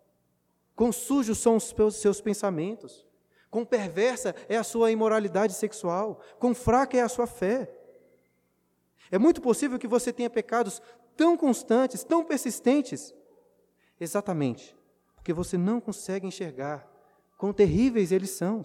quão 0.75 0.91
sujos 0.91 1.37
são 1.37 1.57
os 1.57 1.75
seus 1.97 2.22
pensamentos, 2.22 3.07
quão 3.51 3.62
perversa 3.62 4.35
é 4.49 4.57
a 4.57 4.64
sua 4.64 4.91
imoralidade 4.91 5.53
sexual, 5.53 6.18
quão 6.39 6.55
fraca 6.55 6.97
é 6.97 7.03
a 7.03 7.11
sua 7.11 7.27
fé. 7.27 7.70
É 9.11 9.18
muito 9.18 9.43
possível 9.43 9.79
que 9.79 9.87
você 9.87 10.11
tenha 10.14 10.31
pecados 10.31 10.81
tão 11.14 11.37
constantes, 11.37 12.03
tão 12.03 12.25
persistentes, 12.25 13.12
exatamente 14.05 14.76
porque 15.24 15.32
você 15.32 15.57
não 15.57 15.80
consegue 15.80 16.26
enxergar 16.26 16.86
quão 17.38 17.50
terríveis 17.50 18.12
eles 18.12 18.28
são. 18.28 18.61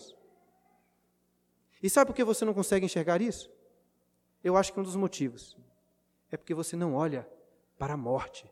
E 1.81 1.89
sabe 1.89 2.07
por 2.07 2.15
que 2.15 2.23
você 2.23 2.43
não 2.43 2.53
consegue 2.53 2.85
enxergar 2.85 3.21
isso? 3.21 3.49
Eu 4.43 4.57
acho 4.57 4.73
que 4.73 4.79
um 4.79 4.83
dos 4.83 4.97
motivos 4.97 5.57
é 6.29 6.35
porque 6.35 6.53
você 6.53 6.75
não 6.75 6.95
olha 6.95 7.25
para 7.77 7.93
a 7.93 7.97
morte. 7.97 8.51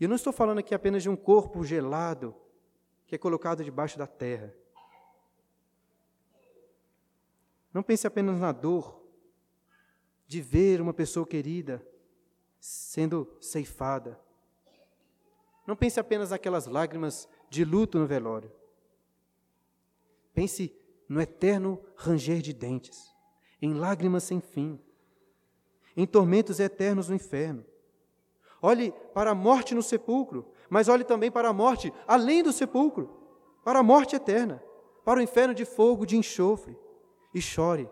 E 0.00 0.04
eu 0.04 0.08
não 0.08 0.16
estou 0.16 0.32
falando 0.32 0.58
aqui 0.58 0.74
apenas 0.74 1.02
de 1.02 1.10
um 1.10 1.16
corpo 1.16 1.62
gelado 1.62 2.34
que 3.06 3.14
é 3.14 3.18
colocado 3.18 3.62
debaixo 3.62 3.98
da 3.98 4.06
terra. 4.06 4.54
Não 7.74 7.82
pense 7.82 8.06
apenas 8.06 8.40
na 8.40 8.52
dor 8.52 9.02
de 10.26 10.40
ver 10.40 10.80
uma 10.80 10.94
pessoa 10.94 11.26
querida 11.26 11.86
sendo 12.58 13.36
ceifada. 13.38 14.18
Não 15.66 15.76
pense 15.76 16.00
apenas 16.00 16.30
naquelas 16.30 16.66
lágrimas 16.66 17.28
de 17.48 17.64
luto 17.64 17.98
no 17.98 18.06
velório. 18.06 18.50
Pense 20.34 20.74
no 21.08 21.20
eterno 21.20 21.80
ranger 21.94 22.40
de 22.40 22.52
dentes, 22.52 23.12
em 23.60 23.74
lágrimas 23.74 24.24
sem 24.24 24.40
fim, 24.40 24.80
em 25.96 26.06
tormentos 26.06 26.58
eternos 26.58 27.08
no 27.08 27.14
inferno. 27.14 27.64
Olhe 28.60 28.92
para 29.12 29.30
a 29.30 29.34
morte 29.34 29.74
no 29.74 29.82
sepulcro, 29.82 30.50
mas 30.70 30.88
olhe 30.88 31.04
também 31.04 31.30
para 31.30 31.48
a 31.48 31.52
morte 31.52 31.92
além 32.06 32.42
do 32.42 32.52
sepulcro, 32.52 33.10
para 33.64 33.80
a 33.80 33.82
morte 33.82 34.16
eterna, 34.16 34.62
para 35.04 35.20
o 35.20 35.22
inferno 35.22 35.54
de 35.54 35.64
fogo, 35.64 36.06
de 36.06 36.16
enxofre, 36.16 36.78
e 37.34 37.40
chore, 37.40 37.88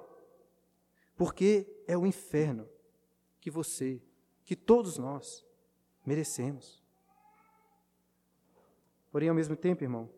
porque 1.17 1.67
é 1.87 1.97
o 1.97 2.07
inferno 2.07 2.69
que 3.41 3.51
você, 3.51 4.01
que 4.45 4.55
todos 4.55 4.99
nós 4.99 5.45
merecemos. 6.05 6.80
Porém, 9.11 9.29
ao 9.29 9.35
mesmo 9.35 9.57
tempo, 9.57 9.83
irmão, 9.83 10.09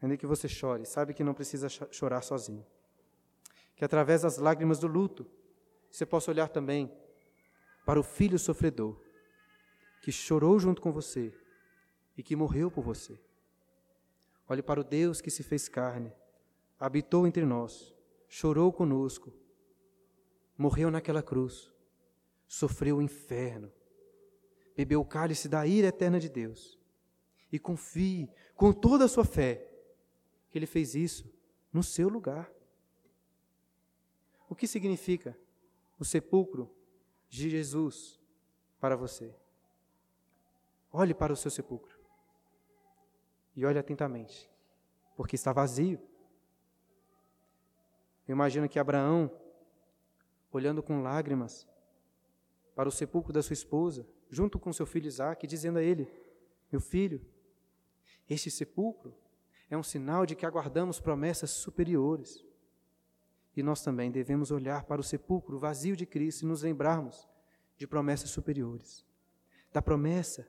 ainda 0.00 0.16
que 0.16 0.26
você 0.26 0.48
chore, 0.48 0.84
sabe 0.84 1.14
que 1.14 1.24
não 1.24 1.34
precisa 1.34 1.68
chorar 1.68 2.22
sozinho. 2.22 2.64
Que 3.74 3.84
através 3.84 4.22
das 4.22 4.38
lágrimas 4.38 4.78
do 4.78 4.86
luto, 4.86 5.26
você 5.90 6.06
possa 6.06 6.30
olhar 6.30 6.48
também 6.48 6.92
para 7.84 7.98
o 7.98 8.02
filho 8.02 8.38
sofredor, 8.38 9.00
que 10.02 10.12
chorou 10.12 10.58
junto 10.58 10.80
com 10.80 10.92
você 10.92 11.34
e 12.16 12.22
que 12.22 12.36
morreu 12.36 12.70
por 12.70 12.82
você. 12.82 13.18
Olhe 14.48 14.62
para 14.62 14.80
o 14.80 14.84
Deus 14.84 15.20
que 15.20 15.30
se 15.30 15.42
fez 15.42 15.68
carne, 15.68 16.12
habitou 16.78 17.26
entre 17.26 17.44
nós, 17.44 17.94
chorou 18.28 18.72
conosco 18.72 19.32
morreu 20.56 20.90
naquela 20.90 21.22
cruz, 21.22 21.72
sofreu 22.46 22.98
o 22.98 23.02
inferno, 23.02 23.72
bebeu 24.76 25.00
o 25.00 25.04
cálice 25.04 25.48
da 25.48 25.66
ira 25.66 25.88
eterna 25.88 26.20
de 26.20 26.28
Deus. 26.28 26.78
E 27.52 27.58
confie 27.58 28.28
com 28.56 28.72
toda 28.72 29.04
a 29.04 29.08
sua 29.08 29.24
fé 29.24 29.68
que 30.50 30.58
ele 30.58 30.66
fez 30.66 30.94
isso 30.94 31.30
no 31.72 31.82
seu 31.82 32.08
lugar. 32.08 32.50
O 34.48 34.54
que 34.54 34.66
significa 34.66 35.38
o 35.98 36.04
sepulcro 36.04 36.74
de 37.28 37.48
Jesus 37.48 38.18
para 38.80 38.96
você? 38.96 39.34
Olhe 40.92 41.14
para 41.14 41.32
o 41.32 41.36
seu 41.36 41.50
sepulcro 41.50 41.98
e 43.54 43.64
olhe 43.64 43.78
atentamente, 43.78 44.50
porque 45.16 45.36
está 45.36 45.52
vazio. 45.52 46.00
Eu 48.26 48.32
imagino 48.32 48.68
que 48.68 48.78
Abraão 48.78 49.30
olhando 50.52 50.82
com 50.82 51.02
lágrimas 51.02 51.66
para 52.74 52.88
o 52.88 52.92
sepulcro 52.92 53.32
da 53.32 53.42
sua 53.42 53.54
esposa, 53.54 54.06
junto 54.30 54.58
com 54.58 54.72
seu 54.72 54.86
filho 54.86 55.06
Isaac, 55.06 55.46
dizendo 55.46 55.78
a 55.78 55.82
ele: 55.82 56.08
Meu 56.70 56.80
filho, 56.80 57.24
este 58.32 58.50
sepulcro 58.50 59.14
é 59.70 59.76
um 59.76 59.82
sinal 59.82 60.26
de 60.26 60.34
que 60.34 60.44
aguardamos 60.44 61.00
promessas 61.00 61.50
superiores. 61.50 62.44
E 63.56 63.62
nós 63.62 63.82
também 63.82 64.10
devemos 64.10 64.50
olhar 64.50 64.84
para 64.84 65.00
o 65.00 65.04
sepulcro 65.04 65.58
vazio 65.58 65.96
de 65.96 66.06
Cristo 66.06 66.42
e 66.42 66.46
nos 66.46 66.62
lembrarmos 66.62 67.28
de 67.76 67.86
promessas 67.86 68.30
superiores. 68.30 69.04
Da 69.72 69.80
promessa 69.80 70.48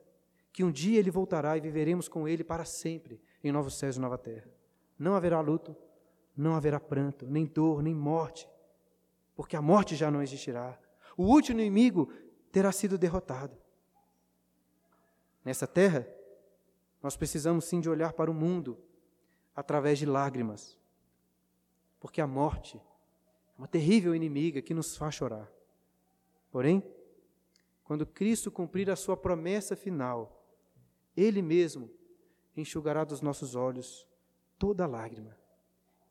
que 0.51 0.63
um 0.63 0.71
dia 0.71 0.99
Ele 0.99 1.09
voltará 1.09 1.57
e 1.57 1.61
viveremos 1.61 2.07
com 2.07 2.27
Ele 2.27 2.43
para 2.43 2.65
sempre 2.65 3.21
em 3.43 3.51
novos 3.51 3.75
céus 3.77 3.97
e 3.97 3.99
nova 3.99 4.17
terra. 4.17 4.49
Não 4.97 5.15
haverá 5.15 5.39
luto, 5.41 5.75
não 6.35 6.55
haverá 6.55 6.79
pranto, 6.79 7.25
nem 7.25 7.45
dor, 7.45 7.81
nem 7.81 7.93
morte, 7.93 8.47
porque 9.35 9.55
a 9.55 9.61
morte 9.61 9.95
já 9.95 10.11
não 10.11 10.21
existirá. 10.21 10.79
O 11.17 11.23
último 11.23 11.59
inimigo 11.59 12.11
terá 12.51 12.71
sido 12.71 12.97
derrotado. 12.97 13.57
Nessa 15.43 15.67
terra, 15.67 16.07
nós 17.03 17.17
precisamos 17.17 17.65
sim 17.65 17.81
de 17.81 17.89
olhar 17.89 18.13
para 18.13 18.31
o 18.31 18.33
mundo 18.33 18.79
através 19.53 19.99
de 19.99 20.05
lágrimas, 20.05 20.79
porque 21.99 22.21
a 22.21 22.25
morte 22.25 22.77
é 22.77 23.57
uma 23.59 23.67
terrível 23.67 24.15
inimiga 24.15 24.61
que 24.61 24.73
nos 24.73 24.95
faz 24.95 25.13
chorar. 25.13 25.51
Porém, 26.49 26.81
quando 27.83 28.05
Cristo 28.05 28.49
cumprir 28.49 28.89
a 28.89 28.95
sua 28.95 29.17
promessa 29.17 29.75
final, 29.75 30.43
Ele 31.15 31.41
mesmo 31.41 31.91
enxugará 32.55 33.03
dos 33.03 33.21
nossos 33.21 33.53
olhos 33.53 34.07
toda 34.57 34.87
lágrima 34.87 35.37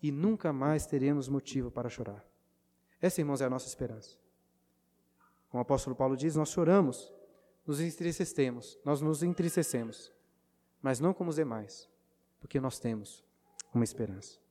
e 0.03 0.12
nunca 0.12 0.53
mais 0.53 0.84
teremos 0.84 1.26
motivo 1.26 1.70
para 1.70 1.88
chorar. 1.88 2.22
Essa, 3.01 3.20
irmãos, 3.20 3.40
é 3.40 3.47
a 3.47 3.51
nossa 3.51 3.66
esperança. 3.66 4.18
Como 5.49 5.61
o 5.61 5.62
apóstolo 5.62 5.97
Paulo 5.97 6.16
diz, 6.16 6.36
nós 6.36 6.51
choramos, 6.51 7.12
nos 7.66 7.80
entristecemos, 7.80 8.78
nós 8.84 9.01
nos 9.01 9.22
entristecemos, 9.22 10.12
mas 10.83 10.99
não 10.99 11.14
como 11.14 11.30
os 11.30 11.37
demais, 11.37 11.89
porque 12.41 12.61
nós 12.61 12.78
temos 12.78 13.24
uma 13.72 13.85
esperança. 13.85 14.41